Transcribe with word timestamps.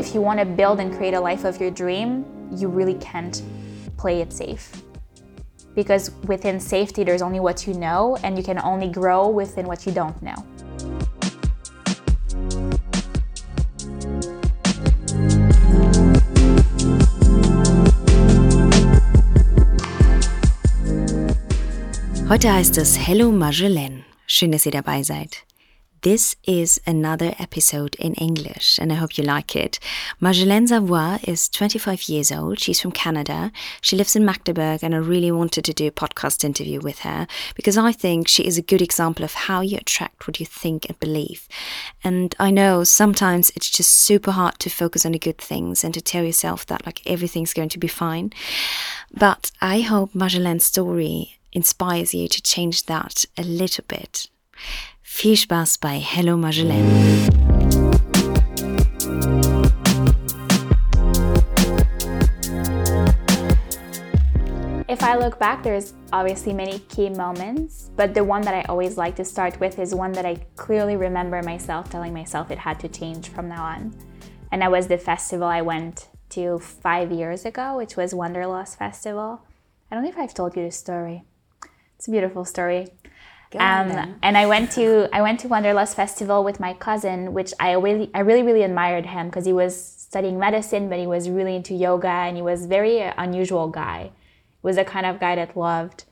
if 0.00 0.14
you 0.14 0.22
want 0.22 0.40
to 0.40 0.46
build 0.46 0.80
and 0.80 0.96
create 0.96 1.12
a 1.12 1.20
life 1.20 1.44
of 1.44 1.60
your 1.60 1.70
dream, 1.70 2.24
you 2.56 2.68
really 2.68 2.94
can't 2.94 3.42
play 3.98 4.22
it 4.22 4.32
safe. 4.32 4.82
Because 5.74 6.10
within 6.26 6.58
safety, 6.58 7.04
there's 7.04 7.20
only 7.20 7.38
what 7.38 7.66
you 7.66 7.74
know, 7.74 8.16
and 8.24 8.36
you 8.38 8.42
can 8.42 8.58
only 8.60 8.88
grow 8.88 9.28
within 9.28 9.66
what 9.66 9.84
you 9.84 9.92
don't 9.92 10.16
know. 10.22 10.42
Heute 22.30 22.52
heißt 22.52 22.78
es 22.78 22.96
Hello 22.96 23.30
Marjolaine. 23.32 24.04
Schön, 24.26 24.52
dass 24.52 24.64
ihr 24.64 24.72
dabei 24.72 25.02
seid. 25.02 25.49
This 26.02 26.34
is 26.44 26.80
another 26.86 27.34
episode 27.38 27.94
in 27.96 28.14
English, 28.14 28.78
and 28.78 28.90
I 28.90 28.94
hope 28.94 29.18
you 29.18 29.24
like 29.24 29.54
it. 29.54 29.78
Marjolaine 30.18 30.66
Savoie 30.66 31.18
is 31.24 31.46
25 31.50 32.04
years 32.04 32.32
old. 32.32 32.58
She's 32.58 32.80
from 32.80 32.92
Canada. 32.92 33.52
She 33.82 33.96
lives 33.96 34.16
in 34.16 34.24
Magdeburg, 34.24 34.82
and 34.82 34.94
I 34.94 34.98
really 34.98 35.30
wanted 35.30 35.66
to 35.66 35.74
do 35.74 35.88
a 35.88 35.90
podcast 35.90 36.42
interview 36.42 36.80
with 36.80 37.00
her 37.00 37.26
because 37.54 37.76
I 37.76 37.92
think 37.92 38.28
she 38.28 38.46
is 38.46 38.56
a 38.56 38.62
good 38.62 38.80
example 38.80 39.26
of 39.26 39.34
how 39.34 39.60
you 39.60 39.76
attract 39.76 40.26
what 40.26 40.40
you 40.40 40.46
think 40.46 40.86
and 40.88 40.98
believe. 41.00 41.46
And 42.02 42.34
I 42.40 42.50
know 42.50 42.82
sometimes 42.82 43.52
it's 43.54 43.68
just 43.68 43.92
super 43.92 44.30
hard 44.30 44.58
to 44.60 44.70
focus 44.70 45.04
on 45.04 45.12
the 45.12 45.18
good 45.18 45.36
things 45.36 45.84
and 45.84 45.92
to 45.92 46.00
tell 46.00 46.24
yourself 46.24 46.64
that 46.66 46.86
like 46.86 47.02
everything's 47.04 47.52
going 47.52 47.68
to 47.68 47.78
be 47.78 47.88
fine. 47.88 48.32
But 49.12 49.50
I 49.60 49.82
hope 49.82 50.14
Marjolaine's 50.14 50.64
story 50.64 51.40
inspires 51.52 52.14
you 52.14 52.26
to 52.28 52.40
change 52.40 52.86
that 52.86 53.26
a 53.36 53.42
little 53.42 53.84
bit. 53.86 54.28
Viel 55.12 55.36
Spaß 55.36 55.76
bei 55.78 55.98
Hello 55.98 56.36
Marjolaine. 56.38 57.28
If 64.88 65.02
I 65.02 65.16
look 65.18 65.38
back, 65.38 65.62
there's 65.62 65.92
obviously 66.12 66.54
many 66.54 66.78
key 66.88 67.10
moments, 67.10 67.90
but 67.96 68.14
the 68.14 68.24
one 68.24 68.40
that 68.42 68.54
I 68.54 68.62
always 68.70 68.96
like 68.96 69.16
to 69.16 69.24
start 69.24 69.60
with 69.60 69.78
is 69.78 69.94
one 69.94 70.12
that 70.12 70.24
I 70.24 70.36
clearly 70.56 70.96
remember 70.96 71.42
myself 71.42 71.90
telling 71.90 72.14
myself 72.14 72.50
it 72.50 72.58
had 72.58 72.80
to 72.80 72.88
change 72.88 73.28
from 73.28 73.48
now 73.48 73.64
on. 73.64 73.92
And 74.52 74.62
that 74.62 74.70
was 74.70 74.86
the 74.86 74.96
festival 74.96 75.48
I 75.48 75.60
went 75.60 76.08
to 76.30 76.60
five 76.60 77.12
years 77.12 77.44
ago, 77.44 77.76
which 77.76 77.96
was 77.96 78.14
Wanderlust 78.14 78.78
Festival. 78.78 79.42
I 79.90 79.96
don't 79.96 80.04
know 80.04 80.10
if 80.10 80.16
I've 80.16 80.32
told 80.32 80.56
you 80.56 80.62
this 80.62 80.78
story. 80.78 81.24
It's 81.98 82.08
a 82.08 82.12
beautiful 82.12 82.46
story. 82.46 82.86
Um, 83.58 84.16
and 84.22 84.38
I 84.38 84.46
went 84.46 84.70
to 84.72 85.08
I 85.12 85.22
went 85.22 85.40
to 85.40 85.48
Wanderlust 85.48 85.96
Festival 85.96 86.44
with 86.44 86.60
my 86.60 86.74
cousin, 86.74 87.32
which 87.32 87.52
I 87.58 87.72
really 87.72 88.10
I 88.14 88.20
really 88.20 88.42
really 88.42 88.62
admired 88.62 89.06
him 89.06 89.26
because 89.26 89.44
he 89.44 89.52
was 89.52 89.74
studying 89.74 90.38
medicine, 90.38 90.88
but 90.88 90.98
he 90.98 91.06
was 91.06 91.28
really 91.28 91.56
into 91.56 91.74
yoga 91.74 92.08
and 92.08 92.36
he 92.36 92.42
was 92.42 92.66
very 92.66 93.02
uh, 93.02 93.12
unusual 93.16 93.68
guy. 93.68 94.10
He 94.60 94.66
was 94.66 94.76
a 94.76 94.84
kind 94.84 95.06
of 95.06 95.20
guy 95.20 95.36
that 95.36 95.56
loved 95.56 96.04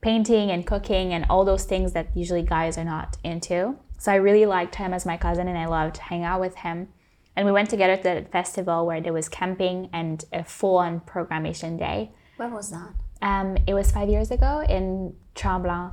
painting 0.00 0.50
and 0.50 0.66
cooking 0.66 1.12
and 1.12 1.26
all 1.28 1.44
those 1.44 1.64
things 1.64 1.92
that 1.92 2.16
usually 2.16 2.42
guys 2.42 2.78
are 2.78 2.84
not 2.84 3.16
into. 3.24 3.76
So 3.98 4.12
I 4.12 4.16
really 4.16 4.46
liked 4.46 4.76
him 4.76 4.92
as 4.92 5.06
my 5.06 5.16
cousin 5.16 5.48
and 5.48 5.58
I 5.58 5.66
loved 5.66 5.96
hang 5.96 6.22
out 6.22 6.40
with 6.40 6.56
him. 6.56 6.88
And 7.34 7.44
we 7.44 7.52
went 7.52 7.70
together 7.70 7.96
to 7.96 8.02
the 8.02 8.26
festival 8.30 8.86
where 8.86 9.00
there 9.00 9.12
was 9.12 9.28
camping 9.28 9.90
and 9.92 10.24
a 10.32 10.44
full-on 10.44 11.00
programmation 11.00 11.78
day. 11.78 12.12
Where 12.36 12.48
was 12.48 12.70
that? 12.70 12.94
Um, 13.22 13.56
it 13.66 13.74
was 13.74 13.90
five 13.90 14.08
years 14.08 14.30
ago 14.30 14.64
in 14.68 15.14
Tremblant, 15.34 15.92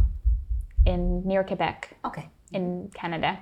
in 0.86 1.26
near 1.28 1.44
Quebec. 1.44 1.98
Okay. 2.06 2.30
In 2.52 2.92
Canada. 2.94 3.40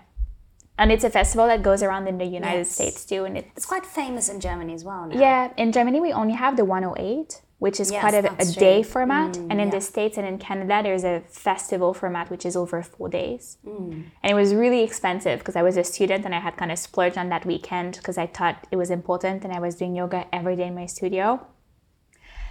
And 0.77 0.91
it's 0.91 1.03
a 1.03 1.09
festival 1.09 1.47
that 1.47 1.61
goes 1.61 1.83
around 1.83 2.07
in 2.07 2.17
the 2.17 2.25
United 2.25 2.59
Yes. 2.59 2.71
States 2.71 3.05
too. 3.05 3.25
And 3.25 3.38
it's, 3.38 3.49
It's 3.55 3.66
quite 3.66 3.85
famous 3.85 4.29
in 4.29 4.39
Germany 4.39 4.73
as 4.73 4.83
well. 4.83 5.07
Now. 5.07 5.19
yeah, 5.19 5.53
in 5.57 5.71
Germany 5.71 5.99
we 5.99 6.11
only 6.11 6.33
have 6.33 6.57
the 6.57 6.66
108, 6.66 7.41
which 7.59 7.79
is 7.79 7.91
Yes, 7.91 8.01
quite 8.01 8.16
a, 8.16 8.33
a 8.41 8.45
day 8.45 8.81
format. 8.81 9.33
Mm, 9.33 9.51
and 9.51 9.61
in 9.61 9.67
yeah. 9.67 9.75
the 9.75 9.81
States 9.81 10.17
and 10.17 10.25
in 10.25 10.39
Canada, 10.39 10.81
there's 10.81 11.03
a 11.03 11.21
festival 11.29 11.93
format 11.93 12.31
which 12.31 12.45
is 12.45 12.55
over 12.55 12.81
four 12.81 13.09
days. 13.09 13.57
Mm. 13.66 14.05
And 14.23 14.31
it 14.31 14.33
was 14.33 14.55
really 14.55 14.81
expensive 14.81 15.39
because 15.39 15.55
I 15.55 15.61
was 15.61 15.77
a 15.77 15.83
student 15.83 16.25
and 16.25 16.33
I 16.33 16.39
had 16.39 16.57
kind 16.57 16.71
of 16.71 16.79
splurged 16.79 17.17
on 17.17 17.29
that 17.29 17.45
weekend 17.45 17.97
because 17.97 18.17
I 18.17 18.25
thought 18.25 18.66
it 18.71 18.77
was 18.77 18.89
important 18.89 19.43
and 19.43 19.53
I 19.53 19.59
was 19.59 19.75
doing 19.75 19.95
yoga 19.95 20.25
every 20.33 20.55
day 20.55 20.67
in 20.67 20.73
my 20.73 20.87
studio. 20.87 21.45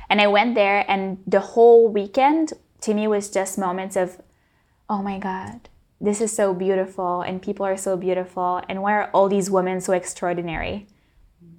And 0.09 0.20
I 0.20 0.26
went 0.26 0.56
there, 0.56 0.84
and 0.91 1.19
the 1.25 1.38
whole 1.38 1.88
weekend 1.88 2.53
to 2.81 2.94
me 2.94 3.06
was 3.06 3.31
just 3.31 3.56
moments 3.56 3.94
of, 3.94 4.20
oh 4.91 5.03
my 5.03 5.19
God, 5.19 5.69
this 6.01 6.21
is 6.21 6.34
so 6.34 6.53
beautiful, 6.53 7.23
and 7.23 7.41
people 7.41 7.65
are 7.65 7.77
so 7.77 7.97
beautiful, 7.97 8.61
and 8.69 8.83
why 8.83 8.93
are 8.95 9.11
all 9.15 9.28
these 9.28 9.49
women 9.49 9.81
so 9.81 9.93
extraordinary? 9.93 10.89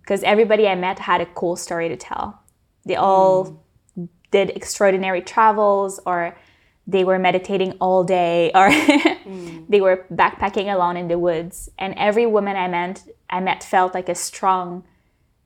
Because 0.01 0.21
everybody 0.23 0.67
I 0.67 0.75
met 0.75 0.99
had 0.99 1.21
a 1.21 1.25
cool 1.25 1.55
story 1.55 1.87
to 1.87 1.95
tell. 1.95 2.41
They 2.85 2.97
all 2.97 3.63
hmm. 3.95 4.05
did 4.31 4.49
extraordinary 4.49 5.21
travels, 5.21 5.99
or 6.05 6.37
they 6.85 7.05
were 7.05 7.17
meditating 7.17 7.77
all 7.79 8.03
day, 8.03 8.51
or 8.55 8.69
hmm. 8.69 9.63
they 9.69 9.79
were 9.79 10.05
backpacking 10.11 10.73
alone 10.73 10.97
in 10.97 11.07
the 11.07 11.17
woods. 11.17 11.69
And 11.79 11.93
every 11.95 12.25
woman 12.25 12.57
I 12.57 12.67
met, 12.67 13.03
I 13.29 13.39
met 13.39 13.63
felt 13.63 13.93
like 13.93 14.09
a 14.09 14.15
strong, 14.15 14.83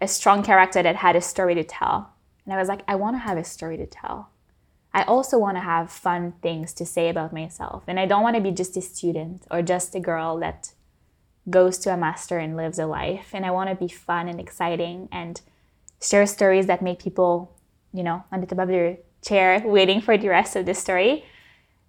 a 0.01 0.07
strong 0.07 0.41
character 0.41 0.81
that 0.81 0.95
had 0.95 1.15
a 1.15 1.21
story 1.21 1.53
to 1.53 1.63
tell. 1.63 2.13
And 2.45 2.53
I 2.53 2.57
was 2.57 2.67
like, 2.67 2.81
I 2.87 2.95
want 2.95 3.15
to 3.15 3.19
have 3.19 3.37
a 3.37 3.43
story 3.43 3.77
to 3.77 3.85
tell. 3.85 4.29
I 4.95 5.03
also 5.03 5.37
want 5.37 5.57
to 5.57 5.61
have 5.61 5.91
fun 5.91 6.35
things 6.41 6.73
to 6.75 6.85
say 6.85 7.09
about 7.09 7.33
myself. 7.33 7.83
And 7.85 7.99
I 7.99 8.05
don't 8.05 8.23
want 8.23 8.37
to 8.37 8.41
be 8.41 8.51
just 8.51 8.77
a 8.77 8.81
student 8.81 9.45
or 9.51 9.61
just 9.61 9.93
a 9.93 9.99
girl 9.99 10.39
that 10.39 10.71
goes 11.49 11.77
to 11.79 11.93
a 11.93 11.97
master 11.97 12.37
and 12.37 12.55
lives 12.55 12.79
a 12.79 12.85
life. 12.85 13.31
And 13.33 13.45
I 13.45 13.51
want 13.51 13.69
to 13.69 13.75
be 13.75 13.89
fun 13.89 14.29
and 14.29 14.39
exciting 14.39 15.09
and 15.11 15.41
share 16.01 16.25
stories 16.25 16.67
that 16.67 16.81
make 16.81 16.99
people, 17.03 17.51
you 17.93 18.03
know, 18.03 18.23
on 18.31 18.39
the 18.39 18.47
top 18.47 18.59
of 18.59 18.69
their 18.69 18.97
chair 19.21 19.61
waiting 19.65 19.99
for 19.99 20.17
the 20.17 20.29
rest 20.29 20.55
of 20.55 20.65
the 20.65 20.73
story. 20.73 21.25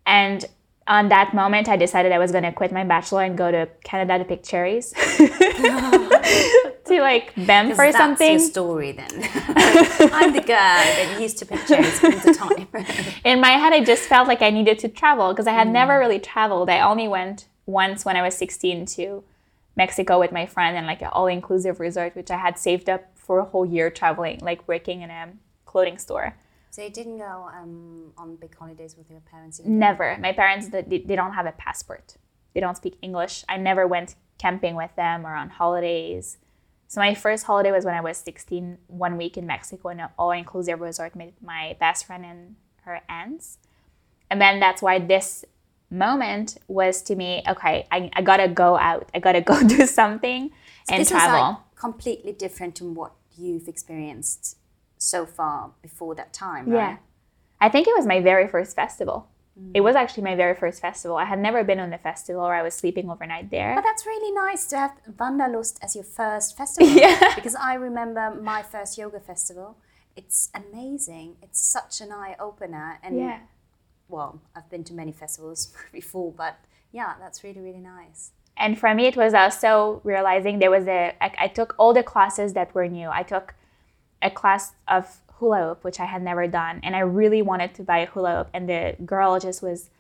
And 0.05 0.45
on 0.89 1.09
that 1.11 1.33
moment, 1.33 1.69
I 1.69 1.77
decided 1.77 2.11
I 2.11 2.19
was 2.19 2.33
going 2.33 2.43
to 2.43 2.53
quit 2.53 2.73
my 2.73 2.83
bachelor 2.83 3.23
and 3.23 3.39
go 3.39 3.53
to 3.53 3.69
Canada 3.85 4.19
to 4.19 4.25
pick 4.25 4.43
cherries. 4.43 4.93
to 6.87 7.01
like 7.01 7.35
bend 7.47 7.75
for 7.75 7.85
that's 7.85 7.97
something. 7.97 8.33
your 8.33 8.39
story 8.39 8.93
then. 8.93 9.09
I'm 10.13 10.33
the 10.33 10.41
girl 10.41 10.57
that 10.57 11.19
used 11.21 11.39
to 11.39 11.47
pick 11.47 11.67
cherries 11.67 12.03
all 12.03 12.11
the 12.11 12.35
time. 12.35 12.69
in 13.25 13.41
my 13.41 13.51
head, 13.51 13.73
I 13.73 13.85
just 13.85 14.05
felt 14.05 14.29
like 14.29 14.43
I 14.43 14.51
needed 14.51 14.79
to 14.81 14.89
travel 14.89 15.33
because 15.33 15.47
I 15.47 15.53
had 15.53 15.69
never 15.69 15.99
really 15.99 16.19
traveled. 16.19 16.71
I 16.71 16.81
only 16.81 17.09
went 17.09 17.49
once 17.67 18.05
when 18.05 18.17
I 18.17 18.23
was 18.23 18.37
16 18.37 18.87
to 18.87 19.25
Mexico 19.77 20.19
with 20.19 20.33
my 20.33 20.47
friend 20.47 20.77
and 20.77 20.87
like 20.87 21.03
an 21.03 21.09
all 21.13 21.27
inclusive 21.27 21.81
resort, 21.81 22.17
which 22.17 22.31
I 22.31 22.39
had 22.39 22.59
saved 22.59 22.89
up 22.89 23.05
for 23.15 23.39
a 23.39 23.45
whole 23.45 23.67
year 23.67 23.91
traveling, 23.91 24.39
like 24.41 24.67
working 24.67 25.03
in 25.03 25.11
a 25.11 25.33
clothing 25.67 25.99
store. 25.99 26.37
so 26.71 26.83
you 26.83 26.91
didn't 26.91 27.19
go 27.19 27.49
um, 27.53 28.13
on 28.17 28.37
big 28.37 28.57
holidays 28.57 28.97
with 28.97 29.11
your 29.11 29.21
parents? 29.21 29.61
Never. 29.65 30.17
My 30.21 30.33
parents, 30.33 30.69
they, 30.69 30.83
they 30.83 31.17
don't 31.17 31.33
have 31.33 31.47
a 31.47 31.53
passport, 31.53 32.17
they 32.55 32.61
don't 32.61 32.77
speak 32.77 32.97
English. 33.03 33.45
I 33.49 33.57
never 33.59 33.87
went 33.87 34.15
camping 34.39 34.77
with 34.77 34.95
them 34.97 35.27
or 35.27 35.35
on 35.35 35.51
holidays. 35.51 36.39
So 36.89 37.01
my 37.01 37.15
first 37.15 37.45
holiday 37.45 37.73
was 37.73 37.85
when 37.85 37.95
I 37.95 38.01
was 38.01 38.17
16, 38.19 38.79
one 38.87 39.17
week 39.17 39.37
in 39.37 39.47
Mexico 39.47 39.89
in 39.89 40.01
an 40.01 40.09
all-inclusive 40.19 40.81
resort 40.81 41.17
with 41.17 41.33
my 41.43 41.77
best 41.81 42.07
friend 42.07 42.25
and 42.25 42.57
her 42.83 43.01
aunts. 43.09 43.59
And 44.31 44.41
then 44.41 44.61
that's 44.61 44.83
why 44.83 44.99
this 44.99 45.45
moment 45.91 46.59
was 46.69 47.03
to 47.03 47.17
me, 47.17 47.43
okay, 47.49 47.87
I, 47.91 48.11
I 48.13 48.23
gotta 48.23 48.49
go 48.49 48.77
out. 48.77 49.11
I 49.15 49.19
gotta 49.19 49.41
go 49.53 49.67
do 49.67 49.87
something 49.87 50.51
and 50.89 51.01
this 51.01 51.11
travel. 51.11 51.37
is 51.37 51.41
like 51.41 51.77
completely 51.77 52.33
different 52.33 52.79
from 52.79 52.95
what 52.95 53.13
you've 53.37 53.69
experienced 53.69 54.57
so 54.99 55.27
far 55.27 55.73
before 55.83 56.15
that 56.15 56.33
time, 56.33 56.69
right? 56.69 56.91
Yeah. 56.91 56.97
I 57.61 57.69
think 57.69 57.89
it 57.89 57.95
was 57.97 58.07
my 58.07 58.21
very 58.21 58.49
first 58.49 58.77
festival. 58.77 59.29
It 59.73 59.81
was 59.81 59.97
actually 59.97 60.25
my 60.25 60.35
very 60.35 60.55
first 60.55 60.83
festival. 60.83 61.17
I 61.17 61.25
had 61.25 61.39
never 61.39 61.65
been 61.65 61.81
on 61.81 61.93
a 61.93 61.99
festival 61.99 62.43
or 62.43 62.55
I 62.55 62.63
was 62.63 62.75
sleeping 62.75 63.09
overnight 63.11 63.51
there. 63.51 63.75
But 63.75 63.85
that's 63.85 64.05
really 64.05 64.33
nice 64.33 64.67
to 64.67 64.77
have 64.77 64.93
Wanderlust 65.19 65.79
as 65.83 65.95
your 65.95 66.05
first 66.05 66.57
festival. 66.57 66.89
Yeah. 66.95 67.35
Because 67.35 67.55
I 67.55 67.75
remember 67.75 68.35
my 68.35 68.63
first 68.63 68.99
yoga 68.99 69.19
festival. 69.21 69.79
It's 70.15 70.51
amazing. 70.55 71.37
It's 71.43 71.61
such 71.61 72.01
an 72.03 72.13
eye 72.13 72.37
opener. 72.39 72.99
And 73.03 73.17
Yeah. 73.19 73.39
well, 74.09 74.41
I've 74.55 74.69
been 74.69 74.85
to 74.85 74.95
many 74.95 75.13
festivals 75.13 75.73
before, 75.93 76.33
but 76.33 76.57
yeah, 76.93 77.15
that's 77.19 77.43
really, 77.43 77.61
really 77.61 77.81
nice. 77.99 78.33
And 78.59 78.79
for 78.79 78.95
me, 78.95 79.07
it 79.07 79.17
was 79.17 79.33
also 79.35 80.01
realizing 80.05 80.59
there 80.59 80.71
was 80.71 80.87
a. 80.87 81.15
I, 81.21 81.31
I 81.45 81.49
took 81.49 81.75
all 81.79 81.93
the 81.93 82.03
classes 82.03 82.53
that 82.55 82.75
were 82.75 82.89
new. 82.89 83.09
I 83.11 83.23
took 83.23 83.55
a 84.23 84.31
class 84.31 84.73
of 84.89 85.21
hula 85.39 85.69
hoop, 85.69 85.85
which 85.85 86.01
I 86.01 86.05
had 86.07 86.23
never 86.23 86.47
done, 86.47 86.81
and 86.83 86.97
I 86.97 87.01
really 87.01 87.43
wanted 87.43 87.75
to 87.75 87.83
buy 87.83 87.99
a 87.99 88.07
hula 88.07 88.37
hoop. 88.37 88.49
And 88.55 88.69
the 88.69 88.97
girl 89.05 89.39
just 89.39 89.63
was, 89.63 89.91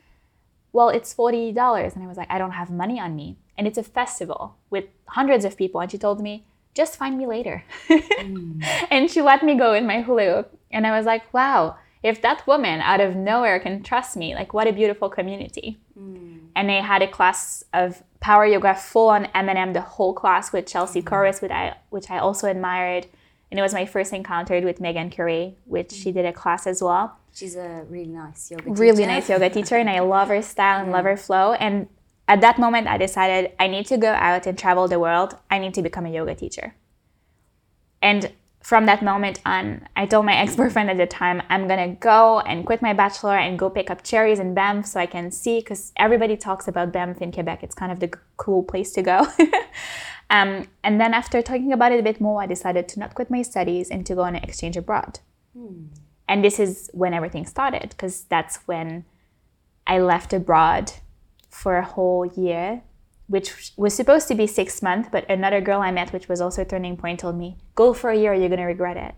well, 0.72 0.88
it's 0.88 1.12
forty 1.12 1.52
dollars, 1.52 1.94
and 1.94 2.02
I 2.02 2.06
was 2.06 2.16
like, 2.16 2.30
I 2.30 2.38
don't 2.38 2.52
have 2.52 2.70
money 2.70 2.98
on 3.00 3.14
me, 3.14 3.36
and 3.56 3.66
it's 3.66 3.78
a 3.78 3.82
festival 3.82 4.56
with 4.70 4.84
hundreds 5.06 5.44
of 5.44 5.56
people, 5.56 5.80
and 5.80 5.90
she 5.90 5.98
told 5.98 6.20
me, 6.20 6.46
just 6.74 6.96
find 6.96 7.16
me 7.16 7.26
later, 7.26 7.64
and 8.90 9.10
she 9.10 9.22
let 9.22 9.42
me 9.42 9.54
go 9.56 9.72
in 9.72 9.86
my 9.86 10.02
hula 10.02 10.24
hoop, 10.24 10.58
and 10.70 10.86
I 10.86 10.96
was 10.96 11.06
like, 11.06 11.32
wow. 11.32 11.76
If 12.02 12.22
that 12.22 12.46
woman 12.46 12.80
out 12.82 13.00
of 13.00 13.16
nowhere 13.16 13.58
can 13.58 13.82
trust 13.82 14.16
me, 14.16 14.34
like 14.34 14.54
what 14.54 14.68
a 14.68 14.72
beautiful 14.72 15.08
community. 15.08 15.80
and 16.54 16.70
I 16.70 16.80
had 16.80 17.02
a 17.02 17.08
class 17.08 17.64
of 17.72 18.02
power 18.20 18.46
yoga 18.46 18.74
full 18.74 19.08
on 19.08 19.26
Eminem, 19.34 19.72
the 19.72 19.80
whole 19.80 20.14
class 20.14 20.52
with 20.52 20.66
Chelsey 20.66 21.02
mm-hmm. 21.02 21.14
Korus, 21.14 21.42
which 21.42 21.50
I, 21.50 21.76
which 21.90 22.10
I 22.10 22.18
also 22.18 22.48
admired. 22.48 23.06
And 23.56 23.60
it 23.60 23.62
was 23.62 23.72
my 23.72 23.86
first 23.86 24.12
encounter 24.12 24.60
with 24.60 24.80
Meghan 24.80 25.10
Currie, 25.10 25.56
which 25.64 25.90
she 25.90 26.12
did 26.12 26.26
a 26.26 26.32
class 26.34 26.66
as 26.66 26.82
well. 26.82 27.16
She's 27.32 27.56
a 27.56 27.86
really 27.88 28.08
nice 28.08 28.50
yoga 28.50 28.64
teacher. 28.64 28.74
Really 28.74 29.06
nice 29.06 29.30
yoga 29.30 29.48
teacher, 29.48 29.76
and 29.76 29.88
I 29.88 30.00
love 30.00 30.28
her 30.28 30.42
style 30.42 30.80
and 30.80 30.88
yeah. 30.88 30.96
love 30.96 31.06
her 31.06 31.16
flow. 31.16 31.54
And 31.54 31.88
at 32.28 32.42
that 32.42 32.58
moment, 32.58 32.86
I 32.86 32.98
decided 32.98 33.52
I 33.58 33.68
need 33.68 33.86
to 33.86 33.96
go 33.96 34.12
out 34.12 34.46
and 34.46 34.58
travel 34.58 34.88
the 34.88 34.98
world. 34.98 35.38
I 35.50 35.58
need 35.58 35.72
to 35.72 35.80
become 35.80 36.04
a 36.04 36.10
yoga 36.10 36.34
teacher. 36.34 36.74
And 38.02 38.30
from 38.62 38.84
that 38.84 39.02
moment 39.02 39.40
on, 39.46 39.88
I 39.96 40.04
told 40.04 40.26
my 40.26 40.36
ex 40.42 40.54
boyfriend 40.54 40.90
at 40.90 40.98
the 40.98 41.06
time, 41.06 41.42
I'm 41.48 41.66
gonna 41.66 41.94
go 41.94 42.40
and 42.40 42.66
quit 42.66 42.82
my 42.82 42.92
bachelor 42.92 43.38
and 43.38 43.58
go 43.58 43.70
pick 43.70 43.88
up 43.88 44.02
cherries 44.02 44.38
in 44.38 44.52
Banff 44.52 44.84
so 44.84 45.00
I 45.00 45.06
can 45.06 45.30
see, 45.30 45.60
because 45.60 45.92
everybody 45.96 46.36
talks 46.36 46.68
about 46.68 46.92
Banff 46.92 47.22
in 47.22 47.32
Quebec. 47.32 47.62
It's 47.62 47.74
kind 47.74 47.90
of 47.90 48.00
the 48.00 48.12
cool 48.36 48.62
place 48.62 48.92
to 48.92 49.00
go. 49.00 49.26
um, 50.30 50.68
and 50.82 51.00
then 51.00 51.14
after 51.14 51.40
talking 51.42 51.72
about 51.72 51.92
it 51.92 52.00
a 52.00 52.02
bit 52.02 52.20
more, 52.20 52.42
I 52.42 52.46
decided 52.46 52.88
to 52.88 53.00
not 53.00 53.14
quit 53.14 53.30
my 53.30 53.42
studies 53.42 53.90
and 53.90 54.04
to 54.06 54.14
go 54.14 54.22
on 54.22 54.34
an 54.34 54.42
exchange 54.42 54.76
abroad. 54.76 55.20
Hmm. 55.56 55.86
And 56.28 56.44
this 56.44 56.58
is 56.58 56.90
when 56.92 57.14
everything 57.14 57.46
started, 57.46 57.90
because 57.90 58.24
that's 58.24 58.56
when 58.66 59.04
I 59.86 60.00
left 60.00 60.32
abroad 60.32 60.92
for 61.48 61.76
a 61.76 61.84
whole 61.84 62.26
year 62.26 62.82
which 63.28 63.72
was 63.76 63.94
supposed 63.94 64.28
to 64.28 64.34
be 64.34 64.46
six 64.46 64.82
months, 64.82 65.08
but 65.10 65.28
another 65.28 65.60
girl 65.60 65.80
I 65.80 65.90
met, 65.90 66.12
which 66.12 66.28
was 66.28 66.40
also 66.40 66.62
a 66.62 66.64
turning 66.64 66.96
point, 66.96 67.20
told 67.20 67.36
me, 67.36 67.56
go 67.74 67.92
for 67.92 68.10
a 68.10 68.16
year, 68.16 68.32
or 68.32 68.34
you're 68.34 68.48
going 68.48 68.60
to 68.60 68.66
regret 68.66 68.96
it. 68.96 69.14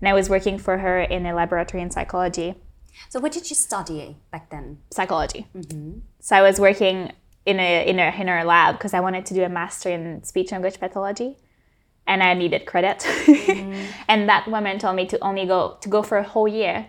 And 0.00 0.08
I 0.08 0.14
was 0.14 0.28
working 0.28 0.58
for 0.58 0.78
her 0.78 1.00
in 1.00 1.26
a 1.26 1.34
laboratory 1.34 1.82
in 1.82 1.90
psychology. 1.90 2.54
So, 3.08 3.20
what 3.20 3.32
did 3.32 3.48
you 3.50 3.56
study 3.56 4.16
back 4.30 4.50
then? 4.50 4.78
Psychology. 4.90 5.46
Mm-hmm. 5.56 6.00
So, 6.20 6.36
I 6.36 6.42
was 6.42 6.60
working 6.60 7.12
in 7.44 7.58
a, 7.58 7.88
in 7.88 7.98
a, 7.98 8.14
in 8.20 8.28
her 8.28 8.44
lab 8.44 8.76
because 8.76 8.94
I 8.94 9.00
wanted 9.00 9.26
to 9.26 9.34
do 9.34 9.42
a 9.42 9.48
master 9.48 9.90
in 9.90 10.22
speech 10.24 10.52
language 10.52 10.78
pathology 10.78 11.36
and 12.06 12.22
I 12.22 12.34
needed 12.34 12.66
credit. 12.66 13.00
Mm-hmm. 13.00 13.84
and 14.08 14.28
that 14.28 14.48
woman 14.48 14.78
told 14.78 14.96
me 14.96 15.06
to 15.06 15.18
only 15.20 15.46
go 15.46 15.78
to 15.80 15.88
go 15.88 16.02
for 16.02 16.18
a 16.18 16.22
whole 16.22 16.48
year, 16.48 16.86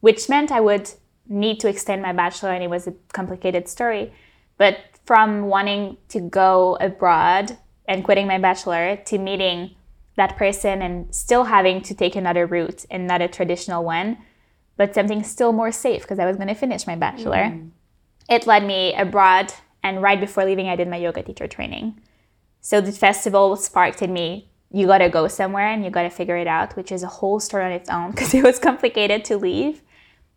which 0.00 0.28
meant 0.28 0.50
I 0.50 0.60
would 0.60 0.90
need 1.28 1.60
to 1.60 1.68
extend 1.68 2.02
my 2.02 2.12
bachelor 2.12 2.50
and 2.50 2.62
it 2.62 2.70
was 2.70 2.86
a 2.86 2.94
complicated 3.12 3.68
story. 3.68 4.12
But 4.58 4.78
from 5.04 5.46
wanting 5.46 5.96
to 6.08 6.20
go 6.20 6.76
abroad 6.80 7.56
and 7.86 8.04
quitting 8.04 8.26
my 8.26 8.38
bachelor 8.38 8.96
to 8.96 9.18
meeting 9.18 9.74
that 10.16 10.36
person 10.36 10.82
and 10.82 11.12
still 11.14 11.44
having 11.44 11.80
to 11.82 11.94
take 11.94 12.14
another 12.14 12.46
route 12.46 12.84
and 12.90 13.06
not 13.06 13.22
a 13.22 13.28
traditional 13.28 13.84
one, 13.84 14.18
but 14.76 14.94
something 14.94 15.22
still 15.22 15.52
more 15.52 15.72
safe 15.72 16.02
because 16.02 16.18
I 16.18 16.26
was 16.26 16.36
going 16.36 16.48
to 16.48 16.54
finish 16.54 16.86
my 16.86 16.96
bachelor. 16.96 17.44
Mm. 17.50 17.70
It 18.28 18.46
led 18.46 18.64
me 18.64 18.94
abroad, 18.94 19.52
and 19.82 20.02
right 20.02 20.20
before 20.20 20.44
leaving, 20.44 20.68
I 20.68 20.76
did 20.76 20.88
my 20.88 20.96
yoga 20.96 21.22
teacher 21.22 21.48
training. 21.48 22.00
So 22.60 22.80
the 22.80 22.92
festival 22.92 23.56
sparked 23.56 24.02
in 24.02 24.12
me 24.12 24.50
you 24.72 24.86
got 24.86 24.98
to 24.98 25.08
go 25.08 25.26
somewhere 25.26 25.66
and 25.66 25.84
you 25.84 25.90
got 25.90 26.02
to 26.02 26.10
figure 26.10 26.36
it 26.36 26.46
out, 26.46 26.76
which 26.76 26.92
is 26.92 27.02
a 27.02 27.08
whole 27.08 27.40
story 27.40 27.64
on 27.64 27.72
its 27.72 27.90
own 27.90 28.10
because 28.12 28.32
it 28.34 28.42
was 28.42 28.58
complicated 28.58 29.24
to 29.26 29.36
leave 29.36 29.82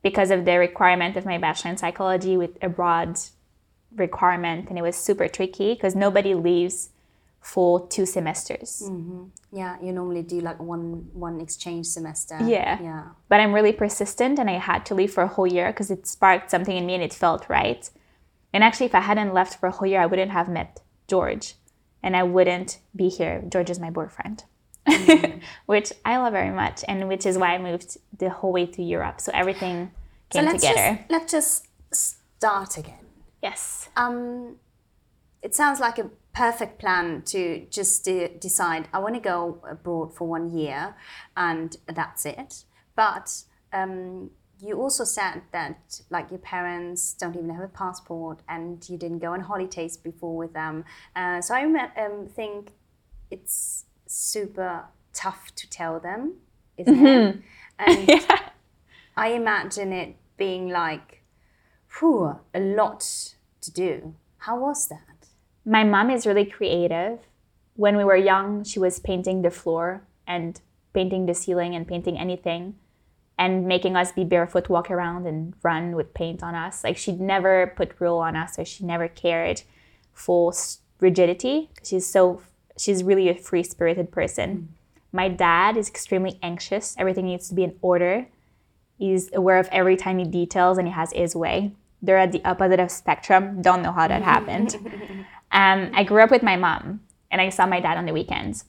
because 0.02 0.32
of 0.32 0.46
the 0.46 0.58
requirement 0.58 1.16
of 1.16 1.26
my 1.26 1.38
bachelor 1.38 1.72
in 1.72 1.78
psychology 1.78 2.36
with 2.36 2.58
abroad 2.62 3.20
requirement 3.96 4.70
and 4.70 4.78
it 4.78 4.82
was 4.82 4.96
super 4.96 5.28
tricky 5.28 5.76
because 5.76 5.96
nobody 5.96 6.34
leaves 6.34 6.90
for 7.40 7.88
two 7.88 8.06
semesters. 8.06 8.84
Mm-hmm. 8.86 9.26
Yeah, 9.52 9.78
you 9.84 9.92
normally 9.92 10.24
do 10.24 10.40
like 10.40 10.60
one 10.60 11.10
one 11.14 11.40
exchange 11.42 11.86
semester. 11.86 12.40
Yeah, 12.42 12.82
yeah. 12.82 13.04
But 13.28 13.42
I'm 13.42 13.54
really 13.54 13.74
persistent, 13.74 14.40
and 14.40 14.50
I 14.50 14.54
had 14.54 14.86
to 14.88 14.96
leave 14.96 15.14
for 15.14 15.24
a 15.24 15.28
whole 15.28 15.46
year 15.46 15.68
because 15.68 15.92
it 15.92 16.08
sparked 16.08 16.50
something 16.50 16.76
in 16.76 16.86
me, 16.86 16.94
and 16.96 17.04
it 17.04 17.14
felt 17.14 17.50
right. 17.50 17.88
And 18.54 18.64
actually, 18.64 18.86
if 18.86 18.96
I 18.96 19.02
hadn't 19.02 19.34
left 19.34 19.60
for 19.60 19.68
a 19.68 19.72
whole 19.72 19.88
year, 19.88 20.02
I 20.02 20.06
wouldn't 20.06 20.32
have 20.32 20.48
met 20.48 20.82
George, 21.08 21.56
and 22.02 22.16
I 22.16 22.24
wouldn't 22.24 22.80
be 22.96 23.10
here. 23.10 23.44
George 23.50 23.70
is 23.70 23.80
my 23.80 23.90
boyfriend, 23.90 24.46
mm-hmm. 24.88 25.40
which 25.66 25.92
I 26.06 26.18
love 26.18 26.34
very 26.34 26.52
much, 26.52 26.84
and 26.88 27.08
which 27.08 27.26
is 27.26 27.38
why 27.38 27.56
I 27.56 27.58
moved 27.58 27.98
the 28.18 28.30
whole 28.30 28.52
way 28.52 28.66
to 28.68 28.84
Europe. 28.84 29.20
So 29.20 29.32
everything 29.34 29.92
came 30.30 30.46
so 30.46 30.52
let's 30.52 30.64
together. 30.64 30.98
Just, 30.98 31.12
let's 31.12 31.32
just 31.32 31.68
start 31.92 32.78
again. 32.78 33.06
Yes. 33.42 33.90
Um, 33.96 34.58
it 35.42 35.54
sounds 35.54 35.80
like 35.80 36.00
a 36.00 36.10
perfect 36.34 36.80
plan 36.80 37.22
to 37.22 37.66
just 37.70 38.06
de- 38.06 38.30
decide 38.40 38.88
I 38.94 39.00
want 39.00 39.16
to 39.16 39.22
go 39.22 39.62
abroad 39.70 40.16
for 40.16 40.28
one 40.28 40.58
year 40.58 40.96
and 41.38 41.76
that's 41.88 42.26
it. 42.26 42.64
But 42.96 43.44
um, 43.72 44.32
you 44.64 44.80
also 44.80 45.04
said 45.04 45.42
that 45.52 46.02
like 46.10 46.32
your 46.32 46.40
parents 46.40 47.14
don't 47.14 47.36
even 47.36 47.50
have 47.50 47.64
a 47.64 47.68
passport 47.68 48.40
and 48.48 48.88
you 48.90 48.98
didn't 48.98 49.20
go 49.20 49.34
on 49.34 49.42
holidays 49.42 49.98
before 49.98 50.38
with 50.38 50.54
them. 50.54 50.86
Uh, 51.16 51.42
so 51.42 51.54
I 51.54 51.64
um, 51.66 52.28
think 52.28 52.72
it's 53.30 53.86
super 54.08 54.86
tough 55.14 55.54
to 55.56 55.70
tell 55.70 56.00
them, 56.00 56.36
isn't 56.78 56.96
mm-hmm. 56.96 57.40
it? 57.40 57.44
And 57.78 58.08
yeah. 58.08 58.40
I 59.18 59.30
imagine 59.30 59.92
it 59.92 60.16
being 60.38 60.70
like 60.70 61.24
whew, 62.00 62.40
a 62.54 62.60
lot 62.60 63.36
to 63.62 63.72
do. 63.72 64.16
How 64.38 64.60
was 64.60 64.88
that? 64.88 65.28
My 65.66 65.84
mom 65.84 66.10
is 66.10 66.26
really 66.26 66.46
creative. 66.46 67.20
When 67.76 67.98
we 67.98 68.04
were 68.04 68.16
young, 68.16 68.64
she 68.64 68.80
was 68.80 69.00
painting 69.00 69.42
the 69.42 69.52
floor 69.52 70.04
and 70.26 70.60
painting 70.94 71.26
the 71.26 71.34
ceiling 71.34 71.76
and 71.76 71.88
painting 71.88 72.18
anything 72.18 72.76
and 73.38 73.68
making 73.68 73.96
us 73.96 74.12
be 74.12 74.24
barefoot, 74.24 74.70
walk 74.70 74.92
around 74.92 75.26
and 75.26 75.54
run 75.64 75.96
with 75.96 76.14
paint 76.14 76.44
on 76.44 76.56
us. 76.56 76.84
Like 76.84 76.98
she'd 76.98 77.20
never 77.20 77.74
put 77.76 78.00
rule 78.00 78.18
on 78.18 78.36
us 78.36 78.60
or 78.60 78.66
she 78.66 78.84
never 78.84 79.08
cared 79.08 79.64
for 80.14 80.54
rigidity. 81.00 81.70
She's 81.84 82.06
so 82.06 82.42
she's 82.78 83.04
really 83.04 83.30
a 83.30 83.36
free-spirited 83.36 84.12
person. 84.12 84.50
Mm. 84.50 84.68
My 85.12 85.30
dad 85.30 85.78
is 85.78 85.90
extremely 85.90 86.40
anxious. 86.42 86.96
Everything 86.98 87.26
needs 87.26 87.48
to 87.50 87.56
be 87.56 87.64
in 87.64 87.76
order. 87.82 88.28
He's 88.98 89.32
aware 89.34 89.60
of 89.60 89.68
every 89.72 89.96
tiny 89.96 90.26
details 90.26 90.78
and 90.78 90.88
he 90.88 90.94
has 90.94 91.12
his 91.12 91.36
way 91.36 91.74
they're 92.04 92.18
at 92.18 92.34
the 92.34 92.44
opposite 92.44 92.82
of 92.82 92.92
spectrum. 92.92 93.62
Don't 93.62 93.82
know 93.82 93.94
how 93.94 94.08
that 94.08 94.22
happened. 94.34 94.76
um, 95.52 95.90
I 95.94 96.04
grew 96.04 96.22
up 96.22 96.30
with 96.30 96.44
my 96.44 96.58
mom, 96.58 97.00
and 97.32 97.42
I 97.42 97.50
saw 97.50 97.66
my 97.66 97.80
dad 97.80 97.98
on 97.98 98.06
the 98.06 98.14
weekends. 98.14 98.66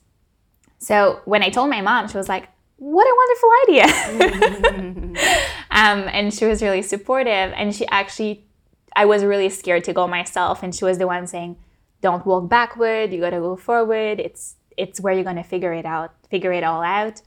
So 0.79 1.19
when 1.25 1.43
I 1.43 1.49
told 1.49 1.69
my 1.69 1.81
mom, 1.81 2.07
she 2.07 2.17
was 2.17 2.29
like, 2.29 2.47
"What 2.77 3.07
a 3.07 3.15
wonderful 3.21 3.51
idea!" 3.63 5.15
um, 5.71 6.07
and 6.11 6.33
she 6.33 6.45
was 6.45 6.61
really 6.61 6.81
supportive. 6.81 7.53
And 7.55 7.73
she 7.75 7.87
actually, 7.87 8.45
I 8.95 9.05
was 9.05 9.23
really 9.23 9.49
scared 9.49 9.83
to 9.85 9.93
go 9.93 10.07
myself, 10.07 10.63
and 10.63 10.73
she 10.73 10.85
was 10.85 10.97
the 10.97 11.07
one 11.07 11.27
saying, 11.27 11.57
"Don't 12.01 12.25
walk 12.25 12.49
backward. 12.49 13.13
You 13.13 13.21
got 13.21 13.31
to 13.31 13.39
go 13.39 13.55
forward. 13.55 14.19
It's 14.19 14.55
it's 14.77 14.99
where 14.99 15.13
you're 15.13 15.23
gonna 15.23 15.43
figure 15.43 15.73
it 15.73 15.85
out, 15.85 16.13
figure 16.29 16.51
it 16.51 16.63
all 16.63 16.83
out." 16.83 17.21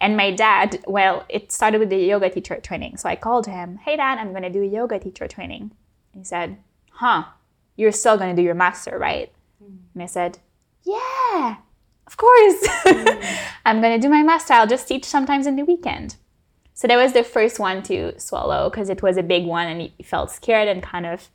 And 0.00 0.16
my 0.16 0.30
dad, 0.30 0.82
well, 0.86 1.24
it 1.28 1.50
started 1.50 1.78
with 1.78 1.90
the 1.90 1.96
yoga 1.96 2.30
teacher 2.30 2.56
training. 2.60 2.98
So 2.98 3.08
I 3.08 3.16
called 3.16 3.46
him, 3.46 3.78
hey, 3.78 3.96
dad, 3.96 4.18
I'm 4.18 4.30
going 4.30 4.44
to 4.44 4.50
do 4.50 4.62
yoga 4.62 4.98
teacher 4.98 5.26
training. 5.26 5.72
He 6.14 6.22
said, 6.22 6.58
huh, 6.90 7.24
you're 7.76 7.92
still 7.92 8.16
going 8.16 8.34
to 8.34 8.40
do 8.40 8.44
your 8.44 8.54
master, 8.54 8.96
right? 8.98 9.32
Mm. 9.62 9.78
And 9.94 10.02
I 10.02 10.06
said, 10.06 10.38
yeah, 10.84 11.56
of 12.08 12.16
course. 12.16 12.66
Mm. 12.86 13.38
I'm 13.66 13.82
going 13.82 14.00
to 14.00 14.04
do 14.04 14.10
my 14.10 14.22
master. 14.22 14.54
I'll 14.54 14.66
just 14.66 14.88
teach 14.88 15.04
sometimes 15.04 15.46
in 15.46 15.56
the 15.56 15.64
weekend. 15.64 16.16
So 16.72 16.88
that 16.88 16.96
was 16.96 17.12
the 17.12 17.22
first 17.22 17.58
one 17.58 17.82
to 17.84 18.18
swallow 18.18 18.70
because 18.70 18.88
it 18.88 19.02
was 19.02 19.18
a 19.18 19.22
big 19.22 19.44
one 19.44 19.68
and 19.68 19.80
he 19.82 20.02
felt 20.02 20.30
scared 20.30 20.68
and 20.68 20.82
kind 20.82 21.04
of 21.04 21.28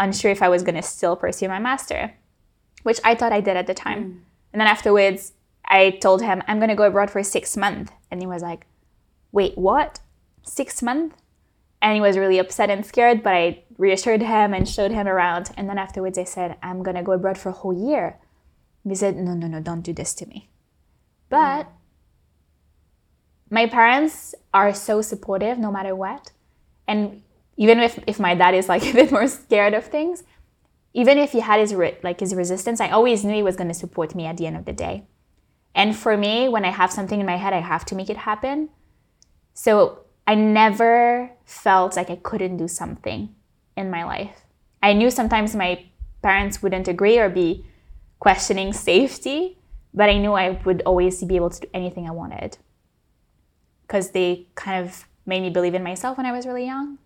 unsure 0.00 0.32
if 0.32 0.42
I 0.42 0.48
was 0.48 0.64
going 0.64 0.74
to 0.74 0.82
still 0.82 1.14
pursue 1.14 1.48
my 1.48 1.60
master, 1.60 2.14
which 2.82 2.98
I 3.04 3.14
thought 3.14 3.32
I 3.32 3.40
did 3.40 3.56
at 3.56 3.68
the 3.68 3.74
time. 3.74 3.98
Mm. 3.98 4.18
And 4.52 4.60
then 4.60 4.66
afterwards, 4.66 5.32
I 5.64 5.90
told 5.90 6.22
him, 6.22 6.42
I'm 6.48 6.58
going 6.58 6.70
to 6.70 6.74
go 6.74 6.84
abroad 6.88 7.10
for 7.10 7.22
six 7.22 7.56
months. 7.56 7.92
And 8.10 8.20
he 8.20 8.26
was 8.26 8.42
like, 8.42 8.66
Wait, 9.30 9.56
what? 9.56 10.00
Six 10.42 10.82
months? 10.82 11.16
And 11.80 11.94
he 11.94 12.00
was 12.00 12.18
really 12.18 12.38
upset 12.38 12.70
and 12.70 12.84
scared, 12.84 13.22
but 13.22 13.34
I 13.34 13.62
reassured 13.78 14.22
him 14.22 14.54
and 14.54 14.68
showed 14.68 14.90
him 14.90 15.06
around. 15.06 15.50
And 15.56 15.68
then 15.68 15.78
afterwards, 15.78 16.18
I 16.18 16.24
said, 16.24 16.56
I'm 16.62 16.82
going 16.82 16.96
to 16.96 17.02
go 17.02 17.12
abroad 17.12 17.38
for 17.38 17.50
a 17.50 17.60
whole 17.60 17.74
year. 17.74 18.18
He 18.90 18.96
said, 18.96 19.16
No, 19.16 19.34
no, 19.34 19.46
no, 19.46 19.60
don't 19.60 19.82
do 19.82 19.92
this 19.92 20.14
to 20.14 20.26
me. 20.26 20.48
But 21.28 21.68
my 23.50 23.66
parents 23.66 24.34
are 24.52 24.72
so 24.74 25.02
supportive 25.02 25.58
no 25.58 25.70
matter 25.70 25.94
what. 25.94 26.32
And 26.86 27.22
even 27.56 27.78
if, 27.80 27.98
if 28.06 28.20
my 28.20 28.34
dad 28.34 28.54
is 28.54 28.68
like 28.68 28.84
a 28.86 28.92
bit 28.92 29.10
more 29.10 29.28
scared 29.28 29.74
of 29.74 29.84
things, 29.84 30.22
even 30.94 31.18
if 31.18 31.32
he 31.32 31.40
had 31.40 31.60
his 31.60 31.74
re- 31.74 31.98
like 32.02 32.20
his 32.20 32.34
resistance, 32.34 32.80
I 32.80 32.88
always 32.88 33.24
knew 33.24 33.34
he 33.34 33.42
was 33.42 33.56
going 33.56 33.68
to 33.68 33.74
support 33.74 34.14
me 34.14 34.26
at 34.26 34.36
the 34.36 34.46
end 34.46 34.56
of 34.56 34.64
the 34.64 34.72
day. 34.72 35.04
And 35.74 35.94
for 35.94 36.16
me, 36.16 36.48
when 36.48 36.64
I 36.64 36.70
have 36.70 36.90
something 36.90 37.20
in 37.20 37.26
my 37.26 37.36
head, 37.36 37.52
I 37.52 37.60
have 37.60 37.84
to 37.86 37.94
make 37.94 38.08
it 38.08 38.16
happen. 38.16 38.70
So 39.52 40.00
I 40.26 40.34
never 40.34 41.30
felt 41.44 41.96
like 41.96 42.08
I 42.08 42.16
couldn't 42.16 42.56
do 42.56 42.66
something 42.66 43.34
in 43.76 43.90
my 43.90 44.04
life. 44.04 44.44
I 44.82 44.94
knew 44.94 45.10
sometimes 45.10 45.54
my 45.54 45.84
parents 46.22 46.62
wouldn't 46.62 46.88
agree 46.88 47.18
or 47.18 47.28
be 47.28 47.66
questioning 48.18 48.72
safety, 48.72 49.58
but 49.94 50.08
I 50.08 50.18
knew 50.18 50.32
I 50.32 50.50
would 50.64 50.82
always 50.84 51.22
be 51.22 51.36
able 51.36 51.50
to 51.50 51.60
do 51.60 51.68
anything 51.72 52.08
I 52.08 52.12
wanted 52.12 52.58
because 53.86 54.10
they 54.10 54.46
kind 54.54 54.84
of 54.86 55.06
made 55.24 55.42
me 55.42 55.50
believe 55.50 55.74
in 55.74 55.82
myself 55.82 56.16
when 56.16 56.26
I 56.26 56.32
was 56.32 56.46
really 56.46 56.66
young. 56.66 56.98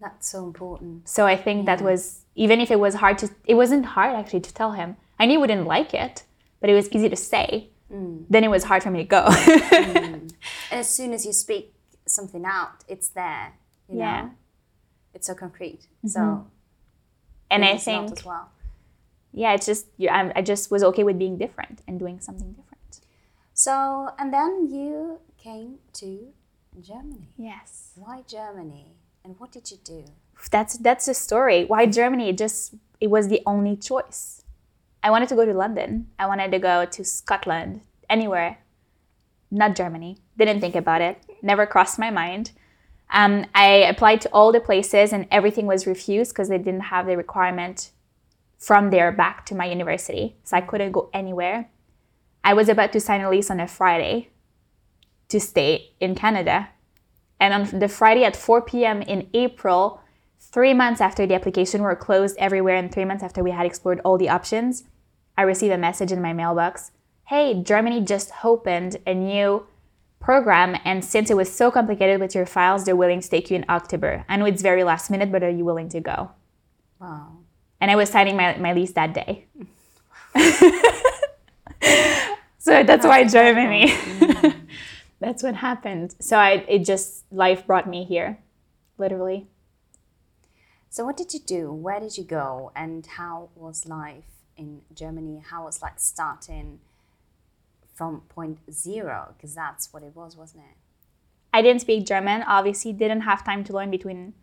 That's 0.00 0.28
so 0.28 0.44
important. 0.44 1.08
So 1.08 1.26
I 1.26 1.36
think 1.36 1.66
yeah. 1.66 1.76
that 1.76 1.84
was 1.84 2.24
even 2.34 2.60
if 2.60 2.70
it 2.70 2.80
was 2.80 2.94
hard 2.94 3.18
to, 3.18 3.30
it 3.44 3.54
wasn't 3.54 3.84
hard 3.84 4.14
actually 4.14 4.40
to 4.40 4.54
tell 4.54 4.72
him. 4.72 4.96
I 5.18 5.26
knew 5.26 5.34
he 5.34 5.38
wouldn't 5.38 5.66
like 5.66 5.94
it, 5.94 6.24
but 6.60 6.70
it 6.70 6.74
was 6.74 6.90
easy 6.90 7.08
to 7.08 7.16
say. 7.16 7.68
Mm. 7.92 8.24
Then 8.28 8.42
it 8.42 8.50
was 8.50 8.64
hard 8.64 8.82
for 8.82 8.90
me 8.90 9.00
to 9.00 9.04
go. 9.04 9.26
Mm. 9.28 10.32
And 10.70 10.80
as 10.80 10.88
soon 10.88 11.12
as 11.12 11.26
you 11.26 11.34
speak 11.34 11.74
something 12.06 12.44
out, 12.46 12.84
it's 12.88 13.08
there. 13.08 13.52
You 13.88 13.96
know? 13.96 14.00
Yeah. 14.00 14.28
It's 15.14 15.26
so 15.26 15.34
concrete. 15.34 15.80
Mm-hmm. 15.98 16.08
So 16.08 16.46
and 17.50 17.64
I 17.64 17.76
think, 17.76 18.12
as 18.12 18.24
well. 18.24 18.48
Yeah, 19.32 19.54
it's 19.54 19.66
just, 19.66 19.86
you, 19.96 20.08
I, 20.08 20.32
I 20.36 20.42
just 20.42 20.70
was 20.70 20.82
okay 20.82 21.04
with 21.04 21.18
being 21.18 21.38
different 21.38 21.80
and 21.86 21.98
doing 21.98 22.20
something 22.20 22.52
different. 22.52 23.00
So 23.54 24.10
and 24.18 24.32
then 24.32 24.68
you 24.70 25.20
came 25.38 25.78
to 25.94 26.32
Germany. 26.80 27.28
Yes. 27.36 27.92
Why 27.96 28.22
Germany? 28.26 28.96
And 29.24 29.38
what 29.38 29.52
did 29.52 29.70
you 29.70 29.78
do? 29.84 30.04
that's 30.50 30.76
that's 30.78 31.06
the 31.06 31.14
story. 31.14 31.64
Why 31.64 31.86
Germany? 31.86 32.30
It 32.30 32.38
just 32.38 32.74
it 33.00 33.10
was 33.10 33.28
the 33.28 33.42
only 33.46 33.76
choice. 33.76 34.42
I 35.02 35.10
wanted 35.10 35.28
to 35.28 35.36
go 35.36 35.44
to 35.44 35.52
London. 35.52 36.08
I 36.18 36.26
wanted 36.26 36.50
to 36.52 36.58
go 36.58 36.84
to 36.84 37.04
Scotland, 37.04 37.82
anywhere, 38.08 38.58
not 39.50 39.76
Germany. 39.76 40.18
Didn't 40.38 40.60
think 40.60 40.74
about 40.74 41.00
it. 41.00 41.18
Never 41.42 41.66
crossed 41.66 41.98
my 41.98 42.10
mind. 42.10 42.52
Um, 43.10 43.46
I 43.54 43.66
applied 43.92 44.20
to 44.22 44.30
all 44.30 44.52
the 44.52 44.60
places 44.60 45.12
and 45.12 45.26
everything 45.30 45.66
was 45.66 45.86
refused 45.86 46.32
because 46.32 46.48
they 46.48 46.58
didn't 46.58 46.88
have 46.92 47.06
the 47.06 47.16
requirement 47.16 47.90
from 48.62 48.90
there 48.90 49.10
back 49.10 49.44
to 49.46 49.56
my 49.56 49.64
university. 49.64 50.36
So 50.44 50.56
I 50.56 50.60
couldn't 50.60 50.92
go 50.92 51.10
anywhere. 51.12 51.68
I 52.44 52.54
was 52.54 52.68
about 52.68 52.92
to 52.92 53.00
sign 53.00 53.20
a 53.20 53.28
lease 53.28 53.50
on 53.50 53.58
a 53.58 53.66
Friday 53.66 54.30
to 55.28 55.40
stay 55.40 55.90
in 55.98 56.14
Canada. 56.14 56.68
And 57.40 57.52
on 57.52 57.80
the 57.80 57.88
Friday 57.88 58.24
at 58.24 58.36
4 58.36 58.62
p.m. 58.62 59.02
in 59.02 59.28
April, 59.34 60.00
three 60.38 60.74
months 60.74 61.00
after 61.00 61.26
the 61.26 61.34
application 61.34 61.82
were 61.82 61.96
closed 61.96 62.36
everywhere, 62.38 62.76
and 62.76 62.92
three 62.92 63.04
months 63.04 63.24
after 63.24 63.42
we 63.42 63.50
had 63.50 63.66
explored 63.66 64.00
all 64.04 64.16
the 64.16 64.28
options, 64.28 64.84
I 65.36 65.42
received 65.42 65.72
a 65.72 65.78
message 65.78 66.12
in 66.12 66.22
my 66.22 66.32
mailbox 66.32 66.92
Hey, 67.26 67.62
Germany 67.62 68.02
just 68.02 68.30
opened 68.44 68.98
a 69.06 69.14
new 69.14 69.66
program, 70.20 70.76
and 70.84 71.04
since 71.04 71.30
it 71.30 71.36
was 71.36 71.50
so 71.50 71.70
complicated 71.70 72.20
with 72.20 72.34
your 72.34 72.46
files, 72.46 72.84
they're 72.84 72.96
willing 72.96 73.20
to 73.20 73.28
take 73.28 73.50
you 73.50 73.56
in 73.56 73.64
October. 73.68 74.24
I 74.28 74.36
know 74.36 74.44
it's 74.44 74.60
very 74.60 74.84
last 74.84 75.10
minute, 75.10 75.32
but 75.32 75.42
are 75.42 75.50
you 75.50 75.64
willing 75.64 75.88
to 75.90 76.00
go? 76.00 76.32
Wow. 77.00 77.41
And 77.82 77.90
I 77.90 77.96
was 77.96 78.08
signing 78.10 78.36
my, 78.36 78.56
my 78.58 78.72
lease 78.74 78.92
that 78.92 79.12
day. 79.12 79.46
so 82.58 82.84
that's 82.84 83.04
why 83.04 83.26
Germany. 83.26 83.92
that's 85.20 85.42
what 85.42 85.56
happened. 85.56 86.14
So 86.20 86.36
I, 86.36 86.64
it 86.68 86.84
just, 86.84 87.24
life 87.32 87.66
brought 87.66 87.88
me 87.88 88.04
here, 88.04 88.38
literally. 88.98 89.48
So 90.90 91.04
what 91.04 91.16
did 91.16 91.34
you 91.34 91.40
do? 91.40 91.72
Where 91.72 91.98
did 91.98 92.16
you 92.16 92.22
go? 92.22 92.70
And 92.76 93.04
how 93.04 93.48
was 93.56 93.84
life 93.84 94.30
in 94.56 94.82
Germany? 94.94 95.42
How 95.50 95.64
was 95.64 95.82
like 95.82 95.98
starting 95.98 96.78
from 97.94 98.20
point 98.28 98.60
zero? 98.70 99.34
Because 99.36 99.56
that's 99.56 99.92
what 99.92 100.04
it 100.04 100.14
was, 100.14 100.36
wasn't 100.36 100.62
it? 100.70 100.76
I 101.52 101.62
didn't 101.62 101.80
speak 101.80 102.06
German, 102.06 102.44
obviously, 102.44 102.92
didn't 102.92 103.22
have 103.22 103.44
time 103.44 103.64
to 103.64 103.72
learn 103.72 103.90
between 103.90 104.34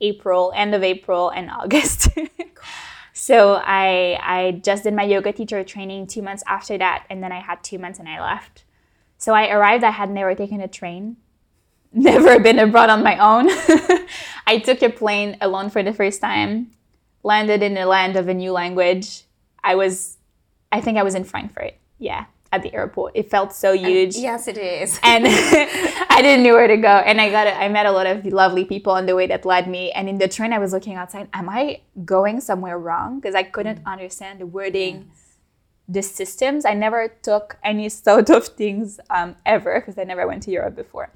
April, 0.00 0.52
end 0.54 0.74
of 0.74 0.82
April, 0.82 1.30
and 1.30 1.50
August. 1.60 2.08
so 3.12 3.54
I, 3.64 4.18
I 4.22 4.52
just 4.62 4.84
did 4.84 4.94
my 4.94 5.02
yoga 5.02 5.32
teacher 5.32 5.62
training 5.64 6.06
two 6.06 6.22
months 6.22 6.42
after 6.46 6.78
that, 6.78 7.04
and 7.10 7.22
then 7.22 7.32
I 7.32 7.40
had 7.40 7.62
two 7.62 7.78
months 7.78 7.98
and 7.98 8.08
I 8.08 8.20
left. 8.20 8.64
So 9.18 9.34
I 9.34 9.50
arrived, 9.50 9.84
I 9.84 9.90
had 9.90 10.10
never 10.10 10.34
taken 10.34 10.60
a 10.60 10.68
train, 10.68 11.16
never 11.92 12.38
been 12.38 12.58
abroad 12.58 12.88
on 12.90 13.02
my 13.02 13.18
own. 13.18 13.48
I 14.46 14.58
took 14.58 14.82
a 14.82 14.90
plane 14.90 15.36
alone 15.40 15.70
for 15.70 15.82
the 15.82 15.92
first 15.92 16.20
time, 16.20 16.70
landed 17.22 17.62
in 17.62 17.74
the 17.74 17.86
land 17.86 18.16
of 18.16 18.28
a 18.28 18.34
new 18.34 18.52
language. 18.52 19.24
I 19.62 19.74
was, 19.74 20.16
I 20.72 20.80
think 20.80 20.96
I 20.96 21.02
was 21.02 21.14
in 21.14 21.24
Frankfurt, 21.24 21.74
yeah, 21.98 22.26
at 22.52 22.62
the 22.62 22.74
airport. 22.74 23.12
It 23.14 23.30
felt 23.30 23.52
so 23.52 23.72
huge 23.72 24.16
Yes, 24.16 24.48
it 24.48 24.58
is. 24.58 24.98
and 25.02 25.24
I 25.28 26.20
didn't 26.22 26.44
know 26.44 26.54
where 26.54 26.66
to 26.66 26.76
go. 26.76 26.88
And 26.88 27.20
I 27.20 27.30
got 27.30 27.46
I 27.46 27.68
met 27.68 27.86
a 27.86 27.92
lot 27.92 28.06
of 28.06 28.24
lovely 28.26 28.64
people 28.64 28.92
on 28.92 29.06
the 29.06 29.14
way 29.14 29.26
that 29.28 29.44
led 29.44 29.68
me. 29.68 29.92
And 29.92 30.08
in 30.08 30.18
the 30.18 30.28
train, 30.28 30.52
I 30.52 30.58
was 30.58 30.72
looking 30.72 30.94
outside. 30.94 31.28
Am 31.32 31.48
I 31.48 31.80
going 32.04 32.40
somewhere 32.40 32.78
wrong? 32.78 33.20
Because 33.20 33.34
I 33.34 33.42
couldn't 33.42 33.80
understand 33.86 34.40
the 34.40 34.46
wording, 34.46 35.10
the 35.88 36.02
systems. 36.02 36.64
I 36.64 36.74
never 36.74 37.08
took 37.22 37.58
any 37.62 37.88
sort 37.88 38.30
of 38.30 38.46
things 38.46 39.00
um, 39.10 39.36
ever 39.46 39.80
because 39.80 39.98
I 39.98 40.04
never 40.04 40.26
went 40.26 40.42
to 40.44 40.50
Europe 40.50 40.76
before. 40.76 41.12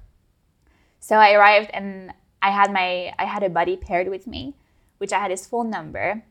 So 1.00 1.16
I 1.16 1.32
arrived 1.32 1.70
and 1.74 2.12
I 2.40 2.50
had 2.50 2.72
my 2.72 3.12
I 3.18 3.24
had 3.24 3.42
a 3.42 3.50
buddy 3.50 3.76
paired 3.76 4.08
with 4.08 4.26
me, 4.26 4.54
which 4.98 5.12
I 5.12 5.18
had 5.18 5.30
his 5.30 5.46
phone 5.46 5.70
number. 5.70 6.24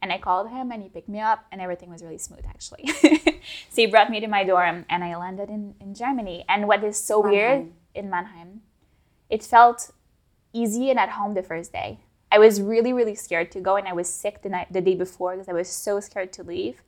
And 0.00 0.12
I 0.12 0.18
called 0.18 0.50
him 0.50 0.70
and 0.70 0.82
he 0.82 0.88
picked 0.88 1.08
me 1.08 1.20
up 1.20 1.44
and 1.50 1.60
everything 1.60 1.90
was 1.90 2.02
really 2.02 2.18
smooth 2.18 2.44
actually. 2.48 2.86
so 3.68 3.76
he 3.76 3.86
brought 3.86 4.10
me 4.10 4.20
to 4.20 4.28
my 4.28 4.44
dorm 4.44 4.84
and 4.88 5.02
I 5.02 5.16
landed 5.16 5.48
in, 5.48 5.74
in 5.80 5.94
Germany. 5.94 6.44
And 6.48 6.68
what 6.68 6.84
is 6.84 6.96
so 6.96 7.20
weird 7.20 7.72
in 7.94 8.08
Mannheim, 8.08 8.62
it 9.28 9.42
felt 9.42 9.90
easy 10.52 10.90
and 10.90 10.98
at 10.98 11.10
home 11.10 11.34
the 11.34 11.42
first 11.42 11.72
day. 11.72 11.98
I 12.30 12.38
was 12.38 12.60
really, 12.60 12.92
really 12.92 13.14
scared 13.14 13.50
to 13.52 13.60
go 13.60 13.76
and 13.76 13.88
I 13.88 13.92
was 13.92 14.08
sick 14.08 14.42
the 14.42 14.50
night 14.50 14.72
the 14.72 14.80
day 14.80 14.94
before 14.94 15.32
because 15.32 15.48
I 15.48 15.52
was 15.52 15.68
so 15.68 15.98
scared 15.98 16.32
to 16.34 16.42
leave. 16.42 16.82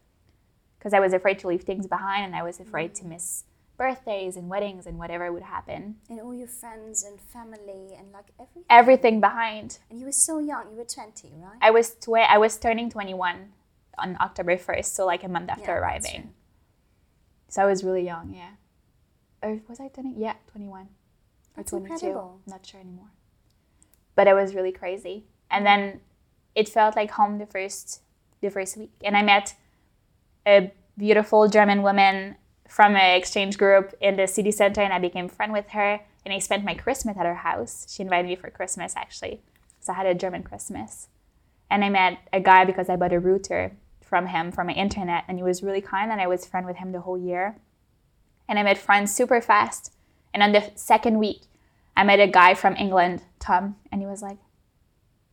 Because 0.79 0.95
I 0.95 1.01
was 1.01 1.13
afraid 1.13 1.39
to 1.41 1.49
leave 1.49 1.63
things 1.63 1.87
behind 1.87 2.25
and 2.25 2.35
I 2.35 2.43
was 2.43 2.61
afraid 2.61 2.93
mm. 2.93 3.01
to 3.01 3.07
miss 3.07 3.45
birthdays 3.81 4.37
and 4.37 4.47
weddings 4.51 4.85
and 4.87 4.99
whatever 4.99 5.33
would 5.33 5.43
happen. 5.57 5.97
and 6.11 6.21
all 6.21 6.35
your 6.35 6.47
friends 6.63 7.03
and 7.03 7.19
family 7.19 7.83
and 7.99 8.13
like 8.13 8.29
everything. 8.39 8.65
Everything 8.69 9.21
behind. 9.21 9.79
And 9.89 9.99
you 9.99 10.05
were 10.05 10.13
so 10.29 10.39
young. 10.39 10.65
You 10.73 10.77
were 10.77 10.85
20, 10.85 11.33
right? 11.47 11.57
I 11.63 11.71
was 11.71 11.87
tw- 11.95 12.29
I 12.37 12.37
was 12.37 12.59
turning 12.59 12.91
21 12.91 13.53
on 13.97 14.17
October 14.21 14.57
1st, 14.59 14.85
so 14.97 15.07
like 15.07 15.25
a 15.25 15.29
month 15.29 15.49
after 15.49 15.73
Yeah, 15.73 15.79
arriving. 15.81 16.23
So 17.49 17.63
I 17.63 17.67
was 17.73 17.83
really 17.83 18.05
young, 18.05 18.35
yeah. 18.35 18.53
Or 19.43 19.61
was 19.67 19.81
I 19.81 19.89
turning? 19.89 20.15
Yeah, 20.19 20.35
21 20.53 20.83
or 20.83 20.87
That's 21.57 21.71
22. 21.71 21.95
incredible. 21.95 22.41
Not 22.47 22.67
sure 22.67 22.81
anymore. 22.81 23.11
But 24.15 24.27
it 24.29 24.35
was 24.35 24.55
really 24.55 24.73
crazy. 24.73 25.25
And 25.51 25.65
then 25.65 26.01
it 26.55 26.69
felt 26.69 26.97
like 26.97 27.13
home 27.13 27.39
the 27.39 27.47
first 27.47 28.03
the 28.43 28.51
first 28.51 28.77
week. 28.77 28.93
And 29.03 29.17
I 29.17 29.23
met 29.23 29.55
a 30.47 30.71
beautiful 30.99 31.49
German 31.49 31.81
woman 31.83 32.37
from 32.71 32.95
an 32.95 33.17
exchange 33.17 33.59
group 33.59 33.93
in 34.01 34.15
the 34.15 34.29
city 34.29 34.53
center 34.53 34.81
and 34.81 34.93
I 34.93 35.01
became 35.01 35.29
friend 35.29 35.53
with 35.53 35.71
her 35.71 36.01
and 36.25 36.33
I 36.33 36.39
spent 36.39 36.65
my 36.65 36.75
Christmas 36.75 37.17
at 37.17 37.27
her 37.27 37.35
house. 37.35 37.85
She 37.91 38.05
invited 38.05 38.29
me 38.29 38.37
for 38.37 38.49
Christmas 38.49 38.95
actually. 38.97 39.43
So 39.81 39.93
I 39.93 39.97
had 39.97 40.07
a 40.07 40.15
German 40.15 40.45
Christmas. 40.45 41.09
And 41.69 41.85
I 41.85 41.89
met 41.89 42.19
a 42.33 42.41
guy 42.41 42.65
because 42.65 42.89
I 42.89 42.95
bought 42.95 43.13
a 43.13 43.19
router 43.19 43.73
from 44.01 44.29
him 44.29 44.53
from 44.53 44.69
my 44.69 44.73
internet 44.73 45.25
and 45.27 45.37
he 45.37 45.43
was 45.43 45.65
really 45.65 45.81
kind 45.81 46.13
and 46.13 46.21
I 46.21 46.29
was 46.29 46.47
friend 46.47 46.65
with 46.65 46.77
him 46.77 46.93
the 46.93 47.01
whole 47.01 47.19
year. 47.19 47.57
And 48.49 48.57
I 48.57 48.63
met 48.63 48.79
friends 48.79 49.13
super 49.13 49.41
fast. 49.41 49.93
And 50.33 50.41
on 50.41 50.53
the 50.53 50.71
second 50.77 51.19
week, 51.19 51.43
I 51.97 52.05
met 52.05 52.21
a 52.21 52.29
guy 52.29 52.55
from 52.55 52.77
England, 52.77 53.23
Tom, 53.41 53.77
and 53.91 54.01
he 54.01 54.07
was 54.07 54.23
like, 54.23 54.39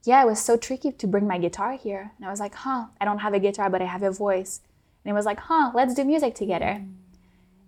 Yeah, 0.04 0.24
it 0.24 0.28
was 0.28 0.40
so 0.40 0.58
tricky 0.58 0.92
to 0.92 1.08
bring 1.08 1.28
my 1.28 1.38
guitar 1.38 1.74
here. 1.74 2.14
And 2.18 2.26
I 2.26 2.32
was 2.32 2.40
like, 2.40 2.56
Huh, 2.56 2.88
I 3.00 3.06
don't 3.06 3.20
have 3.20 3.36
a 3.36 3.40
guitar, 3.40 3.70
but 3.70 3.82
I 3.82 3.86
have 3.86 4.02
a 4.02 4.12
voice. 4.12 4.62
And 5.06 5.12
he 5.12 5.14
was 5.14 5.26
like, 5.26 5.40
Huh, 5.40 5.72
let's 5.76 5.94
do 5.94 6.04
music 6.04 6.34
together. 6.34 6.84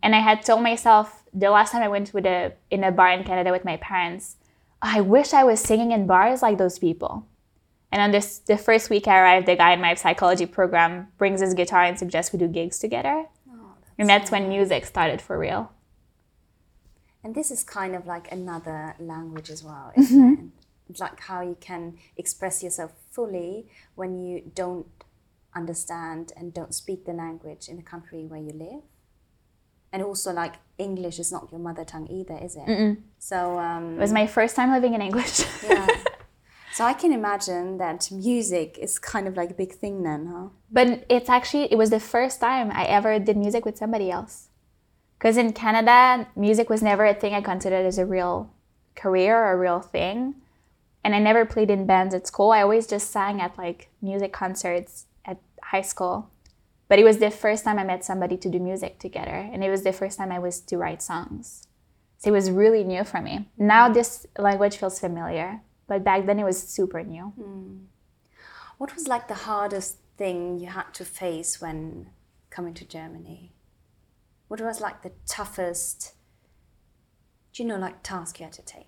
And 0.01 0.15
I 0.15 0.19
had 0.19 0.43
told 0.43 0.63
myself 0.63 1.23
the 1.33 1.49
last 1.49 1.71
time 1.71 1.83
I 1.83 1.87
went 1.87 2.13
with 2.13 2.25
a 2.25 2.53
in 2.69 2.83
a 2.83 2.91
bar 2.91 3.11
in 3.11 3.23
Canada 3.23 3.51
with 3.51 3.65
my 3.65 3.77
parents, 3.77 4.37
oh, 4.81 4.89
I 4.97 5.01
wish 5.01 5.33
I 5.33 5.43
was 5.43 5.59
singing 5.59 5.91
in 5.91 6.07
bars 6.07 6.41
like 6.41 6.57
those 6.57 6.79
people. 6.79 7.25
And 7.91 8.01
on 8.01 8.11
this 8.11 8.39
the 8.39 8.57
first 8.57 8.89
week 8.89 9.07
I 9.07 9.19
arrived, 9.19 9.47
the 9.47 9.55
guy 9.55 9.73
in 9.73 9.81
my 9.81 9.93
psychology 9.95 10.45
program 10.45 11.07
brings 11.17 11.41
his 11.41 11.53
guitar 11.53 11.83
and 11.83 11.97
suggests 11.97 12.31
we 12.31 12.39
do 12.39 12.47
gigs 12.47 12.79
together. 12.79 13.25
Oh, 13.49 13.73
that's 13.81 13.93
And 13.97 14.09
that's 14.09 14.31
when 14.31 14.47
music 14.47 14.85
started 14.85 15.21
for 15.21 15.37
real. 15.37 15.71
And 17.23 17.35
this 17.35 17.51
is 17.51 17.63
kind 17.63 17.95
of 17.95 18.07
like 18.07 18.31
another 18.31 18.95
language 18.99 19.49
as 19.49 19.63
well, 19.63 19.91
isn't 19.97 20.17
mm-hmm. 20.17 20.45
it? 20.45 20.51
It's 20.89 20.99
like 20.99 21.19
how 21.19 21.41
you 21.41 21.57
can 21.59 21.97
express 22.17 22.63
yourself 22.63 22.93
fully 23.11 23.67
when 23.95 24.23
you 24.25 24.51
don't 24.55 24.87
understand 25.53 26.31
and 26.37 26.53
don't 26.53 26.73
speak 26.73 27.05
the 27.05 27.13
language 27.13 27.67
in 27.67 27.75
the 27.75 27.83
country 27.83 28.25
where 28.25 28.39
you 28.39 28.53
live. 28.53 28.83
And 29.91 30.03
also, 30.03 30.31
like 30.33 30.55
English 30.77 31.17
is 31.19 31.31
not 31.31 31.49
your 31.51 31.59
mother 31.59 31.83
tongue 31.83 32.07
either, 32.09 32.37
is 32.37 32.55
it? 32.55 32.97
So, 33.17 33.57
um, 33.59 33.95
It 33.97 34.01
was 34.01 34.13
my 34.13 34.27
first 34.27 34.55
time 34.55 34.71
living 34.71 34.93
in 34.93 35.01
English. 35.01 35.43
yeah. 35.63 35.87
So 36.71 36.85
I 36.85 36.93
can 36.93 37.11
imagine 37.11 37.77
that 37.79 38.09
music 38.11 38.77
is 38.79 38.99
kind 38.99 39.27
of 39.27 39.35
like 39.35 39.49
a 39.51 39.53
big 39.53 39.73
thing 39.73 40.03
then, 40.03 40.27
huh? 40.27 40.49
but 40.71 41.03
it's 41.09 41.27
actually 41.27 41.65
it 41.73 41.77
was 41.77 41.89
the 41.89 41.99
first 41.99 42.39
time 42.39 42.71
I 42.71 42.85
ever 42.85 43.19
did 43.19 43.35
music 43.35 43.65
with 43.65 43.75
somebody 43.77 44.11
else. 44.11 44.47
Because 45.17 45.35
in 45.35 45.51
Canada, 45.51 46.27
music 46.35 46.69
was 46.69 46.81
never 46.81 47.05
a 47.05 47.13
thing 47.13 47.33
I 47.33 47.41
considered 47.41 47.85
as 47.85 47.97
a 47.97 48.05
real 48.05 48.51
career 48.95 49.35
or 49.35 49.51
a 49.53 49.57
real 49.57 49.81
thing. 49.81 50.35
And 51.03 51.13
I 51.15 51.19
never 51.19 51.43
played 51.45 51.69
in 51.69 51.85
bands 51.85 52.13
at 52.15 52.27
school. 52.27 52.51
I 52.51 52.61
always 52.61 52.87
just 52.87 53.11
sang 53.11 53.41
at 53.41 53.57
like 53.57 53.89
music 54.01 54.31
concerts 54.31 55.07
at 55.25 55.37
high 55.61 55.81
school. 55.81 56.29
But 56.89 56.99
it 56.99 57.05
was 57.05 57.19
the 57.19 57.31
first 57.31 57.63
time 57.63 57.79
I 57.79 57.85
met 57.85 58.03
somebody 58.03 58.35
to 58.35 58.49
do 58.49 58.59
music 58.59 58.99
together. 58.99 59.49
And 59.53 59.63
it 59.63 59.69
was 59.69 59.83
the 59.83 59.93
first 59.93 60.17
time 60.17 60.31
I 60.31 60.39
was 60.39 60.59
to 60.61 60.77
write 60.77 61.01
songs. 61.01 61.67
So 62.17 62.29
it 62.29 62.33
was 62.33 62.51
really 62.51 62.83
new 62.83 63.05
for 63.05 63.21
me. 63.21 63.47
Now 63.57 63.87
mm. 63.87 63.93
this 63.93 64.25
language 64.37 64.75
feels 64.75 64.99
familiar. 64.99 65.61
But 65.87 66.03
back 66.03 66.25
then 66.25 66.39
it 66.39 66.43
was 66.43 66.61
super 66.61 67.03
new. 67.03 67.31
Mm. 67.39 67.85
What 68.77 68.93
was 68.95 69.07
like 69.07 69.27
the 69.27 69.35
hardest 69.35 69.97
thing 70.17 70.59
you 70.59 70.67
had 70.67 70.93
to 70.95 71.05
face 71.05 71.61
when 71.61 72.09
coming 72.49 72.73
to 72.73 72.85
Germany? 72.85 73.53
What 74.47 74.59
was 74.59 74.81
like 74.81 75.03
the 75.03 75.11
toughest, 75.27 76.13
do 77.53 77.63
you 77.63 77.69
know, 77.69 77.77
like 77.77 78.01
task 78.01 78.39
you 78.39 78.45
had 78.45 78.53
to 78.53 78.63
take? 78.63 78.87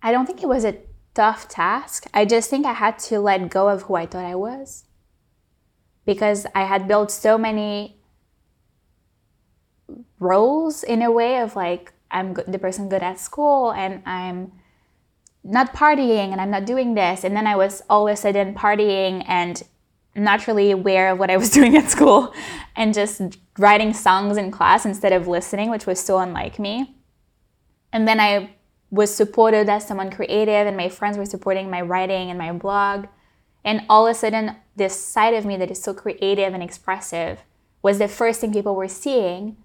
I 0.00 0.12
don't 0.12 0.26
think 0.26 0.42
it 0.42 0.48
was 0.48 0.64
a 0.64 0.76
tough 1.14 1.48
task. 1.48 2.06
I 2.14 2.24
just 2.24 2.48
think 2.48 2.64
I 2.64 2.74
had 2.74 3.00
to 3.00 3.18
let 3.18 3.50
go 3.50 3.68
of 3.68 3.82
who 3.82 3.96
I 3.96 4.06
thought 4.06 4.24
I 4.24 4.36
was. 4.36 4.84
Because 6.08 6.46
I 6.54 6.62
had 6.64 6.88
built 6.88 7.10
so 7.10 7.36
many 7.36 7.98
roles 10.18 10.82
in 10.82 11.02
a 11.02 11.10
way 11.10 11.38
of 11.38 11.54
like, 11.54 11.92
I'm 12.10 12.32
the 12.32 12.58
person 12.58 12.88
good 12.88 13.02
at 13.02 13.20
school 13.20 13.72
and 13.72 14.02
I'm 14.06 14.52
not 15.44 15.74
partying 15.74 16.32
and 16.32 16.40
I'm 16.40 16.50
not 16.50 16.64
doing 16.64 16.94
this. 16.94 17.24
And 17.24 17.36
then 17.36 17.46
I 17.46 17.56
was 17.56 17.82
all 17.90 18.08
of 18.08 18.14
a 18.14 18.16
sudden 18.16 18.54
partying 18.54 19.22
and 19.28 19.62
not 20.14 20.46
really 20.46 20.70
aware 20.70 21.10
of 21.10 21.18
what 21.18 21.30
I 21.30 21.36
was 21.36 21.50
doing 21.58 21.76
at 21.76 21.90
school 21.90 22.32
and 22.74 22.94
just 22.94 23.20
writing 23.58 23.92
songs 23.92 24.38
in 24.38 24.50
class 24.50 24.86
instead 24.86 25.12
of 25.12 25.28
listening, 25.28 25.68
which 25.68 25.84
was 25.84 26.00
so 26.00 26.20
unlike 26.20 26.58
me. 26.58 26.96
And 27.92 28.08
then 28.08 28.18
I 28.18 28.54
was 28.90 29.14
supported 29.14 29.68
as 29.68 29.86
someone 29.86 30.10
creative, 30.10 30.66
and 30.66 30.74
my 30.74 30.88
friends 30.88 31.18
were 31.18 31.26
supporting 31.26 31.68
my 31.68 31.82
writing 31.82 32.30
and 32.30 32.38
my 32.38 32.50
blog. 32.52 33.08
And 33.68 33.84
all 33.90 34.06
of 34.06 34.12
a 34.12 34.14
sudden, 34.14 34.56
this 34.76 34.98
side 34.98 35.34
of 35.34 35.44
me 35.44 35.58
that 35.58 35.70
is 35.70 35.82
so 35.82 35.92
creative 35.92 36.54
and 36.54 36.62
expressive 36.62 37.40
was 37.82 37.98
the 37.98 38.08
first 38.08 38.40
thing 38.40 38.50
people 38.50 38.74
were 38.74 38.88
seeing 38.88 39.58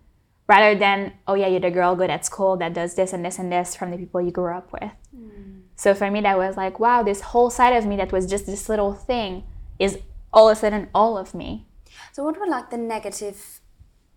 rather 0.45 0.77
than, 0.77 1.13
oh, 1.25 1.35
yeah, 1.35 1.47
you're 1.47 1.61
the 1.61 1.71
girl 1.71 1.95
good 1.95 2.09
at 2.09 2.25
school 2.25 2.57
that 2.57 2.73
does 2.73 2.95
this 2.95 3.13
and 3.13 3.23
this 3.23 3.39
and 3.39 3.49
this 3.49 3.77
from 3.77 3.91
the 3.91 3.97
people 3.97 4.19
you 4.19 4.29
grew 4.29 4.53
up 4.53 4.73
with. 4.73 4.91
Mm. 5.15 5.61
So 5.77 5.93
for 5.93 6.11
me, 6.11 6.19
that 6.19 6.37
was 6.37 6.57
like, 6.57 6.81
wow, 6.81 7.01
this 7.01 7.21
whole 7.21 7.49
side 7.49 7.77
of 7.77 7.85
me 7.85 7.95
that 7.95 8.11
was 8.11 8.25
just 8.25 8.45
this 8.45 8.67
little 8.67 8.93
thing 8.93 9.45
is 9.79 9.99
all 10.33 10.49
of 10.49 10.57
a 10.57 10.59
sudden 10.59 10.89
all 10.93 11.17
of 11.17 11.33
me. 11.33 11.65
So, 12.11 12.25
what 12.25 12.37
were 12.37 12.47
like 12.47 12.71
the 12.71 12.77
negative 12.77 13.61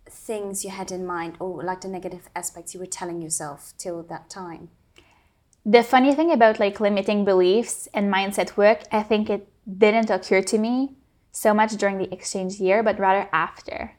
things 0.09 0.65
you 0.65 0.71
had 0.71 0.91
in 0.91 1.05
mind, 1.05 1.37
or 1.39 1.63
like 1.63 1.79
the 1.79 1.87
negative 1.87 2.27
aspects 2.35 2.73
you 2.73 2.81
were 2.81 2.87
telling 2.87 3.21
yourself 3.21 3.73
till 3.77 4.03
that 4.03 4.29
time? 4.29 4.67
The 5.65 5.81
funny 5.81 6.13
thing 6.13 6.31
about 6.31 6.59
like 6.59 6.81
limiting 6.81 7.23
beliefs 7.23 7.87
and 7.93 8.13
mindset 8.13 8.57
work, 8.57 8.83
I 8.91 9.03
think 9.03 9.29
it 9.29 9.47
didn't 9.67 10.09
occur 10.09 10.41
to 10.41 10.57
me 10.57 10.95
so 11.31 11.53
much 11.53 11.73
during 11.73 11.97
the 11.97 12.11
exchange 12.13 12.59
year, 12.59 12.81
but 12.81 12.99
rather 12.99 13.29
after. 13.31 13.93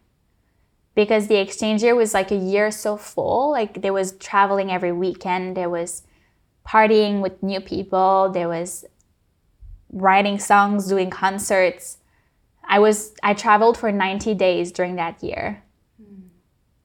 Because 0.94 1.28
the 1.28 1.36
exchange 1.36 1.82
year 1.82 1.94
was 1.94 2.14
like 2.14 2.30
a 2.30 2.36
year 2.36 2.70
so 2.70 2.96
full, 2.96 3.52
like 3.52 3.82
there 3.82 3.92
was 3.92 4.12
traveling 4.12 4.70
every 4.70 4.92
weekend, 4.92 5.56
there 5.56 5.70
was 5.70 6.02
partying 6.66 7.20
with 7.20 7.42
new 7.42 7.60
people, 7.60 8.30
there 8.32 8.48
was 8.48 8.84
writing 9.92 10.38
songs, 10.38 10.88
doing 10.88 11.10
concerts. 11.10 11.98
I 12.64 12.78
was 12.78 13.14
I 13.22 13.34
traveled 13.34 13.78
for 13.78 13.92
90 13.92 14.34
days 14.34 14.72
during 14.72 14.96
that 14.96 15.22
year. 15.22 15.62
Mm. 16.02 16.28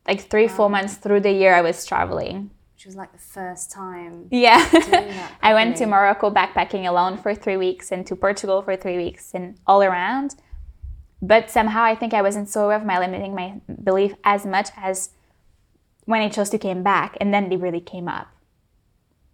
Like 0.08 0.22
3 0.22 0.48
wow. 0.48 0.54
4 0.54 0.70
months 0.70 0.96
through 0.96 1.22
the 1.22 1.32
year 1.32 1.54
I 1.56 1.62
was 1.62 1.86
traveling. 1.86 2.52
Which 2.84 2.88
was 2.88 2.96
like 2.98 3.14
the 3.14 3.18
first 3.18 3.72
time. 3.72 4.28
Yeah. 4.30 4.60
I 5.42 5.54
went 5.54 5.78
to 5.78 5.86
Morocco 5.86 6.30
backpacking 6.30 6.86
alone 6.86 7.18
for 7.18 7.34
3 7.34 7.56
weeks 7.56 7.94
and 7.94 8.06
to 8.08 8.14
Portugal 8.14 8.62
for 8.62 8.76
3 8.76 8.98
weeks 8.98 9.32
and 9.34 9.58
all 9.66 9.82
around. 9.82 10.36
But 11.22 11.50
somehow 11.50 11.84
I 11.84 11.96
think 11.96 12.14
I 12.14 12.22
wasn't 12.22 12.50
so 12.50 12.66
aware 12.66 12.76
of 12.76 12.84
my 12.84 13.00
limiting 13.00 13.34
my 13.34 13.62
belief 13.82 14.16
as 14.26 14.46
much 14.46 14.68
as 14.76 15.12
when 16.04 16.20
I 16.22 16.28
chose 16.28 16.50
to 16.50 16.58
came 16.58 16.84
back 16.84 17.16
and 17.22 17.34
then 17.34 17.48
they 17.48 17.56
really 17.56 17.80
came 17.80 18.10
up 18.10 18.28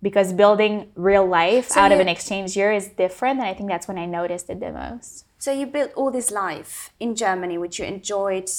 because 0.03 0.32
building 0.32 0.91
real 0.94 1.25
life 1.25 1.70
so 1.70 1.82
out 1.82 1.91
of 1.91 2.00
an 2.00 2.08
exchange 2.08 2.56
year 2.56 2.71
is 2.71 2.88
different 2.88 3.39
and 3.39 3.50
i 3.50 3.54
think 3.54 3.67
that's 3.67 3.86
when 3.86 3.97
i 3.97 4.06
noticed 4.06 4.50
it 4.50 4.62
the 4.62 4.71
most 4.71 5.26
so 5.38 5.52
you 5.52 5.65
built 5.65 5.91
all 5.97 6.10
this 6.10 6.32
life 6.32 6.91
in 7.02 7.13
germany 7.15 7.58
which 7.58 7.80
you 7.80 7.84
enjoyed 7.84 8.50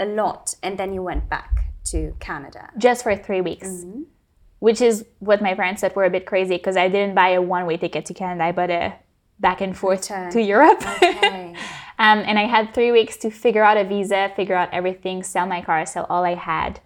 a 0.00 0.04
lot 0.04 0.56
and 0.64 0.76
then 0.76 0.92
you 0.92 1.00
went 1.00 1.30
back 1.30 1.66
to 1.84 2.12
canada 2.18 2.70
just 2.76 3.04
for 3.04 3.14
three 3.14 3.40
weeks 3.40 3.68
mm-hmm. 3.68 4.02
Which 4.64 4.80
is 4.80 5.04
what 5.18 5.42
my 5.42 5.52
parents 5.52 5.82
said 5.82 5.94
were 5.94 6.06
a 6.06 6.14
bit 6.16 6.24
crazy 6.24 6.56
because 6.56 6.76
i 6.84 6.88
didn't 6.88 7.14
buy 7.14 7.30
a 7.40 7.42
one-way 7.54 7.76
ticket 7.76 8.06
to 8.06 8.14
canada 8.14 8.44
i 8.44 8.52
bought 8.58 8.70
a 8.70 8.94
back 9.38 9.60
and 9.60 9.76
forth 9.76 10.08
to 10.34 10.40
europe 10.40 10.82
okay. 10.96 11.54
um, 12.04 12.18
and 12.28 12.38
i 12.38 12.46
had 12.54 12.72
three 12.72 12.92
weeks 12.98 13.16
to 13.16 13.28
figure 13.30 13.64
out 13.68 13.76
a 13.76 13.84
visa 13.84 14.32
figure 14.34 14.54
out 14.54 14.68
everything 14.72 15.22
sell 15.22 15.46
my 15.46 15.60
car 15.60 15.84
sell 15.84 16.06
all 16.08 16.24
i 16.24 16.34
had 16.34 16.80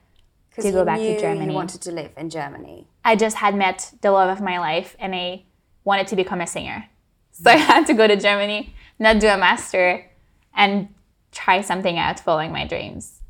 to 0.62 0.72
go 0.72 0.84
back 0.84 0.98
to 0.98 1.20
Germany. 1.20 1.52
You 1.52 1.56
wanted 1.62 1.80
to 1.82 1.92
live 1.92 2.10
in 2.16 2.30
Germany. 2.30 2.86
I 3.04 3.16
just 3.16 3.36
had 3.36 3.54
met 3.54 3.92
the 4.00 4.10
love 4.10 4.30
of 4.30 4.42
my 4.42 4.58
life 4.58 4.96
and 4.98 5.14
I 5.14 5.44
wanted 5.84 6.08
to 6.08 6.16
become 6.16 6.40
a 6.40 6.46
singer. 6.46 6.88
So 7.30 7.50
I 7.56 7.56
had 7.56 7.86
to 7.86 7.94
go 7.94 8.06
to 8.06 8.16
Germany, 8.16 8.74
not 8.98 9.20
do 9.20 9.28
a 9.28 9.38
master, 9.38 10.10
and 10.54 10.88
try 11.30 11.60
something 11.60 11.96
out 11.98 12.18
following 12.20 12.52
my 12.52 12.66
dreams. 12.66 13.20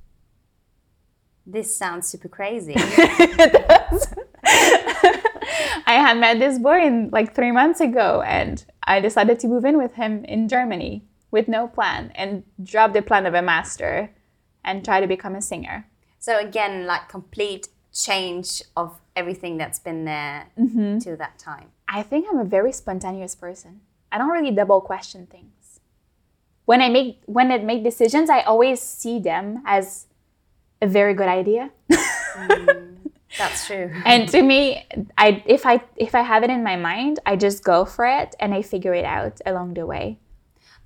This 1.46 1.76
sounds 1.76 2.06
super 2.08 2.28
crazy. 2.28 2.74
it 2.76 3.52
does. 3.68 4.14
I 5.86 5.94
had 5.94 6.18
met 6.18 6.38
this 6.38 6.58
boy 6.58 6.82
in, 6.82 7.10
like 7.10 7.34
three 7.34 7.50
months 7.50 7.80
ago, 7.80 8.22
and 8.22 8.64
I 8.84 9.00
decided 9.00 9.38
to 9.40 9.48
move 9.48 9.64
in 9.64 9.78
with 9.78 9.94
him 9.94 10.24
in 10.24 10.48
Germany 10.48 11.04
with 11.30 11.48
no 11.48 11.68
plan 11.68 12.12
and 12.14 12.42
drop 12.62 12.92
the 12.92 13.02
plan 13.02 13.26
of 13.26 13.34
a 13.34 13.42
master 13.42 14.10
and 14.64 14.84
try 14.84 15.00
to 15.00 15.06
become 15.06 15.34
a 15.34 15.42
singer. 15.42 15.86
So 16.18 16.38
again, 16.38 16.86
like 16.86 17.08
complete 17.08 17.68
change 17.92 18.62
of 18.76 19.00
everything 19.16 19.56
that's 19.56 19.78
been 19.78 20.04
there 20.04 20.48
mm-hmm. 20.58 20.98
to 20.98 21.16
that 21.16 21.38
time. 21.38 21.68
I 21.88 22.02
think 22.02 22.26
I'm 22.30 22.38
a 22.38 22.44
very 22.44 22.72
spontaneous 22.72 23.34
person. 23.34 23.80
I 24.12 24.18
don't 24.18 24.30
really 24.30 24.50
double 24.50 24.80
question 24.80 25.26
things. 25.26 25.80
When 26.64 26.82
I 26.82 26.88
make 26.88 27.20
when 27.24 27.50
I 27.50 27.58
make 27.58 27.82
decisions, 27.82 28.28
I 28.28 28.40
always 28.42 28.80
see 28.80 29.18
them 29.18 29.62
as 29.64 30.06
a 30.82 30.86
very 30.86 31.14
good 31.14 31.28
idea. 31.28 31.70
mm, 31.90 32.96
that's 33.36 33.66
true. 33.66 33.92
and 34.04 34.28
to 34.30 34.42
me, 34.42 34.86
I 35.18 35.42
if 35.46 35.66
I 35.66 35.82
if 35.96 36.14
I 36.14 36.22
have 36.22 36.42
it 36.42 36.50
in 36.50 36.62
my 36.62 36.76
mind, 36.76 37.20
I 37.26 37.36
just 37.36 37.62
go 37.64 37.84
for 37.84 38.06
it 38.06 38.34
and 38.40 38.54
I 38.54 38.62
figure 38.62 38.94
it 38.94 39.04
out 39.04 39.40
along 39.44 39.74
the 39.74 39.84
way. 39.86 40.18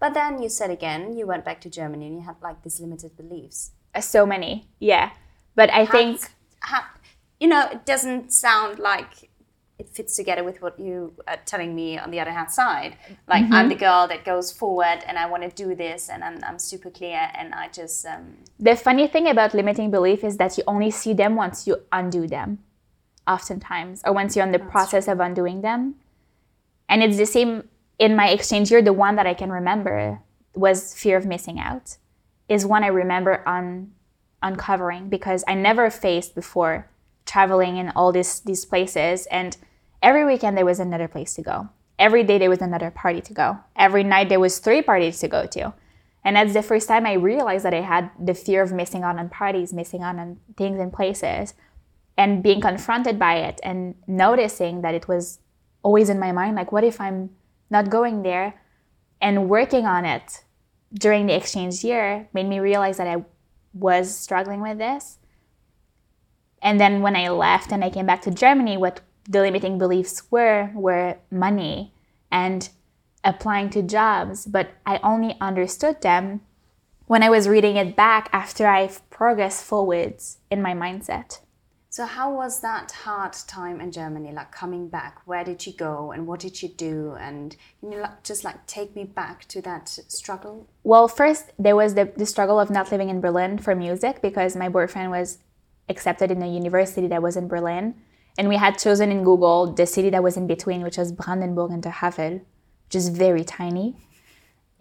But 0.00 0.14
then 0.14 0.42
you 0.42 0.48
said 0.48 0.70
again, 0.70 1.16
you 1.16 1.26
went 1.26 1.44
back 1.44 1.60
to 1.60 1.70
Germany 1.70 2.08
and 2.08 2.16
you 2.16 2.24
had 2.24 2.36
like 2.42 2.62
these 2.62 2.80
limited 2.80 3.16
beliefs. 3.16 3.70
Uh, 3.94 4.00
so 4.00 4.26
many, 4.26 4.68
yeah. 4.80 5.10
But 5.54 5.70
I 5.70 5.86
think, 5.86 6.20
you 7.38 7.46
know, 7.46 7.68
it 7.70 7.84
doesn't 7.84 8.32
sound 8.32 8.78
like 8.78 9.30
it 9.82 9.88
fits 9.88 10.14
together 10.14 10.44
with 10.44 10.62
what 10.62 10.78
you 10.78 11.12
are 11.26 11.40
telling 11.44 11.74
me 11.74 11.98
on 11.98 12.08
the 12.12 12.20
other 12.20 12.30
hand 12.38 12.50
side. 12.50 12.92
Like 13.26 13.44
mm-hmm. 13.44 13.52
I'm 13.56 13.68
the 13.68 13.80
girl 13.86 14.06
that 14.06 14.24
goes 14.24 14.52
forward 14.52 14.98
and 15.08 15.18
I 15.18 15.26
want 15.26 15.42
to 15.42 15.50
do 15.64 15.74
this 15.74 16.08
and 16.08 16.22
I'm, 16.22 16.38
I'm 16.44 16.58
super 16.58 16.90
clear 16.98 17.20
and 17.34 17.52
I 17.52 17.66
just. 17.68 18.06
Um... 18.06 18.24
The 18.60 18.76
funny 18.76 19.06
thing 19.08 19.26
about 19.28 19.54
limiting 19.54 19.90
belief 19.90 20.22
is 20.22 20.36
that 20.36 20.56
you 20.56 20.62
only 20.68 20.92
see 20.92 21.14
them 21.14 21.34
once 21.34 21.66
you 21.66 21.74
undo 21.90 22.28
them, 22.28 22.58
oftentimes, 23.26 24.02
or 24.06 24.12
once 24.12 24.36
you're 24.36 24.46
in 24.46 24.52
the 24.52 24.58
That's 24.58 24.70
process 24.70 25.04
true. 25.06 25.14
of 25.14 25.20
undoing 25.20 25.62
them. 25.62 25.96
And 26.88 27.02
it's 27.02 27.16
the 27.16 27.26
same 27.26 27.68
in 27.98 28.14
my 28.14 28.28
exchange 28.28 28.70
year. 28.70 28.82
The 28.82 28.92
one 28.92 29.16
that 29.16 29.26
I 29.26 29.34
can 29.34 29.50
remember 29.50 30.20
was 30.54 30.94
fear 30.94 31.16
of 31.16 31.26
missing 31.26 31.58
out, 31.58 31.96
is 32.48 32.64
one 32.64 32.84
I 32.84 32.88
remember 32.88 33.42
on 33.48 33.92
uncovering 34.42 35.08
because 35.08 35.42
I 35.48 35.54
never 35.54 35.90
faced 35.90 36.34
before 36.34 36.88
traveling 37.24 37.76
in 37.78 37.88
all 37.90 38.12
these 38.12 38.40
these 38.40 38.64
places 38.64 39.26
and 39.26 39.56
every 40.02 40.24
weekend 40.24 40.56
there 40.56 40.64
was 40.64 40.80
another 40.80 41.08
place 41.08 41.34
to 41.34 41.42
go. 41.42 41.68
Every 41.98 42.24
day 42.24 42.38
there 42.38 42.50
was 42.50 42.60
another 42.60 42.90
party 42.90 43.20
to 43.20 43.32
go. 43.32 43.58
Every 43.76 44.02
night 44.02 44.28
there 44.28 44.40
was 44.40 44.58
three 44.58 44.82
parties 44.82 45.20
to 45.20 45.28
go 45.28 45.46
to. 45.46 45.72
And 46.24 46.36
that's 46.36 46.52
the 46.52 46.62
first 46.62 46.88
time 46.88 47.06
I 47.06 47.14
realized 47.14 47.64
that 47.64 47.74
I 47.74 47.80
had 47.80 48.10
the 48.18 48.34
fear 48.34 48.62
of 48.62 48.72
missing 48.72 49.02
out 49.02 49.18
on 49.18 49.28
parties, 49.28 49.72
missing 49.72 50.02
out 50.02 50.16
on 50.16 50.38
things 50.56 50.78
and 50.78 50.92
places, 50.92 51.54
and 52.16 52.42
being 52.42 52.60
confronted 52.60 53.18
by 53.18 53.36
it 53.36 53.60
and 53.62 53.94
noticing 54.06 54.82
that 54.82 54.94
it 54.94 55.08
was 55.08 55.38
always 55.82 56.08
in 56.08 56.18
my 56.18 56.32
mind 56.32 56.56
like, 56.56 56.72
what 56.72 56.84
if 56.84 57.00
I'm 57.00 57.30
not 57.70 57.90
going 57.90 58.22
there? 58.22 58.60
And 59.20 59.48
working 59.48 59.86
on 59.86 60.04
it 60.04 60.44
during 60.94 61.26
the 61.26 61.36
exchange 61.36 61.82
year 61.84 62.28
made 62.32 62.46
me 62.46 62.60
realize 62.60 62.98
that 62.98 63.06
I 63.06 63.24
was 63.72 64.14
struggling 64.14 64.60
with 64.60 64.78
this. 64.78 65.18
And 66.60 66.78
then 66.78 67.02
when 67.02 67.16
I 67.16 67.28
left 67.28 67.72
and 67.72 67.82
I 67.82 67.90
came 67.90 68.06
back 68.06 68.22
to 68.22 68.30
Germany, 68.30 68.76
what 68.76 69.00
the 69.28 69.40
limiting 69.40 69.78
beliefs 69.78 70.22
were 70.30 70.70
were 70.74 71.16
money 71.30 71.92
and 72.30 72.68
applying 73.24 73.70
to 73.70 73.82
jobs. 73.82 74.46
But 74.46 74.70
I 74.84 74.98
only 75.02 75.36
understood 75.40 76.02
them 76.02 76.40
when 77.06 77.22
I 77.22 77.30
was 77.30 77.48
reading 77.48 77.76
it 77.76 77.94
back 77.94 78.28
after 78.32 78.66
I've 78.66 79.08
progressed 79.10 79.64
forwards 79.64 80.38
in 80.50 80.62
my 80.62 80.72
mindset. 80.74 81.40
So 81.92 82.06
how 82.06 82.32
was 82.32 82.60
that 82.62 82.90
hard 82.90 83.34
time 83.34 83.78
in 83.78 83.92
Germany? 83.92 84.32
Like 84.32 84.50
coming 84.50 84.88
back, 84.88 85.20
where 85.26 85.44
did 85.44 85.66
you 85.66 85.74
go 85.74 86.10
and 86.10 86.26
what 86.26 86.40
did 86.40 86.62
you 86.62 86.70
do? 86.70 87.14
And 87.20 87.54
can 87.80 87.92
you 87.92 87.98
like, 87.98 88.22
just 88.24 88.44
like 88.44 88.66
take 88.66 88.96
me 88.96 89.04
back 89.04 89.46
to 89.48 89.60
that 89.60 89.90
struggle? 90.08 90.66
Well, 90.84 91.06
first 91.06 91.52
there 91.58 91.76
was 91.76 91.92
the, 91.92 92.10
the 92.16 92.24
struggle 92.24 92.58
of 92.58 92.70
not 92.70 92.90
living 92.90 93.10
in 93.10 93.20
Berlin 93.20 93.58
for 93.58 93.74
music 93.74 94.22
because 94.22 94.56
my 94.56 94.70
boyfriend 94.70 95.10
was 95.10 95.36
accepted 95.90 96.30
in 96.30 96.42
a 96.42 96.46
university 96.46 97.08
that 97.08 97.20
was 97.20 97.36
in 97.36 97.46
Berlin. 97.46 97.94
And 98.38 98.48
we 98.48 98.56
had 98.56 98.78
chosen 98.78 99.10
in 99.12 99.24
Google 99.24 99.72
the 99.72 99.86
city 99.86 100.10
that 100.10 100.22
was 100.22 100.36
in 100.36 100.46
between, 100.46 100.82
which 100.82 100.96
was 100.96 101.12
Brandenburg 101.12 101.70
an 101.70 101.80
der 101.80 101.90
Havel, 101.90 102.40
which 102.86 102.94
is 102.94 103.08
very 103.08 103.44
tiny. 103.44 103.96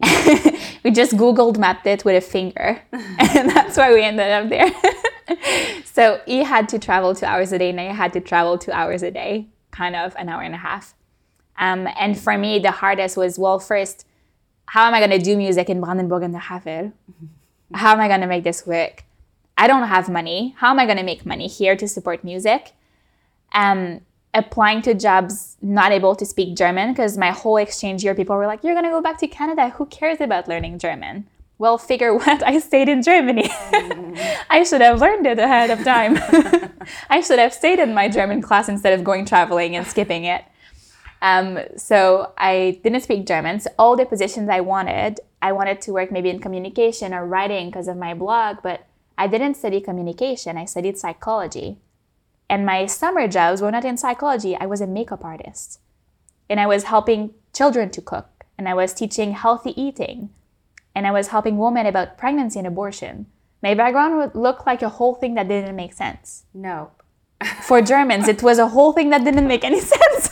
we 0.84 0.90
just 0.90 1.12
Googled 1.12 1.58
mapped 1.58 1.86
it 1.86 2.04
with 2.04 2.16
a 2.16 2.26
finger. 2.26 2.82
and 2.92 3.50
that's 3.50 3.76
why 3.76 3.92
we 3.92 4.02
ended 4.02 4.30
up 4.30 4.48
there. 4.48 4.70
so 5.84 6.20
he 6.26 6.44
had 6.44 6.68
to 6.70 6.78
travel 6.78 7.14
two 7.14 7.26
hours 7.26 7.52
a 7.52 7.58
day, 7.58 7.70
and 7.70 7.80
I 7.80 7.92
had 7.92 8.12
to 8.14 8.20
travel 8.20 8.58
two 8.58 8.72
hours 8.72 9.02
a 9.02 9.10
day, 9.10 9.48
kind 9.70 9.94
of 9.94 10.16
an 10.16 10.28
hour 10.28 10.42
and 10.42 10.54
a 10.54 10.58
half. 10.58 10.94
Um, 11.58 11.86
and 11.98 12.18
for 12.18 12.36
me, 12.38 12.58
the 12.58 12.70
hardest 12.70 13.16
was 13.16 13.38
well, 13.38 13.58
first, 13.58 14.06
how 14.66 14.86
am 14.86 14.94
I 14.94 14.98
going 15.06 15.18
to 15.18 15.24
do 15.24 15.36
music 15.36 15.68
in 15.68 15.80
Brandenburg 15.80 16.22
and 16.22 16.34
the 16.34 16.38
Havel? 16.38 16.92
How 17.74 17.92
am 17.92 18.00
I 18.00 18.08
going 18.08 18.22
to 18.22 18.26
make 18.26 18.44
this 18.44 18.66
work? 18.66 19.04
I 19.56 19.66
don't 19.66 19.86
have 19.86 20.08
money. 20.08 20.54
How 20.58 20.70
am 20.70 20.78
I 20.78 20.86
going 20.86 20.98
to 20.98 21.04
make 21.04 21.26
money 21.26 21.46
here 21.46 21.76
to 21.76 21.86
support 21.86 22.24
music? 22.24 22.72
Um, 23.54 24.00
applying 24.34 24.80
to 24.82 24.94
jobs, 24.94 25.56
not 25.60 25.92
able 25.92 26.16
to 26.16 26.24
speak 26.24 26.56
German 26.56 26.92
because 26.92 27.18
my 27.18 27.30
whole 27.30 27.58
exchange 27.58 28.02
year, 28.02 28.14
people 28.14 28.36
were 28.36 28.46
like, 28.46 28.64
You're 28.64 28.74
going 28.74 28.84
to 28.84 28.90
go 28.90 29.02
back 29.02 29.18
to 29.18 29.28
Canada. 29.28 29.70
Who 29.70 29.86
cares 29.86 30.20
about 30.20 30.48
learning 30.48 30.78
German? 30.78 31.26
Well, 31.58 31.78
figure 31.78 32.14
what? 32.18 32.42
I 32.42 32.58
stayed 32.58 32.88
in 32.88 33.02
Germany. 33.02 33.48
I 34.50 34.64
should 34.68 34.80
have 34.80 35.00
learned 35.00 35.26
it 35.26 35.38
ahead 35.38 35.70
of 35.70 35.84
time. 35.84 36.18
I 37.10 37.20
should 37.20 37.38
have 37.38 37.54
stayed 37.54 37.78
in 37.78 37.94
my 37.94 38.08
German 38.08 38.42
class 38.42 38.68
instead 38.68 38.98
of 38.98 39.04
going 39.04 39.24
traveling 39.24 39.76
and 39.76 39.86
skipping 39.86 40.24
it. 40.24 40.44
Um, 41.20 41.60
so 41.76 42.32
I 42.36 42.80
didn't 42.82 43.02
speak 43.02 43.26
German. 43.26 43.60
So 43.60 43.70
all 43.78 43.96
the 43.96 44.04
positions 44.04 44.48
I 44.48 44.60
wanted, 44.60 45.20
I 45.40 45.52
wanted 45.52 45.80
to 45.82 45.92
work 45.92 46.10
maybe 46.10 46.30
in 46.30 46.40
communication 46.40 47.14
or 47.14 47.24
writing 47.24 47.66
because 47.66 47.86
of 47.86 47.96
my 47.96 48.12
blog, 48.12 48.56
but 48.62 48.86
I 49.16 49.28
didn't 49.28 49.54
study 49.54 49.80
communication. 49.80 50.56
I 50.56 50.64
studied 50.64 50.98
psychology. 50.98 51.78
And 52.52 52.66
my 52.66 52.84
summer 52.84 53.26
jobs 53.28 53.62
were 53.62 53.70
not 53.70 53.86
in 53.86 53.96
psychology. 53.96 54.54
I 54.54 54.66
was 54.66 54.82
a 54.82 54.86
makeup 54.86 55.24
artist. 55.24 55.80
And 56.50 56.60
I 56.60 56.66
was 56.66 56.84
helping 56.84 57.30
children 57.54 57.88
to 57.92 58.02
cook. 58.02 58.44
And 58.58 58.68
I 58.68 58.74
was 58.74 58.92
teaching 58.92 59.32
healthy 59.32 59.72
eating. 59.80 60.28
And 60.94 61.06
I 61.06 61.12
was 61.12 61.28
helping 61.28 61.56
women 61.56 61.86
about 61.86 62.18
pregnancy 62.18 62.58
and 62.58 62.68
abortion. 62.68 63.24
My 63.62 63.72
background 63.72 64.18
would 64.18 64.34
look 64.34 64.66
like 64.66 64.82
a 64.82 64.90
whole 64.90 65.14
thing 65.14 65.32
that 65.36 65.48
didn't 65.48 65.74
make 65.74 65.94
sense. 65.94 66.44
No. 66.52 66.90
For 67.62 67.80
Germans, 67.80 68.28
it 68.28 68.42
was 68.42 68.58
a 68.58 68.68
whole 68.68 68.92
thing 68.92 69.08
that 69.08 69.24
didn't 69.24 69.48
make 69.48 69.64
any 69.64 69.80
sense. 69.94 70.28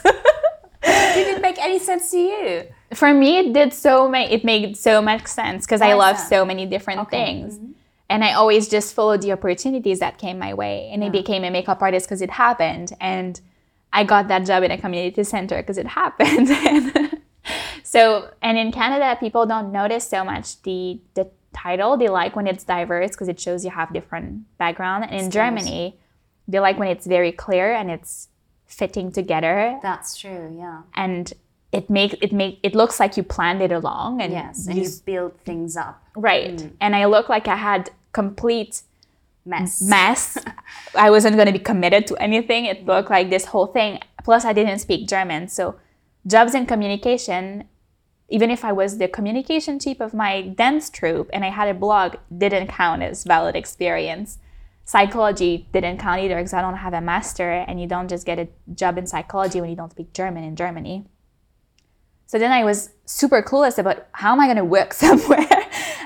It 0.82 1.24
didn't 1.24 1.40
make 1.40 1.58
any 1.58 1.78
sense 1.78 2.10
to 2.10 2.18
you. 2.18 2.64
For 2.92 3.14
me, 3.14 3.38
it 3.38 3.54
did 3.54 3.72
so 3.72 4.10
many. 4.10 4.30
It 4.30 4.44
made 4.44 4.76
so 4.76 5.00
much 5.00 5.26
sense 5.26 5.64
because 5.64 5.80
I 5.80 5.94
love 5.94 6.18
so 6.18 6.44
many 6.44 6.66
different 6.66 7.00
okay. 7.00 7.24
things. 7.24 7.54
Mm-hmm. 7.54 7.72
And 8.10 8.24
I 8.24 8.32
always 8.32 8.68
just 8.68 8.92
followed 8.92 9.22
the 9.22 9.32
opportunities 9.32 10.00
that 10.00 10.18
came 10.18 10.38
my 10.38 10.52
way. 10.52 10.90
And 10.92 11.00
yeah. 11.00 11.08
I 11.08 11.10
became 11.10 11.44
a 11.44 11.50
makeup 11.50 11.80
artist 11.80 12.06
because 12.06 12.20
it 12.20 12.30
happened. 12.30 12.92
And 13.00 13.40
I 13.92 14.02
got 14.02 14.26
that 14.28 14.44
job 14.44 14.64
in 14.64 14.72
a 14.72 14.78
community 14.78 15.22
center 15.22 15.56
because 15.58 15.78
it 15.78 15.86
happened. 16.00 17.20
so, 17.84 18.28
and 18.42 18.58
in 18.58 18.72
Canada, 18.72 19.16
people 19.18 19.46
don't 19.46 19.70
notice 19.70 20.06
so 20.06 20.24
much 20.24 20.60
the 20.62 21.00
the 21.14 21.30
title. 21.52 21.96
They 21.96 22.08
like 22.08 22.34
when 22.34 22.48
it's 22.48 22.64
diverse 22.64 23.12
because 23.12 23.28
it 23.28 23.38
shows 23.38 23.64
you 23.64 23.70
have 23.70 23.92
different 23.92 24.58
background. 24.58 25.04
And 25.04 25.26
in 25.26 25.30
Germany, 25.30 25.98
they 26.48 26.58
like 26.58 26.78
when 26.78 26.88
it's 26.88 27.06
very 27.06 27.32
clear 27.32 27.72
and 27.72 27.90
it's 27.92 28.28
fitting 28.66 29.12
together. 29.12 29.78
That's 29.82 30.16
true, 30.16 30.52
yeah. 30.58 30.82
And 30.94 31.32
it 31.72 31.88
makes 31.88 32.16
it 32.20 32.32
make 32.32 32.58
it 32.64 32.74
looks 32.74 32.98
like 32.98 33.16
you 33.16 33.22
planned 33.22 33.62
it 33.62 33.70
along 33.70 34.20
and 34.20 34.32
yes, 34.32 34.66
and 34.66 34.76
you, 34.76 34.84
you 34.84 34.90
build 35.04 35.38
things 35.40 35.76
up. 35.76 36.02
Right. 36.16 36.56
Mm. 36.56 36.72
And 36.80 36.96
I 36.96 37.04
look 37.04 37.28
like 37.28 37.46
I 37.46 37.54
had 37.54 37.90
complete 38.12 38.82
mess. 39.44 39.80
Mess. 39.80 40.38
I 40.94 41.10
wasn't 41.10 41.36
going 41.36 41.46
to 41.46 41.52
be 41.52 41.58
committed 41.58 42.06
to 42.08 42.16
anything. 42.16 42.64
It 42.66 42.86
looked 42.86 43.10
like 43.10 43.30
this 43.30 43.46
whole 43.46 43.66
thing. 43.66 44.00
Plus, 44.24 44.44
I 44.44 44.52
didn't 44.52 44.78
speak 44.78 45.08
German. 45.08 45.48
So, 45.48 45.76
jobs 46.26 46.54
in 46.54 46.66
communication, 46.66 47.68
even 48.28 48.50
if 48.50 48.64
I 48.64 48.72
was 48.72 48.98
the 48.98 49.08
communication 49.08 49.78
chief 49.78 50.00
of 50.00 50.14
my 50.14 50.42
dance 50.42 50.90
troupe 50.90 51.30
and 51.32 51.44
I 51.44 51.48
had 51.48 51.68
a 51.68 51.74
blog, 51.74 52.16
didn't 52.36 52.68
count 52.68 53.02
as 53.02 53.24
valid 53.24 53.56
experience. 53.56 54.38
Psychology 54.84 55.68
didn't 55.72 55.98
count 55.98 56.20
either 56.20 56.36
because 56.36 56.52
I 56.52 56.60
don't 56.60 56.76
have 56.76 56.94
a 56.94 57.00
master 57.00 57.50
and 57.50 57.80
you 57.80 57.86
don't 57.86 58.08
just 58.08 58.26
get 58.26 58.38
a 58.38 58.48
job 58.74 58.98
in 58.98 59.06
psychology 59.06 59.60
when 59.60 59.70
you 59.70 59.76
don't 59.76 59.90
speak 59.90 60.12
German 60.12 60.44
in 60.44 60.56
Germany. 60.56 61.06
So 62.26 62.38
then 62.38 62.52
I 62.52 62.64
was 62.64 62.90
super 63.06 63.42
clueless 63.42 63.78
about 63.78 64.06
how 64.12 64.32
am 64.32 64.40
I 64.40 64.46
going 64.46 64.56
to 64.56 64.64
work 64.64 64.92
somewhere, 65.04 65.48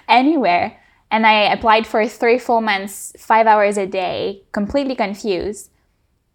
anywhere. 0.09 0.81
And 1.15 1.29
I 1.29 1.43
applied 1.53 1.87
for 1.87 2.05
three 2.09 2.41
full 2.41 2.61
months, 2.61 3.13
five 3.17 3.47
hours 3.47 3.79
a 3.79 3.87
day, 3.87 4.43
completely 4.51 4.97
confused. 4.97 5.71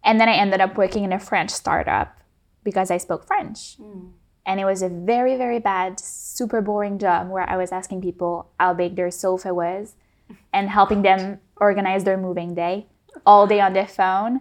And 0.02 0.18
then 0.18 0.26
I 0.26 0.32
ended 0.32 0.62
up 0.62 0.78
working 0.78 1.04
in 1.04 1.12
a 1.12 1.20
French 1.20 1.50
startup 1.50 2.16
because 2.64 2.90
I 2.90 2.96
spoke 2.96 3.26
French. 3.26 3.76
Mm. 3.78 4.12
And 4.46 4.58
it 4.58 4.64
was 4.64 4.80
a 4.80 4.88
very, 4.88 5.36
very 5.36 5.58
bad, 5.58 6.00
super 6.00 6.62
boring 6.62 6.98
job 6.98 7.28
where 7.28 7.46
I 7.46 7.58
was 7.58 7.72
asking 7.72 8.00
people 8.00 8.48
how 8.58 8.72
big 8.72 8.96
their 8.96 9.10
sofa 9.10 9.52
was 9.52 9.96
and 10.54 10.70
helping 10.70 11.02
them 11.02 11.40
organize 11.56 12.04
their 12.04 12.16
moving 12.16 12.54
day 12.54 12.86
all 13.26 13.46
day 13.46 13.60
on 13.60 13.74
their 13.74 13.86
phone. 13.86 14.40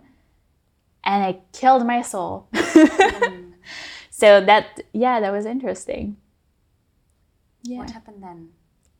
And 1.03 1.35
it 1.35 1.41
killed 1.51 1.85
my 1.85 2.01
soul. 2.01 2.47
mm. 2.53 3.55
So 4.09 4.39
that, 4.39 4.83
yeah, 4.93 5.19
that 5.19 5.33
was 5.33 5.45
interesting. 5.45 6.15
Yeah. 7.63 7.79
What 7.79 7.89
happened 7.89 8.23
then? 8.23 8.51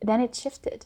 Then 0.02 0.20
it 0.20 0.36
shifted. 0.36 0.86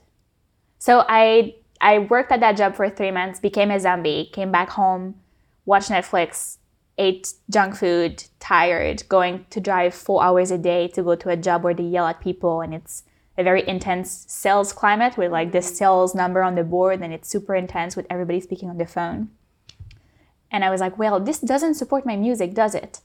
So 0.83 1.05
I 1.07 1.55
I 1.79 1.99
worked 1.99 2.33
at 2.33 2.41
that 2.41 2.57
job 2.57 2.75
for 2.75 2.89
three 2.89 3.09
months, 3.09 3.39
became 3.39 3.71
a 3.71 3.79
zombie, 3.79 4.29
came 4.33 4.51
back 4.51 4.69
home, 4.71 5.15
watched 5.63 5.89
Netflix, 5.89 6.57
ate 6.97 7.35
junk 7.49 7.77
food, 7.77 8.25
tired, 8.41 9.07
going 9.07 9.45
to 9.51 9.61
drive 9.61 9.93
four 9.93 10.21
hours 10.21 10.51
a 10.51 10.57
day 10.57 10.89
to 10.89 11.01
go 11.01 11.15
to 11.15 11.29
a 11.29 11.37
job 11.37 11.63
where 11.63 11.73
they 11.73 11.83
yell 11.83 12.05
at 12.07 12.19
people 12.19 12.59
and 12.59 12.73
it's 12.73 13.03
a 13.37 13.43
very 13.45 13.65
intense 13.65 14.25
sales 14.27 14.73
climate 14.73 15.15
with 15.15 15.31
like 15.31 15.53
the 15.53 15.61
sales 15.61 16.13
number 16.13 16.43
on 16.43 16.55
the 16.55 16.65
board 16.65 16.99
and 17.01 17.13
it's 17.13 17.29
super 17.29 17.55
intense 17.55 17.95
with 17.95 18.05
everybody 18.09 18.41
speaking 18.41 18.69
on 18.69 18.77
the 18.77 18.85
phone. 18.85 19.29
And 20.51 20.65
I 20.65 20.69
was 20.69 20.81
like, 20.81 20.97
well, 20.97 21.17
this 21.17 21.39
doesn't 21.39 21.75
support 21.75 22.05
my 22.05 22.17
music, 22.17 22.53
does 22.53 22.75
it? 22.75 22.99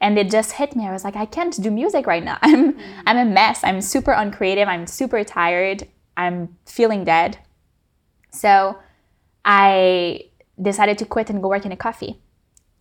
And 0.00 0.18
it 0.18 0.30
just 0.30 0.52
hit 0.52 0.74
me. 0.74 0.86
I 0.86 0.92
was 0.92 1.04
like, 1.04 1.16
I 1.16 1.26
can't 1.26 1.62
do 1.62 1.70
music 1.70 2.06
right 2.06 2.24
now. 2.24 2.38
I'm 2.42 2.78
I'm 3.06 3.18
a 3.18 3.26
mess. 3.26 3.62
I'm 3.62 3.82
super 3.82 4.12
uncreative. 4.12 4.66
I'm 4.66 4.86
super 4.86 5.22
tired. 5.24 5.86
I'm 6.16 6.56
feeling 6.66 7.04
dead. 7.04 7.38
So 8.30 8.78
I 9.44 10.26
decided 10.60 10.98
to 10.98 11.06
quit 11.06 11.30
and 11.30 11.42
go 11.42 11.48
work 11.48 11.64
in 11.64 11.72
a 11.72 11.76
coffee. 11.76 12.20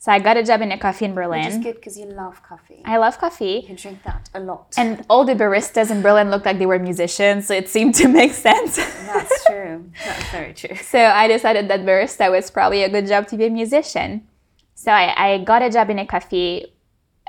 So 0.01 0.11
I 0.11 0.17
got 0.17 0.35
a 0.35 0.41
job 0.41 0.61
in 0.61 0.71
a 0.71 0.79
coffee 0.79 1.05
in 1.05 1.13
Berlin. 1.13 1.45
Which 1.45 1.53
is 1.53 1.57
good 1.59 1.75
because 1.75 1.95
you 1.95 2.05
love 2.07 2.41
coffee. 2.41 2.81
I 2.85 2.97
love 2.97 3.19
coffee. 3.19 3.67
You 3.69 3.75
drink 3.75 4.01
that 4.03 4.31
a 4.33 4.39
lot. 4.39 4.73
And 4.75 5.05
all 5.11 5.25
the 5.25 5.35
baristas 5.35 5.91
in 5.91 6.01
Berlin 6.01 6.31
looked 6.31 6.47
like 6.47 6.57
they 6.57 6.65
were 6.65 6.79
musicians, 6.79 7.45
so 7.45 7.53
it 7.53 7.69
seemed 7.69 7.93
to 7.95 8.07
make 8.07 8.33
sense. 8.33 8.77
That's 9.05 9.45
true. 9.45 9.91
That's 10.03 10.29
very 10.31 10.53
true. 10.55 10.75
So 10.81 10.97
I 10.97 11.27
decided 11.27 11.67
that 11.67 11.81
barista 11.81 12.31
was 12.31 12.49
probably 12.49 12.81
a 12.81 12.89
good 12.89 13.05
job 13.05 13.27
to 13.27 13.37
be 13.37 13.45
a 13.45 13.51
musician. 13.51 14.27
So 14.73 14.91
I, 14.91 15.33
I 15.33 15.37
got 15.43 15.61
a 15.61 15.69
job 15.69 15.91
in 15.91 15.99
a 15.99 16.07
cafe, 16.07 16.73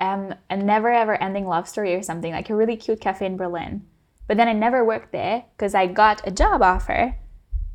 um, 0.01 0.35
a 0.49 0.57
never 0.57 0.91
ever 0.91 1.15
ending 1.23 1.47
love 1.47 1.69
story 1.69 1.95
or 1.95 2.03
something, 2.03 2.33
like 2.33 2.49
a 2.49 2.57
really 2.57 2.77
cute 2.79 3.03
cafe 3.03 3.27
in 3.27 3.37
Berlin. 3.37 3.85
But 4.27 4.37
then 4.37 4.49
I 4.49 4.53
never 4.53 4.85
worked 4.85 5.13
there 5.13 5.45
because 5.57 5.75
I 5.75 5.87
got 5.87 6.27
a 6.27 6.31
job 6.31 6.63
offer. 6.63 7.17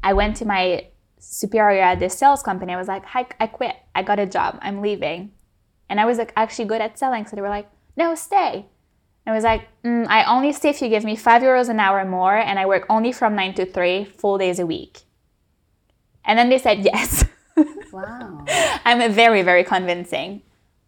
I 0.04 0.14
went 0.14 0.38
to 0.38 0.46
my 0.46 0.88
superior 1.20 1.82
at 1.82 2.00
this 2.00 2.18
sales 2.18 2.44
company. 2.44 2.74
I 2.74 2.78
was 2.78 2.88
like, 2.88 3.06
Hi, 3.06 3.26
I 3.40 3.48
quit. 3.48 3.76
I 3.94 4.04
got 4.04 4.20
a 4.20 4.26
job. 4.26 4.60
I'm 4.62 4.82
leaving. 4.82 5.32
And 5.90 6.00
I 6.00 6.06
was 6.06 6.18
like 6.18 6.34
actually 6.36 6.66
good 6.66 6.82
at 6.82 6.98
selling. 7.00 7.26
So 7.26 7.36
they 7.36 7.42
were 7.42 7.50
like, 7.50 7.70
no, 7.96 8.16
stay. 8.16 8.66
I 9.26 9.34
was 9.34 9.44
like, 9.44 9.68
mm, 9.84 10.08
I 10.08 10.24
only 10.24 10.54
stay 10.54 10.70
if 10.70 10.82
you 10.82 10.90
give 10.90 11.04
me 11.04 11.16
five 11.16 11.42
euros 11.42 11.70
an 11.70 11.80
hour 11.80 12.06
more 12.06 12.36
and 12.36 12.58
I 12.58 12.66
work 12.66 12.86
only 12.90 13.12
from 13.12 13.36
nine 13.36 13.54
to 13.56 13.66
three, 13.66 14.06
full 14.06 14.38
days 14.38 14.60
a 14.60 14.66
week. 14.66 15.02
And 16.24 16.38
then 16.38 16.50
they 16.50 16.60
said 16.60 16.80
yes. 16.86 17.26
Wow. 17.92 18.46
I'm 18.86 19.12
very, 19.12 19.42
very 19.42 19.64
convincing. 19.64 20.44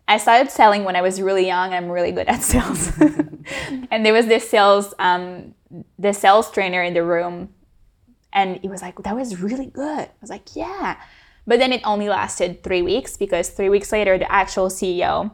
I 0.10 0.17
started 0.17 0.52
selling 0.52 0.84
when 0.86 0.95
I 0.95 1.04
was 1.04 1.22
really 1.22 1.45
young. 1.45 1.72
I'm 1.72 1.88
really 1.88 2.12
good 2.12 2.28
at 2.28 2.41
sales. 2.52 2.91
and 3.91 4.04
there 4.04 4.12
was 4.12 4.26
this 4.26 4.50
sales, 4.50 4.95
um, 4.98 5.54
the 6.00 6.13
sales 6.13 6.50
trainer 6.52 6.82
in 6.82 6.95
the 6.95 7.04
room, 7.04 7.50
and 8.34 8.60
he 8.62 8.67
was 8.67 8.82
like, 8.82 8.98
"That 9.04 9.15
was 9.15 9.39
really 9.39 9.67
good." 9.67 10.10
I 10.10 10.19
was 10.19 10.32
like, 10.32 10.56
"Yeah," 10.56 10.98
but 11.45 11.60
then 11.60 11.72
it 11.72 11.82
only 11.86 12.10
lasted 12.10 12.63
three 12.63 12.82
weeks 12.82 13.17
because 13.17 13.50
three 13.50 13.69
weeks 13.69 13.91
later, 13.91 14.17
the 14.17 14.32
actual 14.32 14.69
CEO 14.69 15.32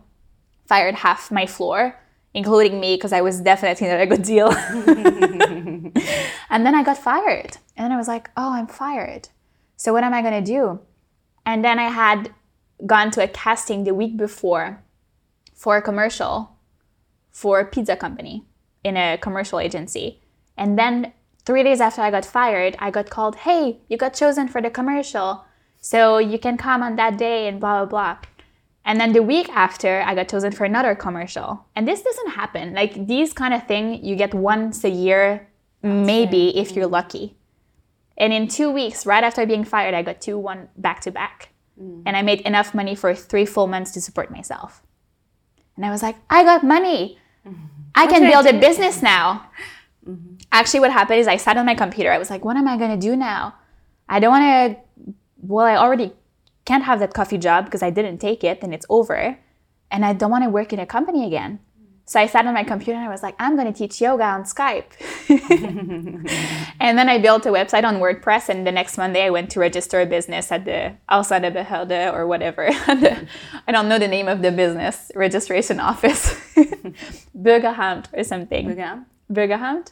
fired 0.65 0.95
half 0.95 1.31
my 1.31 1.45
floor, 1.45 1.97
including 2.33 2.81
me, 2.81 2.95
because 2.95 3.13
I 3.13 3.21
was 3.21 3.39
definitely 3.39 3.88
not 3.88 4.01
a 4.01 4.05
good 4.05 4.23
deal. 4.23 4.51
and 6.49 6.65
then 6.65 6.75
I 6.75 6.83
got 6.83 6.97
fired, 6.97 7.57
and 7.77 7.93
I 7.93 7.97
was 7.97 8.09
like, 8.09 8.29
"Oh, 8.35 8.51
I'm 8.53 8.67
fired. 8.67 9.29
So 9.77 9.93
what 9.93 10.03
am 10.03 10.13
I 10.13 10.21
gonna 10.21 10.41
do?" 10.41 10.81
And 11.45 11.63
then 11.63 11.79
I 11.79 11.88
had 11.89 12.33
gone 12.85 13.11
to 13.11 13.23
a 13.23 13.27
casting 13.27 13.83
the 13.83 13.93
week 13.93 14.17
before 14.17 14.83
for 15.53 15.77
a 15.77 15.81
commercial 15.81 16.57
for 17.31 17.59
a 17.59 17.65
pizza 17.65 17.95
company 17.95 18.45
in 18.83 18.95
a 18.97 19.17
commercial 19.17 19.59
agency. 19.59 20.21
And 20.57 20.77
then 20.79 21.13
three 21.45 21.63
days 21.63 21.81
after 21.81 22.01
I 22.01 22.11
got 22.11 22.25
fired, 22.25 22.75
I 22.79 22.91
got 22.91 23.09
called, 23.09 23.35
hey, 23.35 23.79
you 23.89 23.97
got 23.97 24.13
chosen 24.13 24.47
for 24.47 24.61
the 24.61 24.69
commercial. 24.69 25.43
So 25.81 26.17
you 26.17 26.39
can 26.39 26.57
come 26.57 26.81
on 26.81 26.95
that 26.95 27.17
day 27.17 27.47
and 27.47 27.59
blah, 27.59 27.85
blah, 27.85 27.89
blah. 27.89 28.17
And 28.85 29.01
then 29.01 29.13
the 29.13 29.23
week 29.23 29.49
after, 29.49 30.01
I 30.01 30.13
got 30.15 30.29
chosen 30.29 30.51
for 30.51 30.63
another 30.63 30.95
commercial. 30.95 31.65
And 31.75 31.88
this 31.88 32.01
doesn't 32.03 32.29
happen. 32.29 32.73
Like 32.73 33.07
these 33.07 33.33
kind 33.33 33.53
of 33.53 33.67
thing, 33.67 34.03
you 34.03 34.15
get 34.15 34.33
once 34.33 34.83
a 34.83 34.89
year, 34.89 35.49
maybe 35.81 36.57
if 36.57 36.75
you're 36.75 36.88
lucky. 36.88 37.35
And 38.17 38.31
in 38.31 38.47
two 38.47 38.71
weeks, 38.71 39.05
right 39.05 39.23
after 39.23 39.45
being 39.45 39.63
fired, 39.63 39.93
I 39.93 40.03
got 40.03 40.21
two 40.21 40.38
one 40.38 40.69
back 40.77 41.01
to 41.01 41.11
back. 41.11 41.49
And 41.77 42.15
I 42.15 42.21
made 42.21 42.41
enough 42.41 42.73
money 42.73 42.95
for 42.95 43.13
three 43.13 43.45
full 43.45 43.67
months 43.67 43.91
to 43.91 44.01
support 44.01 44.31
myself. 44.31 44.81
And 45.75 45.85
I 45.85 45.91
was 45.91 46.01
like, 46.01 46.15
I 46.29 46.43
got 46.43 46.63
money. 46.63 47.19
I 47.95 48.07
can 48.07 48.23
build 48.23 48.45
a 48.45 48.59
business 48.59 49.01
now. 49.01 49.49
Actually, 50.51 50.79
what 50.79 50.91
happened 50.91 51.19
is 51.19 51.27
I 51.27 51.38
sat 51.38 51.57
on 51.57 51.65
my 51.65 51.75
computer. 51.75 52.11
I 52.11 52.17
was 52.17 52.29
like, 52.29 52.45
what 52.45 52.55
am 52.55 52.67
I 52.67 52.77
going 52.77 52.91
to 52.91 52.97
do 52.97 53.15
now? 53.15 53.55
I 54.07 54.19
don't 54.19 54.31
want 54.31 54.43
to, 54.43 55.13
well, 55.41 55.65
I 55.65 55.75
already 55.75 56.13
can't 56.63 56.83
have 56.83 56.99
that 56.99 57.13
coffee 57.13 57.38
job 57.38 57.65
because 57.65 57.83
I 57.83 57.89
didn't 57.89 58.19
take 58.19 58.43
it 58.43 58.59
and 58.63 58.73
it's 58.73 58.85
over. 58.89 59.38
And 59.91 60.05
I 60.05 60.13
don't 60.13 60.31
want 60.31 60.43
to 60.43 60.49
work 60.49 60.71
in 60.73 60.79
a 60.79 60.85
company 60.85 61.25
again. 61.25 61.59
So 62.07 62.19
I 62.19 62.27
sat 62.27 62.45
on 62.45 62.53
my 62.53 62.63
computer 62.63 62.97
and 62.97 63.03
I 63.03 63.09
was 63.09 63.23
like, 63.23 63.35
I'm 63.39 63.55
going 63.55 63.71
to 63.71 63.73
teach 63.73 63.99
yoga 63.99 64.25
on 64.25 64.43
Skype. 64.43 64.91
and 66.79 66.97
then 66.97 67.09
I 67.09 67.17
built 67.17 67.47
a 67.47 67.49
website 67.49 67.83
on 67.83 67.95
WordPress. 67.95 68.47
And 68.47 68.65
the 68.65 68.71
next 68.71 68.97
Monday, 68.97 69.23
I 69.23 69.31
went 69.31 69.49
to 69.51 69.59
register 69.59 69.99
a 69.99 70.05
business 70.05 70.51
at 70.51 70.65
the 70.65 70.93
Alsa 71.09 71.41
de 71.41 71.49
Behelde 71.49 72.13
or 72.13 72.27
whatever. 72.27 72.67
I 72.71 73.71
don't 73.71 73.89
know 73.89 73.97
the 73.97 74.07
name 74.07 74.27
of 74.27 74.43
the 74.43 74.51
business 74.51 75.11
registration 75.15 75.79
office. 75.79 76.35
Bürgeramt 77.35 78.05
or 78.13 78.23
something. 78.23 78.69
Again? 78.69 79.07
Bürgeramt? 79.31 79.91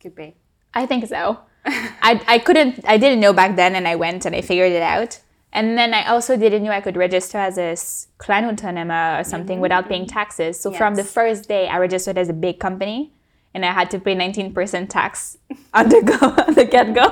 Could 0.00 0.14
be. 0.14 0.36
I 0.72 0.86
think 0.86 1.06
so. 1.06 1.40
I, 1.66 2.22
I 2.26 2.38
couldn't, 2.38 2.80
I 2.86 2.96
didn't 2.96 3.20
know 3.20 3.34
back 3.34 3.56
then, 3.56 3.74
and 3.74 3.86
I 3.86 3.96
went 3.96 4.24
and 4.24 4.34
I 4.34 4.40
figured 4.40 4.72
it 4.72 4.82
out. 4.82 5.20
And 5.52 5.76
then 5.76 5.94
I 5.94 6.06
also 6.06 6.36
didn't 6.36 6.62
know 6.62 6.70
I 6.70 6.80
could 6.80 6.96
register 6.96 7.38
as 7.38 7.58
a 7.58 7.74
Kleinunternehmer 8.22 9.20
or 9.20 9.24
something 9.24 9.58
mm. 9.58 9.62
without 9.62 9.88
paying 9.88 10.06
taxes. 10.06 10.60
So 10.60 10.70
from 10.72 10.94
the 10.94 11.04
first 11.04 11.48
day, 11.48 11.66
I 11.68 11.78
registered 11.78 12.16
as 12.16 12.28
a 12.28 12.32
big 12.32 12.60
company, 12.60 13.12
and 13.52 13.64
I 13.64 13.72
had 13.72 13.90
to 13.90 13.98
pay 13.98 14.14
19% 14.14 14.88
tax 14.88 15.38
on 15.74 15.88
the 15.88 16.02
go, 16.02 16.44
on 16.44 16.54
the 16.54 16.64
get 16.64 16.94
go. 16.94 17.08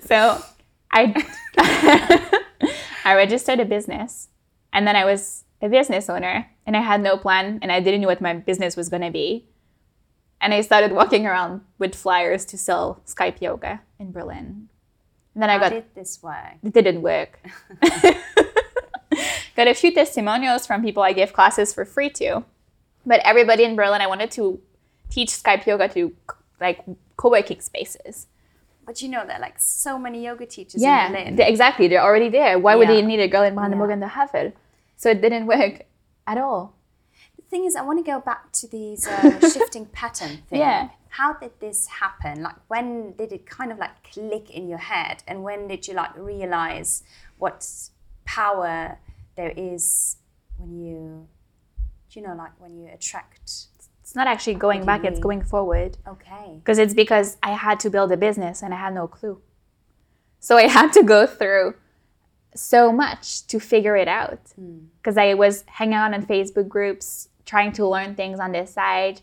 so 0.06 0.44
I, 0.92 1.26
I 3.04 3.14
registered 3.16 3.58
a 3.58 3.64
business, 3.64 4.28
and 4.72 4.86
then 4.86 4.94
I 4.94 5.04
was 5.04 5.44
a 5.60 5.68
business 5.68 6.08
owner, 6.08 6.48
and 6.64 6.76
I 6.76 6.82
had 6.82 7.02
no 7.02 7.16
plan, 7.16 7.58
and 7.62 7.72
I 7.72 7.80
didn't 7.80 8.00
know 8.00 8.08
what 8.08 8.20
my 8.20 8.34
business 8.34 8.76
was 8.76 8.88
going 8.88 9.02
to 9.02 9.10
be. 9.10 9.48
And 10.40 10.54
I 10.54 10.60
started 10.60 10.92
walking 10.92 11.26
around 11.26 11.62
with 11.78 11.94
flyers 11.94 12.44
to 12.46 12.58
sell 12.58 13.00
Skype 13.06 13.40
yoga 13.40 13.80
in 13.98 14.12
Berlin. 14.12 14.68
And 15.34 15.42
then 15.42 15.50
I 15.50 15.58
got 15.58 15.70
did 15.70 15.84
this 15.94 16.22
work? 16.22 16.56
it 16.62 16.72
didn't 16.74 17.02
work. 17.02 17.38
got 19.56 19.68
a 19.68 19.74
few 19.74 19.92
testimonials 19.92 20.66
from 20.66 20.82
people 20.82 21.02
I 21.02 21.12
gave 21.12 21.32
classes 21.32 21.72
for 21.72 21.84
free 21.84 22.10
to. 22.10 22.44
But 23.04 23.20
everybody 23.24 23.64
in 23.64 23.76
Berlin, 23.76 24.00
I 24.00 24.06
wanted 24.06 24.30
to 24.32 24.60
teach 25.10 25.30
Skype 25.30 25.66
yoga 25.66 25.88
to 25.88 26.14
like 26.60 26.80
co-working 27.16 27.60
spaces. 27.60 28.26
But 28.86 29.00
you 29.02 29.08
know, 29.08 29.24
there 29.26 29.36
are 29.36 29.40
like 29.40 29.58
so 29.58 29.98
many 29.98 30.24
yoga 30.24 30.46
teachers 30.46 30.82
in 30.82 31.12
Berlin. 31.12 31.36
they- 31.36 31.46
exactly. 31.48 31.88
They're 31.88 32.02
already 32.02 32.28
there. 32.28 32.58
Why 32.58 32.74
would 32.76 32.88
they 32.88 33.02
need 33.02 33.20
a 33.20 33.28
girl 33.28 33.42
in 33.42 33.54
Brandenburg 33.54 33.88
Yeah. 33.90 33.94
and 33.94 34.02
the 34.02 34.08
Havel? 34.08 34.52
So 34.96 35.10
it 35.10 35.20
didn't 35.20 35.46
work 35.46 35.82
at 36.26 36.38
all. 36.38 36.74
Thing 37.52 37.66
is, 37.66 37.76
I 37.76 37.82
want 37.82 38.02
to 38.02 38.10
go 38.10 38.18
back 38.18 38.50
to 38.52 38.66
these 38.66 39.06
uh, 39.06 39.38
shifting 39.52 39.84
pattern 39.84 40.38
thing. 40.48 40.60
Yeah. 40.60 40.88
How 41.10 41.34
did 41.34 41.50
this 41.60 41.86
happen? 41.86 42.42
Like, 42.42 42.56
when 42.68 43.12
did 43.12 43.30
it 43.30 43.44
kind 43.44 43.70
of 43.70 43.76
like 43.76 44.10
click 44.10 44.48
in 44.48 44.70
your 44.70 44.78
head? 44.78 45.22
And 45.28 45.42
when 45.42 45.68
did 45.68 45.86
you 45.86 45.92
like 45.92 46.16
realize 46.16 47.02
what 47.36 47.68
power 48.24 48.98
there 49.36 49.52
is 49.54 50.16
when 50.56 50.80
you, 50.80 51.28
do 52.08 52.20
you 52.20 52.26
know, 52.26 52.34
like 52.34 52.58
when 52.58 52.78
you 52.78 52.88
attract? 52.90 53.42
It's 54.00 54.14
not 54.14 54.26
actually 54.26 54.54
going 54.54 54.86
back, 54.86 55.04
it's 55.04 55.20
going 55.20 55.44
forward. 55.44 55.98
Okay. 56.08 56.54
because 56.56 56.78
it's 56.78 56.94
because 56.94 57.36
I 57.42 57.50
had 57.50 57.78
to 57.80 57.90
build 57.90 58.12
a 58.12 58.16
business 58.16 58.62
and 58.62 58.72
I 58.72 58.78
had 58.78 58.94
no 58.94 59.06
clue. 59.06 59.42
So 60.40 60.56
I 60.56 60.68
had 60.78 60.90
to 60.94 61.02
go 61.02 61.26
through 61.26 61.74
so 62.54 62.92
much 62.92 63.46
to 63.48 63.60
figure 63.60 63.96
it 63.96 64.08
out 64.08 64.40
because 65.02 65.18
I 65.18 65.34
was 65.34 65.64
hanging 65.66 65.94
out 65.94 66.14
on 66.14 66.24
Facebook 66.24 66.68
groups 66.68 67.28
trying 67.52 67.72
to 67.72 67.86
learn 67.86 68.14
things 68.14 68.40
on 68.40 68.52
this 68.52 68.70
side 68.72 69.20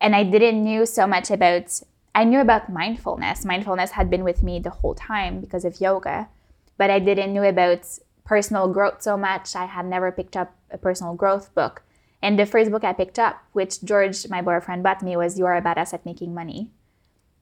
and 0.00 0.14
I 0.14 0.22
didn't 0.22 0.62
knew 0.62 0.84
so 0.84 1.06
much 1.06 1.30
about 1.30 1.80
I 2.14 2.24
knew 2.24 2.40
about 2.40 2.72
mindfulness. 2.80 3.44
Mindfulness 3.44 3.92
had 3.92 4.10
been 4.10 4.24
with 4.24 4.42
me 4.42 4.58
the 4.58 4.76
whole 4.78 4.96
time 4.96 5.40
because 5.40 5.64
of 5.64 5.80
yoga, 5.80 6.28
but 6.76 6.90
I 6.90 6.98
didn't 6.98 7.32
know 7.32 7.44
about 7.44 7.82
personal 8.24 8.66
growth 8.68 9.00
so 9.00 9.16
much. 9.16 9.54
I 9.54 9.66
had 9.66 9.86
never 9.86 10.10
picked 10.10 10.36
up 10.36 10.50
a 10.70 10.78
personal 10.78 11.14
growth 11.14 11.54
book. 11.54 11.82
And 12.20 12.36
the 12.36 12.46
first 12.46 12.70
book 12.70 12.84
I 12.84 12.92
picked 12.92 13.18
up, 13.18 13.36
which 13.52 13.82
George, 13.84 14.28
my 14.28 14.42
boyfriend, 14.42 14.82
bought 14.82 15.02
me, 15.02 15.16
was 15.16 15.38
You 15.38 15.46
Are 15.46 15.56
a 15.56 15.62
Badass 15.62 15.94
at 15.94 16.04
Making 16.04 16.34
Money 16.34 16.70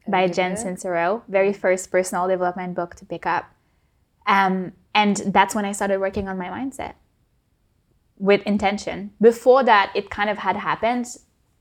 by 0.07 0.29
Jen 0.29 0.55
Sincero. 0.55 1.22
Very 1.29 1.53
first 1.53 1.90
personal 1.90 2.29
development 2.29 2.74
book 2.77 2.94
to 2.96 3.07
pick 3.07 3.24
up. 3.27 3.44
Um, 4.27 4.72
and 4.94 5.16
that's 5.37 5.55
when 5.55 5.64
I 5.64 5.72
started 5.72 5.98
working 5.98 6.29
on 6.29 6.37
my 6.37 6.48
mindset 6.48 6.94
with 8.18 8.42
intention. 8.42 9.12
Before 9.20 9.62
that, 9.64 9.92
it 9.94 10.11
kind 10.11 10.31
of 10.31 10.38
had 10.38 10.57
happened. 10.57 11.07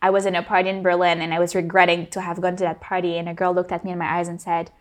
I 0.02 0.10
was 0.10 0.26
in 0.26 0.36
a 0.36 0.44
party 0.44 0.70
in 0.70 0.84
Berlin 0.84 1.22
and 1.22 1.34
I 1.34 1.40
was 1.40 1.56
regretting 1.56 2.08
to 2.08 2.22
have 2.22 2.42
gone 2.42 2.56
to 2.58 2.64
that 2.64 2.82
party. 2.82 3.18
And 3.18 3.28
a 3.28 3.34
girl 3.34 3.54
looked 3.54 3.72
at 3.72 3.84
me 3.84 3.92
in 3.92 3.98
my 3.98 4.18
eyes 4.18 4.28
and 4.28 4.42
said, 4.42 4.72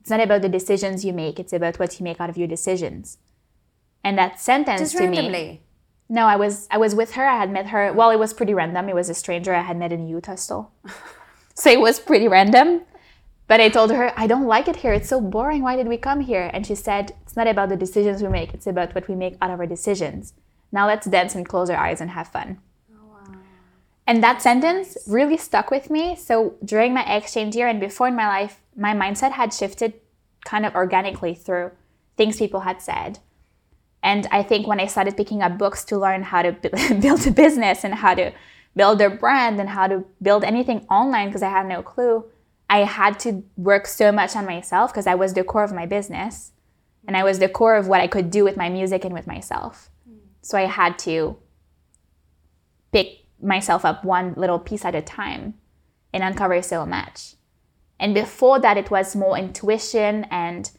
It's 0.00 0.10
not 0.10 0.20
about 0.20 0.42
the 0.42 0.48
decisions 0.48 1.04
you 1.04 1.12
make, 1.12 1.38
it's 1.38 1.52
about 1.52 1.78
what 1.78 1.98
you 1.98 2.04
make 2.04 2.20
out 2.20 2.30
of 2.30 2.38
your 2.38 2.48
decisions. 2.48 3.18
And 4.02 4.16
that 4.18 4.40
sentence 4.40 4.80
Just 4.80 4.96
to 4.96 5.08
me. 5.08 5.62
No, 6.08 6.26
I 6.26 6.34
was 6.34 6.66
I 6.70 6.78
was 6.78 6.94
with 6.94 7.12
her. 7.12 7.24
I 7.26 7.38
had 7.38 7.52
met 7.52 7.68
her. 7.68 7.92
Well, 7.92 8.10
it 8.10 8.18
was 8.18 8.34
pretty 8.34 8.54
random. 8.54 8.88
It 8.88 8.94
was 8.94 9.08
a 9.08 9.14
stranger 9.14 9.54
I 9.54 9.62
had 9.62 9.76
met 9.76 9.92
in 9.92 10.08
Utah 10.08 10.34
store. 10.34 10.68
so 11.54 11.70
it 11.70 11.80
was 11.80 12.00
pretty 12.00 12.26
random. 12.26 12.82
But 13.46 13.60
I 13.60 13.68
told 13.68 13.90
her, 13.90 14.12
I 14.16 14.28
don't 14.28 14.46
like 14.46 14.68
it 14.68 14.76
here. 14.76 14.92
It's 14.92 15.08
so 15.08 15.20
boring. 15.20 15.62
Why 15.62 15.74
did 15.74 15.88
we 15.88 15.96
come 15.96 16.20
here? 16.20 16.50
And 16.52 16.66
she 16.66 16.74
said, 16.74 17.14
It's 17.22 17.36
not 17.36 17.46
about 17.46 17.68
the 17.68 17.76
decisions 17.76 18.22
we 18.22 18.28
make, 18.28 18.54
it's 18.54 18.66
about 18.66 18.94
what 18.94 19.08
we 19.08 19.14
make 19.14 19.36
out 19.40 19.50
of 19.50 19.60
our 19.60 19.66
decisions. 19.66 20.34
Now 20.72 20.86
let's 20.86 21.06
dance 21.06 21.34
and 21.34 21.48
close 21.48 21.70
our 21.70 21.76
eyes 21.76 22.00
and 22.00 22.10
have 22.10 22.28
fun. 22.28 22.58
Oh, 22.94 23.18
and 24.06 24.22
that 24.22 24.42
sentence 24.42 24.96
really 25.06 25.36
stuck 25.36 25.70
with 25.70 25.90
me. 25.90 26.16
So 26.16 26.54
during 26.64 26.94
my 26.94 27.04
exchange 27.04 27.56
year 27.56 27.68
and 27.68 27.80
before 27.80 28.08
in 28.08 28.16
my 28.16 28.28
life, 28.28 28.60
my 28.76 28.94
mindset 28.94 29.32
had 29.32 29.52
shifted 29.52 29.94
kind 30.44 30.64
of 30.64 30.74
organically 30.74 31.34
through 31.34 31.72
things 32.16 32.38
people 32.38 32.60
had 32.60 32.80
said. 32.80 33.18
And 34.02 34.26
I 34.30 34.42
think 34.42 34.66
when 34.66 34.80
I 34.80 34.86
started 34.86 35.16
picking 35.16 35.42
up 35.42 35.58
books 35.58 35.84
to 35.86 35.98
learn 35.98 36.22
how 36.22 36.42
to 36.42 36.52
build 37.00 37.26
a 37.26 37.30
business 37.30 37.84
and 37.84 37.94
how 37.94 38.14
to 38.14 38.32
build 38.74 39.00
a 39.00 39.10
brand 39.10 39.60
and 39.60 39.68
how 39.68 39.88
to 39.88 40.04
build 40.22 40.44
anything 40.44 40.86
online 40.90 41.28
because 41.28 41.42
I 41.42 41.50
had 41.50 41.66
no 41.66 41.82
clue, 41.82 42.24
I 42.68 42.84
had 42.84 43.18
to 43.20 43.42
work 43.56 43.86
so 43.86 44.12
much 44.12 44.36
on 44.36 44.46
myself 44.46 44.92
because 44.92 45.06
I 45.06 45.16
was 45.16 45.34
the 45.34 45.44
core 45.44 45.64
of 45.64 45.72
my 45.72 45.86
business 45.86 46.52
and 47.06 47.16
I 47.16 47.24
was 47.24 47.38
the 47.38 47.48
core 47.48 47.76
of 47.76 47.88
what 47.88 48.00
I 48.00 48.06
could 48.06 48.30
do 48.30 48.44
with 48.44 48.56
my 48.56 48.68
music 48.68 49.04
and 49.04 49.12
with 49.12 49.26
myself. 49.26 49.89
So 50.42 50.58
I 50.58 50.66
had 50.66 50.98
to 51.00 51.36
pick 52.92 53.26
myself 53.42 53.84
up 53.84 54.04
one 54.04 54.34
little 54.36 54.58
piece 54.58 54.84
at 54.84 54.94
a 54.94 55.02
time 55.02 55.54
and 56.12 56.22
uncover 56.22 56.60
so 56.62 56.84
match. 56.86 57.34
And 57.98 58.14
before 58.14 58.58
that, 58.60 58.78
it 58.78 58.90
was 58.90 59.14
more 59.14 59.36
intuition 59.36 60.24
and 60.30 60.70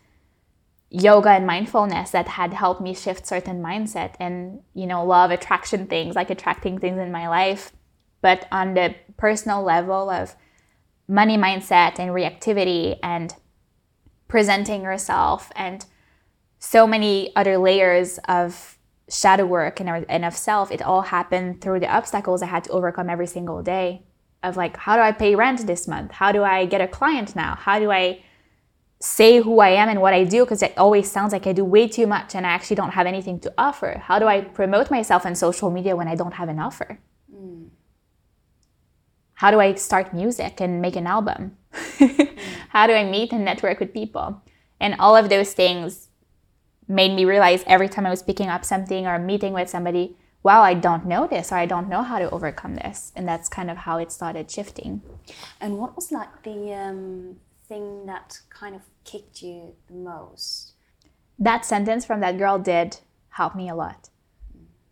yoga 0.89 1.29
and 1.29 1.47
mindfulness 1.47 2.11
that 2.11 2.27
had 2.27 2.53
helped 2.53 2.81
me 2.81 2.93
shift 2.93 3.25
certain 3.25 3.63
mindset 3.63 4.13
and 4.19 4.59
you 4.73 4.85
know 4.85 5.05
law 5.05 5.23
of 5.23 5.31
attraction 5.31 5.87
things 5.87 6.15
like 6.15 6.29
attracting 6.29 6.77
things 6.77 6.99
in 6.99 7.09
my 7.13 7.29
life 7.29 7.71
but 8.21 8.45
on 8.51 8.73
the 8.73 8.93
personal 9.15 9.63
level 9.63 10.09
of 10.09 10.35
money 11.07 11.37
mindset 11.37 11.97
and 11.97 12.11
reactivity 12.11 12.99
and 13.01 13.35
presenting 14.27 14.81
yourself 14.83 15.49
and 15.55 15.85
so 16.59 16.85
many 16.85 17.33
other 17.37 17.57
layers 17.57 18.19
of 18.27 18.77
shadow 19.11 19.45
work 19.45 19.79
and, 19.79 20.05
and 20.07 20.25
of 20.25 20.35
self 20.35 20.71
it 20.71 20.81
all 20.81 21.01
happened 21.01 21.61
through 21.61 21.79
the 21.79 21.93
obstacles 21.93 22.41
i 22.41 22.45
had 22.45 22.63
to 22.63 22.71
overcome 22.71 23.09
every 23.09 23.27
single 23.27 23.61
day 23.61 24.01
of 24.41 24.57
like 24.57 24.77
how 24.77 24.95
do 24.95 25.01
i 25.01 25.11
pay 25.11 25.35
rent 25.35 25.67
this 25.67 25.87
month 25.87 26.11
how 26.11 26.31
do 26.31 26.43
i 26.43 26.65
get 26.65 26.81
a 26.81 26.87
client 26.87 27.35
now 27.35 27.55
how 27.55 27.77
do 27.77 27.91
i 27.91 28.21
say 29.01 29.41
who 29.41 29.59
I 29.59 29.69
am 29.69 29.89
and 29.89 29.99
what 29.99 30.13
I 30.13 30.23
do 30.23 30.45
because 30.45 30.61
it 30.61 30.73
always 30.77 31.11
sounds 31.11 31.33
like 31.33 31.47
I 31.47 31.53
do 31.53 31.65
way 31.65 31.87
too 31.87 32.05
much 32.05 32.35
and 32.35 32.45
I 32.45 32.51
actually 32.51 32.75
don't 32.75 32.91
have 32.91 33.07
anything 33.07 33.39
to 33.41 33.53
offer. 33.57 33.99
How 34.05 34.19
do 34.19 34.27
I 34.27 34.41
promote 34.41 34.91
myself 34.91 35.25
on 35.25 35.35
social 35.35 35.71
media 35.71 35.95
when 35.95 36.07
I 36.07 36.15
don't 36.15 36.35
have 36.35 36.49
an 36.49 36.59
offer? 36.59 36.99
Mm. 37.33 37.69
How 39.33 39.49
do 39.49 39.59
I 39.59 39.73
start 39.73 40.13
music 40.13 40.61
and 40.61 40.81
make 40.81 40.95
an 40.95 41.07
album? 41.07 41.57
How 42.69 42.85
do 42.85 42.93
I 42.93 43.03
meet 43.03 43.31
and 43.31 43.43
network 43.43 43.79
with 43.79 43.91
people? 43.91 44.41
And 44.79 44.95
all 44.99 45.15
of 45.15 45.29
those 45.29 45.53
things 45.53 46.09
made 46.87 47.15
me 47.15 47.25
realize 47.25 47.63
every 47.67 47.89
time 47.89 48.05
I 48.05 48.09
was 48.09 48.23
picking 48.23 48.49
up 48.49 48.65
something 48.65 49.07
or 49.07 49.17
meeting 49.19 49.53
with 49.53 49.69
somebody, 49.69 50.17
wow, 50.43 50.61
I 50.61 50.73
don't 50.73 51.05
know 51.05 51.27
this 51.27 51.51
or 51.51 51.55
I 51.55 51.65
don't 51.65 51.89
know 51.89 52.03
how 52.03 52.19
to 52.19 52.29
overcome 52.29 52.75
this. 52.75 53.11
And 53.15 53.27
that's 53.27 53.47
kind 53.47 53.69
of 53.69 53.77
how 53.77 53.97
it 53.97 54.11
started 54.11 54.49
shifting. 54.49 55.01
And 55.59 55.77
what 55.77 55.95
was 55.95 56.11
like 56.11 56.43
the 56.43 56.73
um, 56.73 57.37
thing 57.67 58.05
that 58.07 58.39
kind 58.49 58.75
of 58.75 58.81
kicked 59.03 59.41
you 59.41 59.75
the 59.87 59.93
most? 59.93 60.71
that 61.41 61.65
sentence 61.65 62.05
from 62.05 62.19
that 62.21 62.37
girl 62.37 62.59
did 62.59 62.99
help 63.29 63.55
me 63.55 63.67
a 63.67 63.75
lot. 63.75 64.09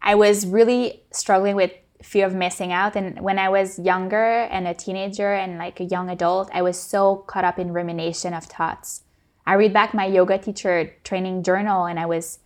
I 0.01 0.15
was 0.15 0.47
really 0.47 1.03
struggling 1.11 1.55
with 1.55 1.71
fear 2.01 2.25
of 2.25 2.33
missing 2.33 2.71
out. 2.71 2.95
And 2.95 3.19
when 3.21 3.37
I 3.37 3.49
was 3.49 3.77
younger 3.77 4.41
and 4.49 4.67
a 4.67 4.73
teenager 4.73 5.31
and 5.31 5.59
like 5.59 5.79
a 5.79 5.83
young 5.83 6.09
adult, 6.09 6.49
I 6.51 6.63
was 6.63 6.79
so 6.79 7.17
caught 7.27 7.43
up 7.43 7.59
in 7.59 7.71
rumination 7.71 8.33
of 8.33 8.45
thoughts. 8.45 9.03
I 9.49 9.53
read 9.53 9.73
back 9.73 9.95
my 9.95 10.05
yoga 10.05 10.37
teacher 10.37 10.93
training 11.03 11.41
journal 11.41 11.87
and 11.87 11.99
I 11.99 12.05
was 12.05 12.37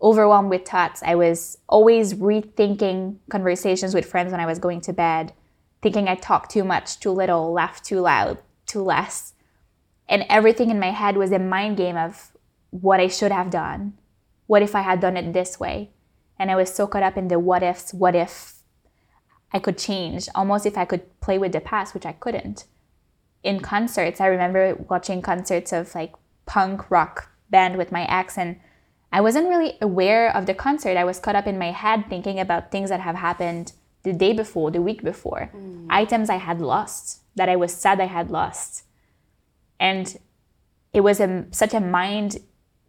overwhelmed 0.00 0.50
with 0.50 0.68
thoughts. 0.68 1.02
I 1.04 1.16
was 1.16 1.58
always 1.68 2.14
rethinking 2.14 3.16
conversations 3.28 3.92
with 3.92 4.06
friends 4.06 4.30
when 4.30 4.38
I 4.38 4.46
was 4.46 4.60
going 4.60 4.80
to 4.82 4.92
bed, 4.92 5.32
thinking 5.82 6.06
I 6.06 6.14
talked 6.14 6.52
too 6.52 6.62
much, 6.62 7.00
too 7.00 7.10
little, 7.10 7.52
laughed 7.52 7.84
too 7.84 7.98
loud, 7.98 8.38
too 8.66 8.80
less. 8.80 9.32
And 10.08 10.26
everything 10.28 10.70
in 10.70 10.78
my 10.78 10.92
head 10.92 11.16
was 11.16 11.32
a 11.32 11.40
mind 11.40 11.76
game 11.76 11.96
of 11.96 12.30
what 12.70 13.00
I 13.00 13.08
should 13.08 13.32
have 13.32 13.50
done. 13.50 13.94
What 14.46 14.62
if 14.62 14.76
I 14.76 14.82
had 14.82 15.00
done 15.00 15.16
it 15.16 15.32
this 15.32 15.58
way? 15.58 15.90
And 16.38 16.52
I 16.52 16.54
was 16.54 16.72
so 16.72 16.86
caught 16.86 17.02
up 17.02 17.16
in 17.16 17.26
the 17.26 17.40
what 17.40 17.64
ifs, 17.64 17.92
what 17.92 18.14
if 18.14 18.58
I 19.52 19.58
could 19.58 19.76
change, 19.76 20.28
almost 20.36 20.66
if 20.66 20.78
I 20.78 20.84
could 20.84 21.20
play 21.20 21.36
with 21.36 21.50
the 21.50 21.60
past, 21.60 21.94
which 21.94 22.06
I 22.06 22.12
couldn't. 22.12 22.66
In 23.42 23.58
concerts, 23.58 24.20
I 24.20 24.26
remember 24.26 24.76
watching 24.88 25.20
concerts 25.20 25.72
of 25.72 25.92
like 25.96 26.12
punk 26.48 26.90
rock 26.90 27.30
band 27.50 27.76
with 27.76 27.92
my 27.92 28.04
ex, 28.10 28.36
and 28.36 28.58
I 29.12 29.20
wasn't 29.20 29.48
really 29.48 29.78
aware 29.80 30.34
of 30.34 30.46
the 30.46 30.54
concert. 30.54 30.96
I 30.96 31.04
was 31.04 31.20
caught 31.20 31.36
up 31.36 31.46
in 31.46 31.58
my 31.58 31.70
head 31.70 32.06
thinking 32.08 32.40
about 32.40 32.72
things 32.72 32.90
that 32.90 33.00
have 33.00 33.14
happened 33.14 33.72
the 34.02 34.12
day 34.12 34.32
before, 34.32 34.70
the 34.70 34.82
week 34.82 35.04
before, 35.04 35.50
mm. 35.54 35.86
items 35.90 36.28
I 36.30 36.36
had 36.36 36.60
lost 36.60 37.20
that 37.36 37.48
I 37.48 37.56
was 37.56 37.72
sad 37.72 38.00
I 38.00 38.06
had 38.06 38.30
lost. 38.30 38.84
And 39.78 40.18
it 40.92 41.02
was 41.02 41.20
a, 41.20 41.46
such 41.52 41.74
a 41.74 41.80
mind 41.80 42.38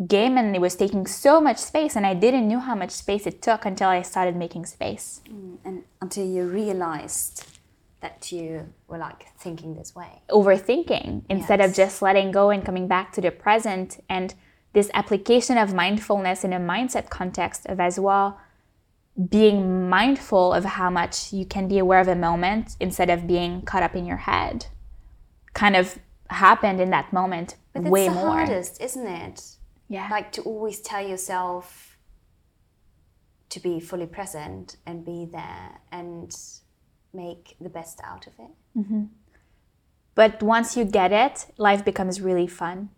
game 0.08 0.38
and 0.38 0.56
it 0.56 0.62
was 0.62 0.76
taking 0.76 1.06
so 1.06 1.42
much 1.42 1.58
space 1.58 1.94
and 1.98 2.06
i 2.06 2.14
didn't 2.14 2.48
know 2.48 2.60
how 2.60 2.74
much 2.74 2.92
space 2.92 3.28
it 3.28 3.42
took 3.42 3.66
until 3.66 3.90
i 3.90 4.02
started 4.02 4.34
making 4.34 4.66
space 4.66 5.20
mm, 5.30 5.58
and 5.66 5.84
until 6.02 6.26
you 6.26 6.46
realized 6.46 7.59
that 8.02 8.32
you 8.32 8.74
were 8.88 8.98
like 8.98 9.28
thinking 9.38 9.76
this 9.76 9.96
way 9.96 10.22
overthinking 10.30 11.24
instead 11.30 11.60
yes. 11.60 11.70
of 11.70 11.76
just 11.76 12.02
letting 12.02 12.32
go 12.32 12.50
and 12.50 12.66
coming 12.66 12.88
back 12.88 13.12
to 13.12 13.22
the 13.22 13.32
present 13.32 14.04
and 14.10 14.36
this 14.74 14.90
application 14.94 15.58
of 15.58 15.74
mindfulness 15.74 16.44
in 16.44 16.54
a 16.54 16.60
mindset 16.60 17.10
context 17.10 17.66
of 17.66 17.80
as 17.80 18.00
well 18.00 18.40
being 19.30 19.90
mindful 19.90 20.54
of 20.54 20.64
how 20.64 20.90
much 20.90 21.34
you 21.34 21.46
can 21.46 21.68
be 21.68 21.78
aware 21.78 22.00
of 22.00 22.08
a 22.08 22.16
moment 22.16 22.78
instead 22.80 23.10
of 23.10 23.28
being 23.28 23.62
caught 23.64 23.84
up 23.84 23.96
in 23.96 24.06
your 24.06 24.18
head 24.18 24.68
kind 25.54 25.76
of 25.76 26.00
happened 26.30 26.80
in 26.80 26.90
that 26.92 27.12
moment 27.12 27.56
but 27.74 27.84
way 27.84 28.08
the 28.08 28.14
more 28.14 28.28
hardest 28.28 28.82
isn't 28.82 29.08
it 29.08 29.58
yeah. 29.90 30.08
Like 30.10 30.32
to 30.34 30.44
always 30.44 30.80
tell 30.80 31.06
yourself 31.06 31.98
to 33.50 33.60
be 33.60 33.80
fully 33.80 34.06
present 34.06 34.78
and 34.86 35.04
be 35.04 35.28
there 35.30 35.80
and 35.92 36.32
make 37.14 37.56
the 37.60 37.70
best 37.70 38.00
out 38.04 38.28
of 38.28 38.34
it. 38.40 38.52
Mm-hmm. 38.78 39.04
But 40.16 40.44
once 40.44 40.76
you 40.76 40.86
get 40.86 41.12
it, 41.12 41.48
life 41.58 41.86
becomes 41.86 42.22
really 42.22 42.48
fun 42.48 42.90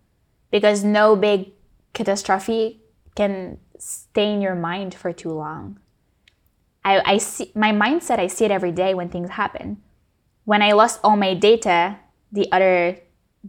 because 0.49 0.83
no 0.83 1.15
big 1.15 1.51
catastrophe 1.93 2.81
can 3.15 3.57
stay 3.77 4.33
in 4.33 4.41
your 4.41 4.55
mind 4.55 4.93
for 4.93 5.11
too 5.13 5.31
long. 5.31 5.79
I, 6.83 7.01
I 7.05 7.17
see 7.17 7.51
my 7.53 7.71
mindset, 7.71 8.17
I 8.17 8.27
see 8.27 8.45
it 8.45 8.51
every 8.51 8.71
day 8.71 8.93
when 8.93 9.09
things 9.09 9.31
happen. 9.31 9.81
When 10.45 10.61
I 10.61 10.71
lost 10.71 10.99
all 11.03 11.15
my 11.15 11.35
data 11.35 11.97
the 12.31 12.51
other 12.51 12.99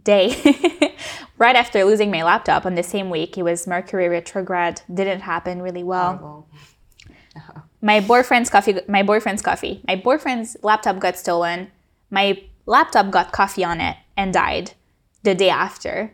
day, 0.01 0.35
right 1.37 1.55
after 1.55 1.83
losing 1.83 2.11
my 2.11 2.23
laptop 2.23 2.65
on 2.65 2.75
the 2.75 2.83
same 2.83 3.09
week. 3.09 3.37
It 3.37 3.43
was 3.43 3.67
Mercury 3.67 4.07
retrograde. 4.07 4.81
Didn't 4.93 5.21
happen 5.21 5.61
really 5.61 5.83
well. 5.83 6.47
my 7.83 7.99
boyfriend's 7.99 8.49
coffee. 8.49 8.79
My 8.87 9.03
boyfriend's 9.03 9.41
coffee. 9.41 9.81
My 9.85 9.97
boyfriend's 9.97 10.55
laptop 10.63 10.99
got 10.99 11.17
stolen. 11.17 11.69
My 12.09 12.41
laptop 12.65 13.11
got 13.11 13.33
coffee 13.33 13.65
on 13.65 13.81
it 13.81 13.97
and 14.15 14.33
died 14.33 14.71
the 15.23 15.35
day 15.35 15.49
after. 15.49 16.13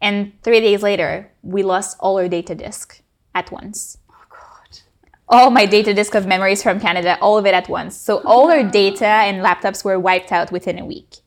And 0.00 0.32
three 0.42 0.60
days 0.60 0.82
later, 0.82 1.30
we 1.42 1.62
lost 1.62 1.96
all 2.00 2.18
our 2.18 2.28
data 2.28 2.56
disk 2.56 3.00
at 3.32 3.52
once. 3.52 3.98
Oh 4.10 4.24
God! 4.28 4.80
All 5.28 5.50
my 5.50 5.66
data 5.66 5.94
disk 5.94 6.16
of 6.16 6.26
memories 6.26 6.64
from 6.64 6.80
Canada, 6.80 7.16
all 7.20 7.38
of 7.38 7.46
it 7.46 7.54
at 7.54 7.68
once. 7.68 7.96
So 7.96 8.20
all 8.24 8.50
our 8.50 8.64
data 8.64 9.06
and 9.06 9.40
laptops 9.40 9.84
were 9.84 10.00
wiped 10.00 10.32
out 10.32 10.50
within 10.50 10.80
a 10.80 10.84
week. 10.84 11.18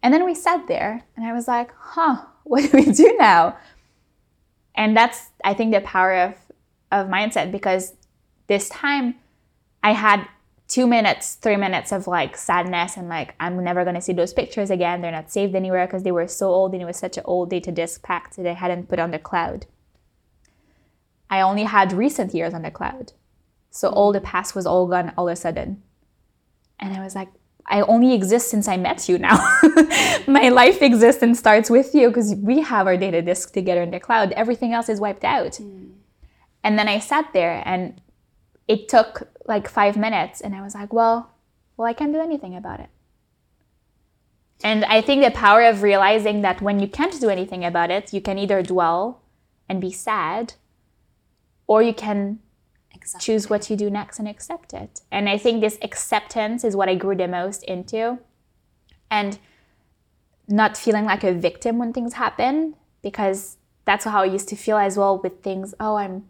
And 0.00 0.14
then 0.14 0.24
we 0.24 0.34
sat 0.34 0.68
there, 0.68 1.04
and 1.16 1.26
I 1.26 1.32
was 1.32 1.48
like, 1.48 1.70
huh, 1.76 2.24
what 2.44 2.70
do 2.70 2.76
we 2.76 2.92
do 2.92 3.16
now? 3.18 3.56
And 4.76 4.96
that's, 4.96 5.30
I 5.44 5.54
think, 5.54 5.72
the 5.72 5.80
power 5.80 6.14
of, 6.14 6.34
of 6.92 7.08
mindset 7.08 7.50
because 7.50 7.94
this 8.52 8.68
time 8.68 9.14
I 9.82 9.92
had 9.92 10.28
two 10.68 10.86
minutes, 10.86 11.36
three 11.36 11.56
minutes 11.56 11.90
of 11.90 12.06
like 12.06 12.36
sadness 12.36 12.98
and 12.98 13.08
like, 13.08 13.34
I'm 13.40 13.64
never 13.64 13.82
going 13.82 13.94
to 13.94 14.02
see 14.02 14.12
those 14.12 14.34
pictures 14.34 14.70
again. 14.70 15.00
They're 15.00 15.10
not 15.10 15.32
saved 15.32 15.54
anywhere 15.54 15.86
because 15.86 16.02
they 16.02 16.12
were 16.12 16.28
so 16.28 16.48
old 16.50 16.74
and 16.74 16.82
it 16.82 16.84
was 16.84 16.98
such 16.98 17.16
an 17.16 17.24
old 17.26 17.48
data 17.48 17.72
disk 17.72 18.02
pack 18.02 18.34
that 18.36 18.46
I 18.46 18.52
hadn't 18.52 18.90
put 18.90 18.98
on 18.98 19.10
the 19.10 19.18
cloud. 19.18 19.64
I 21.30 21.40
only 21.40 21.64
had 21.64 21.94
recent 21.94 22.34
years 22.34 22.52
on 22.52 22.60
the 22.60 22.70
cloud. 22.70 23.12
So 23.70 23.88
all 23.88 24.12
the 24.12 24.20
past 24.20 24.54
was 24.54 24.66
all 24.66 24.86
gone 24.86 25.14
all 25.16 25.28
of 25.28 25.32
a 25.32 25.36
sudden. 25.36 25.82
And 26.78 26.94
I 26.94 27.02
was 27.02 27.14
like, 27.14 27.28
I 27.66 27.80
only 27.80 28.12
exist 28.12 28.50
since 28.50 28.68
I 28.68 28.76
met 28.76 29.08
you 29.08 29.16
now. 29.18 29.38
My 30.26 30.50
life 30.50 30.82
exists 30.82 31.22
and 31.22 31.34
starts 31.34 31.70
with 31.70 31.94
you 31.94 32.08
because 32.08 32.34
we 32.34 32.60
have 32.60 32.86
our 32.86 32.98
data 32.98 33.22
disk 33.22 33.54
together 33.54 33.82
in 33.82 33.92
the 33.92 34.00
cloud. 34.00 34.32
Everything 34.32 34.74
else 34.74 34.90
is 34.90 35.00
wiped 35.00 35.24
out. 35.24 35.52
Mm. 35.52 35.92
And 36.64 36.78
then 36.78 36.88
I 36.88 36.98
sat 36.98 37.32
there 37.32 37.62
and 37.64 38.00
it 38.72 38.88
took 38.88 39.28
like 39.46 39.68
five 39.68 39.96
minutes 39.98 40.40
and 40.40 40.54
I 40.54 40.62
was 40.62 40.74
like, 40.74 40.92
well, 40.94 41.30
well, 41.76 41.86
I 41.86 41.92
can't 41.92 42.12
do 42.12 42.20
anything 42.20 42.56
about 42.56 42.80
it. 42.80 42.88
And 44.64 44.84
I 44.86 45.02
think 45.02 45.22
the 45.22 45.30
power 45.30 45.62
of 45.64 45.82
realizing 45.82 46.40
that 46.42 46.62
when 46.62 46.80
you 46.80 46.88
can't 46.88 47.20
do 47.20 47.28
anything 47.28 47.64
about 47.64 47.90
it, 47.90 48.14
you 48.14 48.22
can 48.22 48.38
either 48.38 48.62
dwell 48.62 49.20
and 49.68 49.78
be 49.80 49.92
sad 49.92 50.54
or 51.66 51.82
you 51.82 51.92
can 51.92 52.38
exactly. 52.94 53.24
choose 53.24 53.50
what 53.50 53.68
you 53.68 53.76
do 53.76 53.90
next 53.90 54.18
and 54.18 54.28
accept 54.28 54.72
it. 54.72 55.02
And 55.10 55.28
I 55.28 55.36
think 55.36 55.60
this 55.60 55.78
acceptance 55.82 56.64
is 56.64 56.74
what 56.74 56.88
I 56.88 56.94
grew 56.94 57.16
the 57.16 57.28
most 57.28 57.62
into. 57.64 58.20
And 59.10 59.38
not 60.48 60.78
feeling 60.78 61.04
like 61.04 61.24
a 61.24 61.34
victim 61.34 61.78
when 61.78 61.92
things 61.92 62.14
happen, 62.14 62.74
because 63.02 63.58
that's 63.84 64.04
how 64.04 64.22
I 64.22 64.26
used 64.36 64.48
to 64.48 64.56
feel 64.56 64.78
as 64.78 64.96
well 64.96 65.18
with 65.18 65.42
things. 65.42 65.74
Oh, 65.78 65.96
I'm 65.96 66.24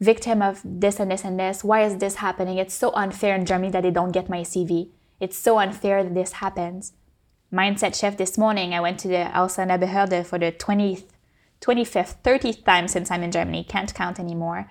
victim 0.00 0.42
of 0.42 0.60
this 0.64 1.00
and 1.00 1.10
this 1.10 1.24
and 1.24 1.38
this. 1.38 1.64
Why 1.64 1.84
is 1.84 1.98
this 1.98 2.16
happening? 2.16 2.58
It's 2.58 2.74
so 2.74 2.92
unfair 2.92 3.34
in 3.34 3.46
Germany 3.46 3.70
that 3.72 3.82
they 3.82 3.90
don't 3.90 4.12
get 4.12 4.28
my 4.28 4.40
CV. 4.40 4.90
It's 5.20 5.36
so 5.36 5.58
unfair 5.58 6.04
that 6.04 6.14
this 6.14 6.32
happens. 6.32 6.92
Mindset 7.52 7.98
shift 7.98 8.18
this 8.18 8.38
morning. 8.38 8.74
I 8.74 8.80
went 8.80 9.00
to 9.00 9.08
the 9.08 9.30
Ausländerbehörde 9.34 10.24
for 10.24 10.38
the 10.38 10.52
20th, 10.52 11.04
25th, 11.60 12.16
30th 12.22 12.64
time 12.64 12.86
since 12.88 13.10
I'm 13.10 13.22
in 13.22 13.32
Germany. 13.32 13.64
Can't 13.64 13.94
count 13.94 14.20
anymore. 14.20 14.70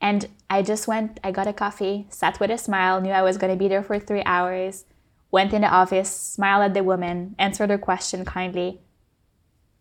And 0.00 0.28
I 0.50 0.62
just 0.62 0.88
went, 0.88 1.20
I 1.22 1.30
got 1.30 1.46
a 1.46 1.52
coffee, 1.52 2.06
sat 2.10 2.40
with 2.40 2.50
a 2.50 2.58
smile, 2.58 3.00
knew 3.00 3.12
I 3.12 3.22
was 3.22 3.38
going 3.38 3.52
to 3.52 3.58
be 3.58 3.68
there 3.68 3.84
for 3.84 4.00
three 4.00 4.24
hours, 4.26 4.84
went 5.30 5.52
in 5.52 5.62
the 5.62 5.68
office, 5.68 6.10
smiled 6.10 6.64
at 6.64 6.74
the 6.74 6.82
woman, 6.82 7.36
answered 7.38 7.70
her 7.70 7.78
question 7.78 8.24
kindly. 8.24 8.80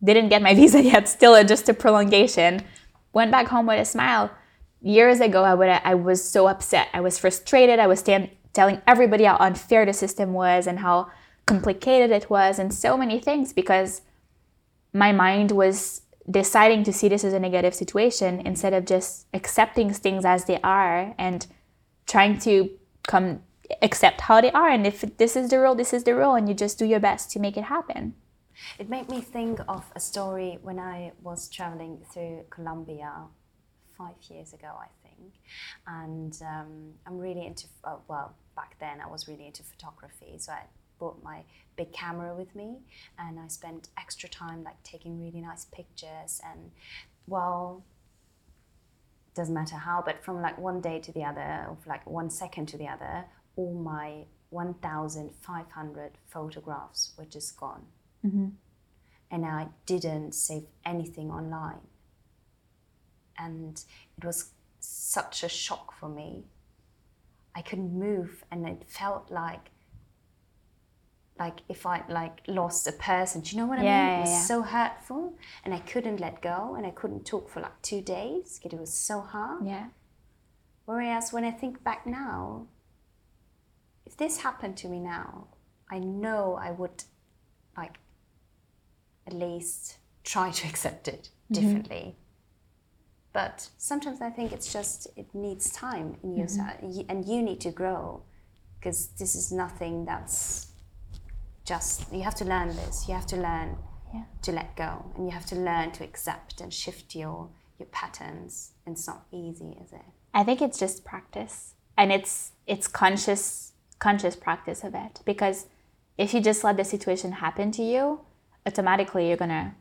Didn't 0.03 0.29
get 0.29 0.43
my 0.43 0.53
visa 0.59 0.81
yet, 0.81 1.09
still 1.09 1.43
just 1.43 1.67
a 1.69 1.73
prolongation. 1.73 2.61
Went 3.13 3.31
back 3.31 3.47
home 3.47 3.65
with 3.65 3.79
a 3.79 3.85
smile. 3.85 4.29
Years 4.81 5.19
ago, 5.19 5.43
I, 5.43 5.53
would, 5.53 5.69
I 5.69 5.95
was 5.95 6.23
so 6.23 6.47
upset. 6.47 6.87
I 6.93 7.01
was 7.01 7.19
frustrated. 7.19 7.79
I 7.79 7.87
was 7.87 8.01
telling 8.01 8.81
everybody 8.87 9.25
how 9.25 9.37
unfair 9.37 9.85
the 9.85 9.93
system 9.93 10.33
was 10.33 10.67
and 10.67 10.79
how 10.79 11.09
complicated 11.45 12.11
it 12.11 12.29
was, 12.29 12.59
and 12.59 12.73
so 12.73 12.97
many 12.97 13.19
things 13.19 13.53
because 13.53 14.01
my 14.93 15.11
mind 15.11 15.51
was 15.51 16.01
deciding 16.29 16.83
to 16.83 16.93
see 16.93 17.07
this 17.07 17.23
as 17.23 17.33
a 17.33 17.39
negative 17.39 17.73
situation 17.73 18.41
instead 18.45 18.73
of 18.73 18.85
just 18.85 19.25
accepting 19.33 19.93
things 19.93 20.25
as 20.25 20.45
they 20.45 20.59
are 20.61 21.15
and 21.17 21.47
trying 22.05 22.37
to 22.39 22.69
come 23.03 23.41
accept 23.81 24.21
how 24.21 24.41
they 24.41 24.51
are 24.51 24.69
and 24.69 24.85
if 24.85 25.01
this 25.17 25.35
is 25.35 25.49
the 25.49 25.57
rule 25.57 25.73
this 25.73 25.93
is 25.93 26.03
the 26.03 26.13
rule 26.13 26.35
and 26.35 26.47
you 26.47 26.53
just 26.53 26.77
do 26.77 26.85
your 26.85 26.99
best 26.99 27.31
to 27.31 27.39
make 27.39 27.55
it 27.55 27.63
happen 27.63 28.13
it 28.77 28.89
made 28.89 29.09
me 29.09 29.21
think 29.21 29.59
of 29.67 29.85
a 29.95 29.99
story 29.99 30.59
when 30.61 30.77
i 30.77 31.11
was 31.23 31.49
traveling 31.49 31.97
through 32.11 32.43
colombia 32.49 33.13
five 34.01 34.19
years 34.29 34.53
ago 34.53 34.71
i 34.87 34.89
think. 35.03 35.33
And 35.87 36.33
um, 36.53 36.71
i'm 37.05 37.17
really 37.17 37.45
into 37.45 37.67
uh, 37.83 37.97
well 38.07 38.35
back 38.55 38.75
then 38.79 38.99
i 39.05 39.07
was 39.07 39.27
really 39.27 39.45
into 39.45 39.63
photography 39.63 40.33
so 40.37 40.51
i 40.51 40.63
brought 41.01 41.23
my 41.23 41.39
big 41.75 41.91
camera 41.91 42.35
with 42.35 42.55
me 42.55 42.77
and 43.17 43.39
I 43.39 43.47
spent 43.47 43.89
extra 43.97 44.29
time 44.29 44.63
like 44.63 44.81
taking 44.83 45.19
really 45.19 45.41
nice 45.41 45.65
pictures 45.65 46.39
and 46.49 46.69
well 47.25 47.83
doesn't 49.33 49.55
matter 49.55 49.77
how 49.77 50.03
but 50.05 50.23
from 50.23 50.43
like 50.43 50.57
one 50.59 50.79
day 50.79 50.99
to 50.99 51.11
the 51.11 51.23
other 51.23 51.65
or 51.69 51.77
like 51.87 52.05
one 52.05 52.29
second 52.29 52.67
to 52.67 52.77
the 52.77 52.87
other 52.87 53.25
all 53.55 53.73
my 53.73 54.25
1500 54.51 56.11
photographs 56.27 57.13
were 57.17 57.25
just 57.25 57.57
gone. 57.57 57.83
Mm-hmm. 58.23 58.49
and 59.31 59.45
I 59.45 59.69
didn't 59.87 60.33
save 60.33 60.65
anything 60.85 61.31
online 61.31 61.87
and 63.41 63.83
it 64.17 64.23
was 64.25 64.51
such 64.79 65.43
a 65.43 65.49
shock 65.49 65.93
for 65.99 66.09
me. 66.09 66.45
I 67.55 67.61
couldn't 67.61 67.93
move, 67.97 68.43
and 68.51 68.67
it 68.67 68.83
felt 68.87 69.31
like 69.31 69.71
like 71.39 71.61
if 71.69 71.85
I 71.85 72.03
like 72.07 72.41
lost 72.47 72.87
a 72.87 72.91
person. 72.91 73.41
Do 73.41 73.49
you 73.51 73.57
know 73.61 73.67
what 73.67 73.79
I 73.79 73.83
Yeah, 73.83 74.05
mean? 74.05 74.17
it 74.17 74.21
was 74.21 74.29
yeah. 74.29 74.41
so 74.43 74.61
hurtful, 74.61 75.37
and 75.63 75.73
I 75.73 75.79
couldn't 75.79 76.19
let 76.19 76.41
go, 76.41 76.75
and 76.75 76.85
I 76.85 76.91
couldn't 76.91 77.25
talk 77.25 77.49
for 77.49 77.61
like 77.61 77.81
two 77.81 78.01
days 78.01 78.59
because 78.61 78.77
it 78.77 78.79
was 78.79 78.93
so 78.93 79.21
hard. 79.21 79.65
Yeah. 79.65 79.87
Whereas 80.85 81.33
when 81.33 81.43
I 81.43 81.51
think 81.51 81.83
back 81.83 82.05
now, 82.05 82.67
if 84.05 84.17
this 84.17 84.37
happened 84.37 84.77
to 84.77 84.87
me 84.87 84.99
now, 84.99 85.47
I 85.89 85.99
know 85.99 86.59
I 86.61 86.71
would 86.71 87.03
like 87.77 87.95
at 89.27 89.33
least 89.33 89.97
try 90.23 90.51
to 90.51 90.67
accept 90.71 91.07
it 91.07 91.23
mm-hmm. 91.23 91.53
differently. 91.53 92.15
But 93.33 93.69
sometimes 93.77 94.21
I 94.21 94.29
think 94.29 94.51
it's 94.51 94.71
just 94.73 95.07
it 95.15 95.27
needs 95.33 95.71
time 95.71 96.17
in 96.23 96.35
yourself, 96.35 96.73
mm-hmm. 96.77 96.97
y- 96.99 97.05
and 97.09 97.25
you 97.25 97.41
need 97.41 97.61
to 97.61 97.71
grow 97.71 98.23
because 98.79 99.07
this 99.19 99.35
is 99.35 99.51
nothing 99.51 100.05
that's 100.05 100.67
just 101.65 102.11
you 102.11 102.21
have 102.23 102.35
to 102.35 102.45
learn 102.45 102.69
this. 102.75 103.07
You 103.07 103.13
have 103.15 103.27
to 103.27 103.37
learn 103.37 103.77
Yeah. 104.13 104.23
to 104.41 104.51
let 104.51 104.75
go, 104.75 105.05
and 105.15 105.25
you 105.25 105.31
have 105.31 105.45
to 105.47 105.55
learn 105.55 105.91
to 105.93 106.03
accept 106.03 106.59
and 106.61 106.73
shift 106.73 107.15
your 107.15 107.49
your 107.79 107.87
patterns. 107.87 108.71
And 108.85 108.95
it's 108.95 109.07
not 109.07 109.25
easy, 109.31 109.77
is 109.83 109.93
it? 109.93 110.05
I 110.33 110.43
think 110.43 110.61
it's 110.61 110.77
just 110.77 111.05
practice, 111.05 111.73
and 111.97 112.11
it's 112.11 112.51
it's 112.67 112.87
conscious 112.87 113.71
conscious 113.99 114.35
practice 114.35 114.83
of 114.83 114.93
it. 114.95 115.21
Because 115.25 115.67
if 116.17 116.33
you 116.33 116.41
just 116.41 116.63
let 116.63 116.75
the 116.75 116.83
situation 116.83 117.31
happen 117.33 117.71
to 117.71 117.83
you, 117.83 118.19
automatically 118.65 119.27
you're 119.29 119.37
gonna 119.37 119.75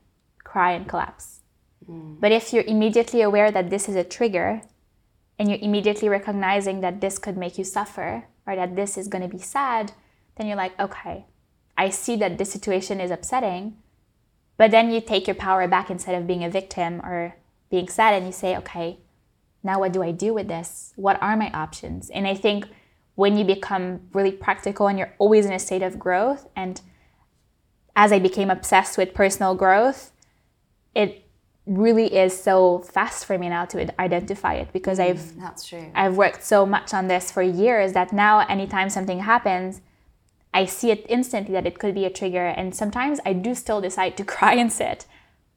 cry 0.44 0.72
and 0.72 0.86
collapse. 0.88 1.39
Mm. 1.88 2.20
But 2.20 2.32
if 2.32 2.52
you're 2.52 2.64
immediately 2.64 3.22
aware 3.22 3.50
that 3.50 3.70
this 3.70 3.88
is 3.88 3.96
a 3.96 4.04
trigger, 4.04 4.62
and 5.38 5.48
you're 5.48 5.58
immediately 5.62 6.08
recognizing 6.08 6.82
that 6.82 7.00
this 7.00 7.18
could 7.18 7.36
make 7.36 7.56
you 7.56 7.64
suffer 7.64 8.24
or 8.46 8.54
that 8.56 8.76
this 8.76 8.98
is 8.98 9.08
gonna 9.08 9.28
be 9.28 9.38
sad, 9.38 9.92
then 10.36 10.46
you're 10.46 10.56
like, 10.56 10.78
okay, 10.78 11.24
I 11.78 11.88
see 11.88 12.16
that 12.16 12.36
this 12.36 12.52
situation 12.52 13.00
is 13.00 13.10
upsetting, 13.10 13.78
but 14.58 14.70
then 14.70 14.90
you 14.90 15.00
take 15.00 15.26
your 15.26 15.34
power 15.34 15.66
back 15.66 15.90
instead 15.90 16.14
of 16.14 16.26
being 16.26 16.44
a 16.44 16.50
victim 16.50 17.00
or 17.00 17.36
being 17.70 17.88
sad, 17.88 18.12
and 18.14 18.26
you 18.26 18.32
say, 18.32 18.54
okay, 18.58 18.98
now 19.62 19.80
what 19.80 19.92
do 19.92 20.02
I 20.02 20.10
do 20.10 20.34
with 20.34 20.48
this? 20.48 20.92
What 20.96 21.22
are 21.22 21.36
my 21.36 21.50
options? 21.52 22.10
And 22.10 22.26
I 22.26 22.34
think 22.34 22.66
when 23.14 23.38
you 23.38 23.44
become 23.44 24.00
really 24.12 24.32
practical 24.32 24.88
and 24.88 24.98
you're 24.98 25.14
always 25.18 25.46
in 25.46 25.52
a 25.52 25.58
state 25.58 25.82
of 25.82 25.98
growth, 25.98 26.48
and 26.54 26.82
as 27.96 28.12
I 28.12 28.18
became 28.18 28.50
obsessed 28.50 28.98
with 28.98 29.14
personal 29.14 29.54
growth, 29.54 30.12
it 30.94 31.24
really 31.70 32.06
is 32.16 32.32
so 32.42 32.80
fast 32.80 33.24
for 33.24 33.38
me 33.38 33.48
now 33.48 33.64
to 33.66 34.00
identify 34.00 34.54
it 34.54 34.72
because 34.72 34.98
mm, 34.98 35.04
I've 35.06 35.40
That's 35.40 35.64
true. 35.68 35.86
I've 35.94 36.16
worked 36.16 36.42
so 36.44 36.66
much 36.66 36.92
on 36.92 37.06
this 37.08 37.30
for 37.30 37.42
years 37.42 37.92
that 37.92 38.12
now 38.12 38.40
anytime 38.40 38.90
something 38.90 39.20
happens, 39.20 39.80
I 40.52 40.64
see 40.66 40.90
it 40.90 41.06
instantly 41.08 41.52
that 41.54 41.66
it 41.66 41.78
could 41.78 41.94
be 41.94 42.04
a 42.04 42.10
trigger. 42.10 42.46
And 42.46 42.74
sometimes 42.74 43.20
I 43.24 43.32
do 43.34 43.54
still 43.54 43.80
decide 43.80 44.16
to 44.16 44.24
cry 44.36 44.54
and 44.54 44.72
sit, 44.72 45.06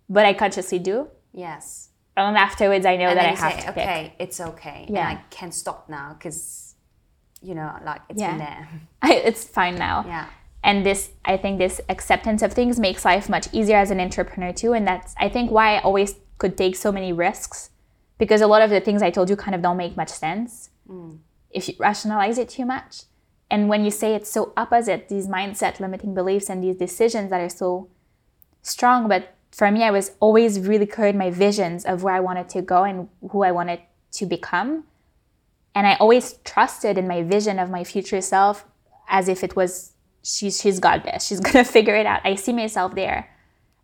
but 0.08 0.26
I 0.26 0.34
consciously 0.34 0.80
do. 0.80 1.08
yes. 1.34 1.90
And 2.16 2.38
afterwards, 2.38 2.86
I 2.86 2.96
know 2.96 3.08
and 3.08 3.18
that 3.18 3.26
I 3.26 3.30
have 3.34 3.54
say, 3.54 3.60
to 3.66 3.74
pick. 3.74 3.78
okay, 3.88 4.14
it's 4.20 4.40
okay. 4.40 4.86
Yeah. 4.88 5.10
And 5.10 5.18
I 5.18 5.22
can 5.32 5.52
stop 5.52 5.90
now 5.90 6.14
because, 6.14 6.76
you 7.42 7.56
know, 7.56 7.74
like 7.84 8.02
it's 8.08 8.22
Yeah. 8.22 8.30
been 8.30 8.38
there. 8.38 8.70
it's 9.30 9.44
fine 9.46 9.78
now. 9.80 10.04
Yeah. 10.06 10.28
And 10.64 10.86
this, 10.86 11.12
I 11.26 11.36
think, 11.36 11.58
this 11.58 11.82
acceptance 11.90 12.42
of 12.42 12.54
things 12.54 12.80
makes 12.80 13.04
life 13.04 13.30
much 13.30 13.48
easier 13.52 13.78
as 13.78 13.92
an 13.92 14.00
entrepreneur 14.00 14.54
too. 14.54 14.74
And 14.74 14.88
that's, 14.88 15.14
I 15.20 15.28
think, 15.28 15.52
why 15.52 15.76
I 15.76 15.82
always 15.82 16.16
could 16.38 16.58
take 16.58 16.76
so 16.76 16.92
many 16.92 17.12
risks, 17.12 17.72
because 18.18 18.42
a 18.42 18.48
lot 18.48 18.62
of 18.62 18.70
the 18.70 18.80
things 18.80 19.02
I 19.02 19.12
told 19.12 19.30
you 19.30 19.36
kind 19.36 19.56
of 19.56 19.62
don't 19.62 19.78
make 19.78 19.98
much 19.98 20.10
sense 20.10 20.70
mm. 20.90 21.18
if 21.52 21.68
you 21.68 21.76
rationalize 21.80 22.38
it 22.38 22.50
too 22.50 22.66
much. 22.66 23.04
And 23.52 23.70
when 23.70 23.84
you 23.84 23.92
say 23.92 24.16
it's 24.16 24.32
so 24.32 24.54
opposite, 24.56 25.10
these 25.10 25.28
mindset 25.28 25.80
limiting 25.80 26.14
beliefs 26.14 26.50
and 26.50 26.64
these 26.64 26.78
decisions 26.78 27.30
that 27.30 27.42
are 27.42 27.50
so 27.50 27.90
strong. 28.62 29.08
But 29.08 29.36
for 29.52 29.70
me, 29.70 29.84
I 29.84 29.92
was 29.92 30.12
always 30.20 30.60
really 30.60 30.88
clear 30.88 31.08
in 31.08 31.18
my 31.18 31.30
visions 31.30 31.86
of 31.86 32.04
where 32.04 32.16
I 32.16 32.20
wanted 32.20 32.50
to 32.50 32.62
go 32.62 32.84
and 32.84 33.10
who 33.32 33.44
I 33.44 33.52
wanted 33.52 33.82
to 34.14 34.26
become. 34.26 34.86
And 35.76 35.86
I 35.86 35.96
always 35.96 36.34
trusted 36.44 36.98
in 36.98 37.08
my 37.08 37.22
vision 37.24 37.60
of 37.60 37.70
my 37.70 37.84
future 37.84 38.22
self 38.22 38.66
as 39.08 39.28
if 39.28 39.44
it 39.44 39.56
was 39.56 39.93
she's 40.24 40.60
she's 40.62 40.80
got 40.80 41.04
this. 41.04 41.26
She's 41.28 41.40
gonna 41.40 41.64
figure 41.78 41.96
it 41.96 42.06
out. 42.06 42.22
I 42.24 42.36
see 42.36 42.54
myself 42.54 42.96
there. 42.96 43.30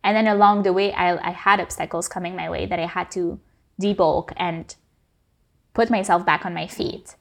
And 0.03 0.15
then 0.15 0.27
along 0.27 0.63
the 0.63 0.71
way, 0.73 0.93
I, 0.93 1.17
I 1.17 1.31
had 1.31 1.59
obstacles 1.59 2.07
coming 2.07 2.35
my 2.35 2.49
way 2.49 2.65
that 2.65 2.79
I 2.79 2.85
had 2.85 3.11
to 3.11 3.39
debulk 3.81 4.31
and 4.37 4.73
put 5.73 5.89
myself 5.89 6.25
back 6.25 6.45
on 6.45 6.53
my 6.53 6.67
feet. 6.67 7.15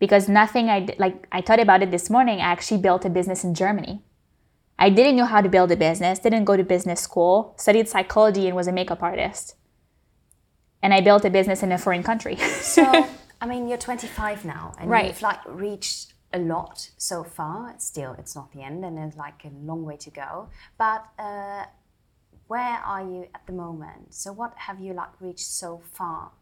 Because 0.00 0.28
nothing 0.28 0.68
I 0.68 0.80
did, 0.80 0.98
like 0.98 1.26
I 1.32 1.40
thought 1.40 1.60
about 1.60 1.82
it 1.82 1.90
this 1.90 2.10
morning, 2.10 2.38
I 2.38 2.42
actually 2.52 2.80
built 2.80 3.04
a 3.04 3.10
business 3.10 3.44
in 3.44 3.54
Germany. 3.54 4.02
I 4.80 4.90
didn't 4.90 5.16
know 5.16 5.24
how 5.24 5.40
to 5.40 5.48
build 5.48 5.72
a 5.72 5.76
business, 5.76 6.20
didn't 6.20 6.44
go 6.44 6.56
to 6.56 6.62
business 6.62 7.00
school, 7.00 7.54
studied 7.56 7.88
psychology, 7.88 8.46
and 8.46 8.54
was 8.54 8.68
a 8.68 8.72
makeup 8.72 9.02
artist. 9.02 9.56
And 10.82 10.94
I 10.94 11.00
built 11.00 11.24
a 11.24 11.30
business 11.30 11.62
in 11.64 11.72
a 11.72 11.78
foreign 11.78 12.02
country. 12.04 12.36
So, 12.62 13.08
I 13.40 13.46
mean, 13.46 13.68
you're 13.68 13.78
25 13.78 14.44
now 14.44 14.72
and 14.78 14.88
Right. 14.90 15.06
you've 15.06 15.22
like 15.22 15.40
reached 15.46 16.12
a 16.32 16.38
lot 16.38 16.90
so 16.96 17.24
far. 17.24 17.74
Still, 17.78 18.14
it's 18.18 18.34
not 18.34 18.52
the 18.52 18.62
end 18.62 18.84
and 18.84 18.96
there's 18.96 19.16
like 19.16 19.44
a 19.44 19.50
long 19.64 19.84
way 19.84 19.96
to 19.96 20.10
go. 20.10 20.48
But 20.76 21.06
uh, 21.18 21.64
where 22.48 22.80
are 22.84 23.02
you 23.02 23.28
at 23.34 23.46
the 23.46 23.52
moment? 23.52 24.14
So, 24.14 24.32
what 24.32 24.54
have 24.56 24.80
you 24.80 24.94
like 24.94 25.20
reached 25.20 25.46
so 25.46 25.82
far? 25.92 26.32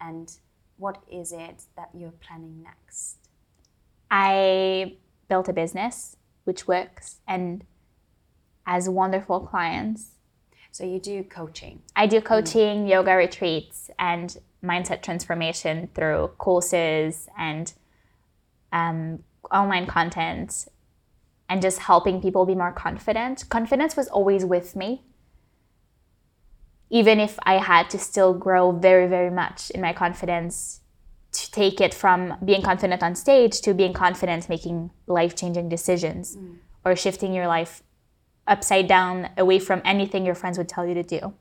And 0.00 0.32
what 0.78 1.02
is 1.10 1.32
it 1.32 1.64
that 1.76 1.90
you're 1.94 2.12
planning 2.12 2.62
next? 2.62 3.18
I 4.10 4.96
built 5.28 5.48
a 5.48 5.52
business 5.52 6.16
which 6.44 6.68
works 6.68 7.16
and 7.26 7.64
has 8.64 8.88
wonderful 8.88 9.40
clients. 9.40 10.10
So, 10.70 10.84
you 10.84 11.00
do 11.00 11.24
coaching. 11.24 11.82
I 11.94 12.06
do 12.06 12.20
coaching, 12.20 12.86
yoga 12.86 13.14
retreats, 13.14 13.90
and 13.98 14.36
mindset 14.62 15.02
transformation 15.02 15.88
through 15.94 16.32
courses 16.38 17.28
and 17.38 17.72
um, 18.72 19.22
online 19.52 19.86
content 19.86 20.66
and 21.48 21.62
just 21.62 21.80
helping 21.80 22.20
people 22.20 22.44
be 22.44 22.54
more 22.54 22.72
confident. 22.72 23.48
Confidence 23.48 23.96
was 23.96 24.08
always 24.08 24.44
with 24.44 24.74
me, 24.74 25.02
even 26.90 27.20
if 27.20 27.38
I 27.44 27.54
had 27.54 27.88
to 27.90 27.98
still 27.98 28.34
grow 28.34 28.72
very, 28.72 29.06
very 29.06 29.30
much 29.30 29.70
in 29.70 29.80
my 29.80 29.92
confidence 29.92 30.80
to 31.32 31.50
take 31.50 31.80
it 31.80 31.92
from 31.92 32.34
being 32.44 32.62
confident 32.62 33.02
on 33.02 33.14
stage 33.14 33.60
to 33.60 33.74
being 33.74 33.92
confident 33.92 34.48
making 34.48 34.90
life 35.06 35.36
changing 35.36 35.68
decisions 35.68 36.36
mm. 36.36 36.56
or 36.84 36.96
shifting 36.96 37.34
your 37.34 37.46
life 37.46 37.82
upside 38.46 38.86
down 38.86 39.28
away 39.36 39.58
from 39.58 39.82
anything 39.84 40.24
your 40.24 40.34
friends 40.34 40.56
would 40.56 40.68
tell 40.68 40.86
you 40.86 40.94
to 40.94 41.02
do. 41.02 41.34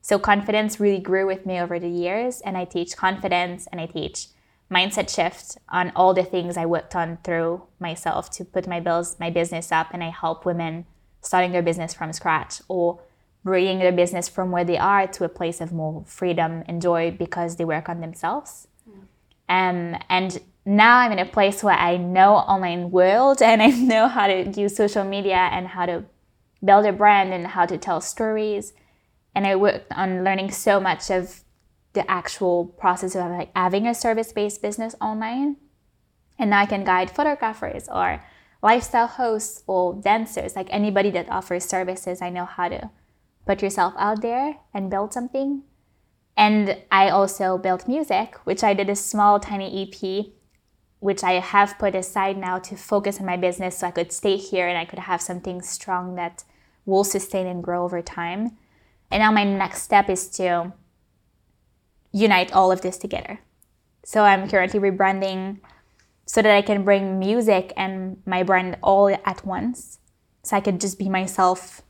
So 0.00 0.18
confidence 0.18 0.78
really 0.78 1.00
grew 1.00 1.26
with 1.26 1.44
me 1.44 1.60
over 1.60 1.80
the 1.80 1.88
years, 1.88 2.40
and 2.42 2.56
I 2.56 2.64
teach 2.64 2.96
confidence 2.96 3.66
and 3.72 3.80
I 3.80 3.86
teach 3.86 4.28
mindset 4.70 5.14
shift 5.14 5.58
on 5.68 5.92
all 5.94 6.12
the 6.12 6.24
things 6.24 6.56
I 6.56 6.66
worked 6.66 6.96
on 6.96 7.18
through 7.22 7.62
myself 7.78 8.30
to 8.30 8.44
put 8.44 8.66
my 8.66 8.80
bills, 8.80 9.16
my 9.20 9.30
business 9.30 9.70
up, 9.70 9.88
and 9.92 10.02
I 10.02 10.10
help 10.10 10.44
women 10.44 10.86
starting 11.20 11.52
their 11.52 11.62
business 11.62 11.94
from 11.94 12.12
scratch 12.12 12.60
or 12.68 13.00
bringing 13.44 13.78
their 13.78 13.92
business 13.92 14.28
from 14.28 14.50
where 14.50 14.64
they 14.64 14.76
are 14.76 15.06
to 15.06 15.24
a 15.24 15.28
place 15.28 15.60
of 15.60 15.72
more 15.72 16.02
freedom 16.04 16.64
and 16.66 16.82
joy 16.82 17.10
because 17.10 17.56
they 17.56 17.64
work 17.64 17.88
on 17.88 18.00
themselves. 18.00 18.66
Um, 19.48 19.96
and 20.08 20.40
now 20.64 20.98
I'm 20.98 21.12
in 21.12 21.20
a 21.20 21.26
place 21.26 21.62
where 21.62 21.76
I 21.76 21.96
know 21.96 22.34
online 22.34 22.90
world 22.90 23.40
and 23.48 23.62
I 23.62 23.68
know 23.68 24.08
how 24.08 24.26
to 24.26 24.50
use 24.50 24.76
social 24.76 25.04
media 25.04 25.48
and 25.52 25.68
how 25.68 25.86
to 25.86 26.04
build 26.64 26.86
a 26.86 26.92
brand 26.92 27.32
and 27.32 27.46
how 27.46 27.66
to 27.66 27.78
tell 27.78 28.00
stories. 28.00 28.72
And 29.34 29.46
I 29.46 29.54
worked 29.54 29.92
on 29.92 30.24
learning 30.24 30.50
so 30.50 30.80
much 30.80 31.10
of 31.10 31.44
the 31.96 32.08
actual 32.08 32.66
process 32.66 33.16
of 33.16 33.30
like 33.32 33.50
having 33.56 33.88
a 33.88 33.94
service-based 33.94 34.62
business 34.62 34.94
online. 35.00 35.56
And 36.38 36.54
I 36.54 36.66
can 36.66 36.84
guide 36.84 37.10
photographers 37.10 37.88
or 37.88 38.22
lifestyle 38.62 39.08
hosts 39.08 39.64
or 39.66 39.94
dancers, 39.94 40.54
like 40.54 40.68
anybody 40.70 41.10
that 41.10 41.30
offers 41.30 41.64
services. 41.64 42.22
I 42.22 42.30
know 42.30 42.44
how 42.44 42.68
to 42.68 42.90
put 43.46 43.62
yourself 43.62 43.94
out 43.96 44.22
there 44.22 44.58
and 44.74 44.90
build 44.90 45.12
something. 45.12 45.62
And 46.36 46.76
I 46.92 47.08
also 47.08 47.56
built 47.56 47.88
music, 47.88 48.36
which 48.44 48.62
I 48.62 48.74
did 48.74 48.90
a 48.90 48.96
small, 48.96 49.40
tiny 49.40 49.82
EP, 49.82 50.26
which 51.00 51.24
I 51.24 51.40
have 51.40 51.78
put 51.78 51.94
aside 51.94 52.36
now 52.36 52.58
to 52.58 52.76
focus 52.76 53.18
on 53.18 53.26
my 53.26 53.38
business 53.38 53.78
so 53.78 53.86
I 53.86 53.90
could 53.90 54.12
stay 54.12 54.36
here 54.36 54.68
and 54.68 54.76
I 54.76 54.84
could 54.84 54.98
have 54.98 55.22
something 55.22 55.62
strong 55.62 56.16
that 56.16 56.44
will 56.84 57.04
sustain 57.04 57.46
and 57.46 57.64
grow 57.64 57.84
over 57.84 58.02
time. 58.02 58.58
And 59.10 59.20
now 59.20 59.32
my 59.32 59.44
next 59.44 59.82
step 59.82 60.10
is 60.10 60.28
to 60.30 60.72
unite 62.16 62.50
all 62.52 62.72
of 62.72 62.80
this 62.80 62.96
together. 62.96 63.40
So 64.04 64.22
I'm 64.22 64.48
currently 64.48 64.80
rebranding 64.80 65.58
so 66.24 66.40
that 66.40 66.56
I 66.56 66.62
can 66.62 66.82
bring 66.82 67.18
music 67.18 67.72
and 67.76 68.22
my 68.24 68.42
brand 68.42 68.78
all 68.82 69.08
at 69.24 69.44
once. 69.44 69.98
So 70.42 70.56
I 70.56 70.60
could 70.60 70.80
just 70.80 70.98
be 70.98 71.08
myself 71.08 71.82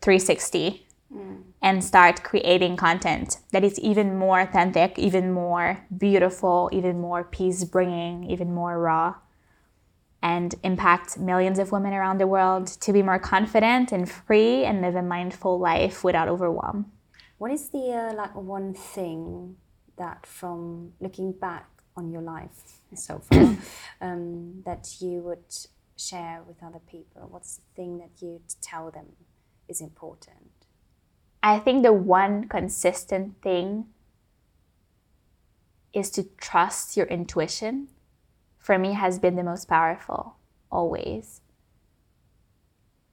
360 0.00 0.86
mm. 1.14 1.42
and 1.62 1.84
start 1.84 2.24
creating 2.24 2.76
content 2.76 3.38
that 3.52 3.62
is 3.62 3.78
even 3.78 4.18
more 4.18 4.40
authentic, 4.40 4.98
even 4.98 5.32
more 5.32 5.86
beautiful, 5.96 6.68
even 6.72 7.00
more 7.00 7.22
peace 7.22 7.62
bringing, 7.64 8.24
even 8.28 8.52
more 8.52 8.78
raw, 8.80 9.14
and 10.20 10.56
impact 10.64 11.18
millions 11.18 11.58
of 11.58 11.70
women 11.70 11.92
around 11.92 12.18
the 12.18 12.26
world 12.26 12.66
to 12.66 12.92
be 12.92 13.02
more 13.02 13.20
confident 13.20 13.92
and 13.92 14.10
free 14.10 14.64
and 14.64 14.80
live 14.80 14.96
a 14.96 15.02
mindful 15.02 15.60
life 15.60 16.02
without 16.02 16.28
overwhelm. 16.28 16.90
What 17.38 17.50
is 17.50 17.68
the 17.70 17.92
uh, 17.92 18.14
like 18.14 18.34
one 18.34 18.74
thing 18.74 19.56
that 19.96 20.24
from 20.26 20.92
looking 21.00 21.32
back 21.32 21.68
on 21.96 22.10
your 22.10 22.22
life 22.22 22.80
so 22.94 23.18
far 23.18 23.56
um, 24.00 24.62
that 24.64 24.96
you 25.00 25.20
would 25.20 25.44
share 25.96 26.42
with 26.46 26.62
other 26.62 26.80
people? 26.90 27.26
What's 27.30 27.56
the 27.56 27.62
thing 27.74 27.98
that 27.98 28.10
you'd 28.20 28.48
tell 28.60 28.90
them 28.90 29.06
is 29.68 29.80
important? 29.80 30.50
I 31.42 31.58
think 31.58 31.82
the 31.82 31.92
one 31.92 32.48
consistent 32.48 33.42
thing 33.42 33.86
is 35.92 36.10
to 36.10 36.24
trust 36.38 36.96
your 36.96 37.06
intuition. 37.06 37.88
For 38.58 38.78
me, 38.78 38.94
has 38.94 39.18
been 39.18 39.36
the 39.36 39.42
most 39.42 39.68
powerful, 39.68 40.36
always. 40.70 41.42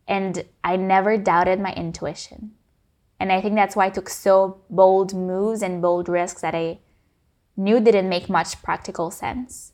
And 0.07 0.45
I 0.63 0.77
never 0.77 1.17
doubted 1.17 1.59
my 1.59 1.73
intuition. 1.73 2.53
And 3.21 3.31
I 3.31 3.39
think 3.39 3.53
that's 3.53 3.75
why 3.75 3.85
I 3.85 3.91
took 3.91 4.09
so 4.09 4.61
bold 4.67 5.13
moves 5.13 5.61
and 5.61 5.79
bold 5.79 6.09
risks 6.09 6.41
that 6.41 6.55
I 6.55 6.79
knew 7.55 7.79
didn't 7.79 8.09
make 8.09 8.29
much 8.29 8.59
practical 8.63 9.11
sense. 9.11 9.73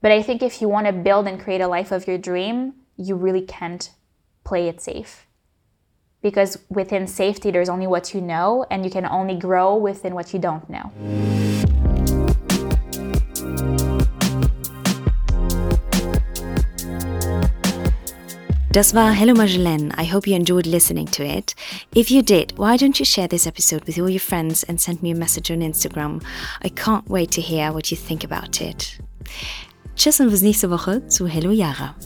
But 0.00 0.10
I 0.10 0.22
think 0.22 0.42
if 0.42 0.62
you 0.62 0.70
want 0.70 0.86
to 0.86 0.92
build 0.94 1.28
and 1.28 1.38
create 1.38 1.60
a 1.60 1.68
life 1.68 1.92
of 1.92 2.06
your 2.06 2.16
dream, 2.16 2.72
you 2.96 3.14
really 3.14 3.42
can't 3.42 3.90
play 4.42 4.68
it 4.68 4.80
safe 4.80 5.26
because 6.22 6.56
within 6.70 7.06
safety 7.06 7.50
there's 7.50 7.68
only 7.68 7.86
what 7.86 8.14
you 8.14 8.22
know 8.22 8.64
and 8.70 8.86
you 8.86 8.90
can 8.90 9.04
only 9.04 9.36
grow 9.36 9.76
within 9.76 10.14
what 10.14 10.32
you 10.32 10.38
don't 10.38 10.70
know. 10.70 10.90
Das 18.78 18.94
war 18.94 19.10
Hello 19.10 19.34
Marjolaine. 19.34 19.92
I 19.98 20.04
hope 20.04 20.30
you 20.30 20.36
enjoyed 20.36 20.64
listening 20.64 21.06
to 21.06 21.24
it. 21.24 21.56
If 21.96 22.12
you 22.12 22.22
did, 22.22 22.56
why 22.56 22.76
don't 22.76 22.96
you 23.00 23.04
share 23.04 23.26
this 23.26 23.44
episode 23.44 23.84
with 23.88 23.98
all 23.98 24.08
your 24.08 24.20
friends 24.20 24.62
and 24.62 24.80
send 24.80 25.02
me 25.02 25.10
a 25.10 25.16
message 25.16 25.50
on 25.50 25.62
Instagram? 25.62 26.22
I 26.62 26.68
can't 26.68 27.04
wait 27.10 27.32
to 27.32 27.40
hear 27.40 27.72
what 27.72 27.90
you 27.90 27.96
think 27.96 28.22
about 28.22 28.60
it. 28.60 29.00
Tschüss 29.96 30.20
und 30.20 30.30
bis 30.30 30.42
nächste 30.42 30.70
Woche 30.70 31.04
zu 31.08 31.26
Hello 31.26 31.50
Yara. 31.50 31.96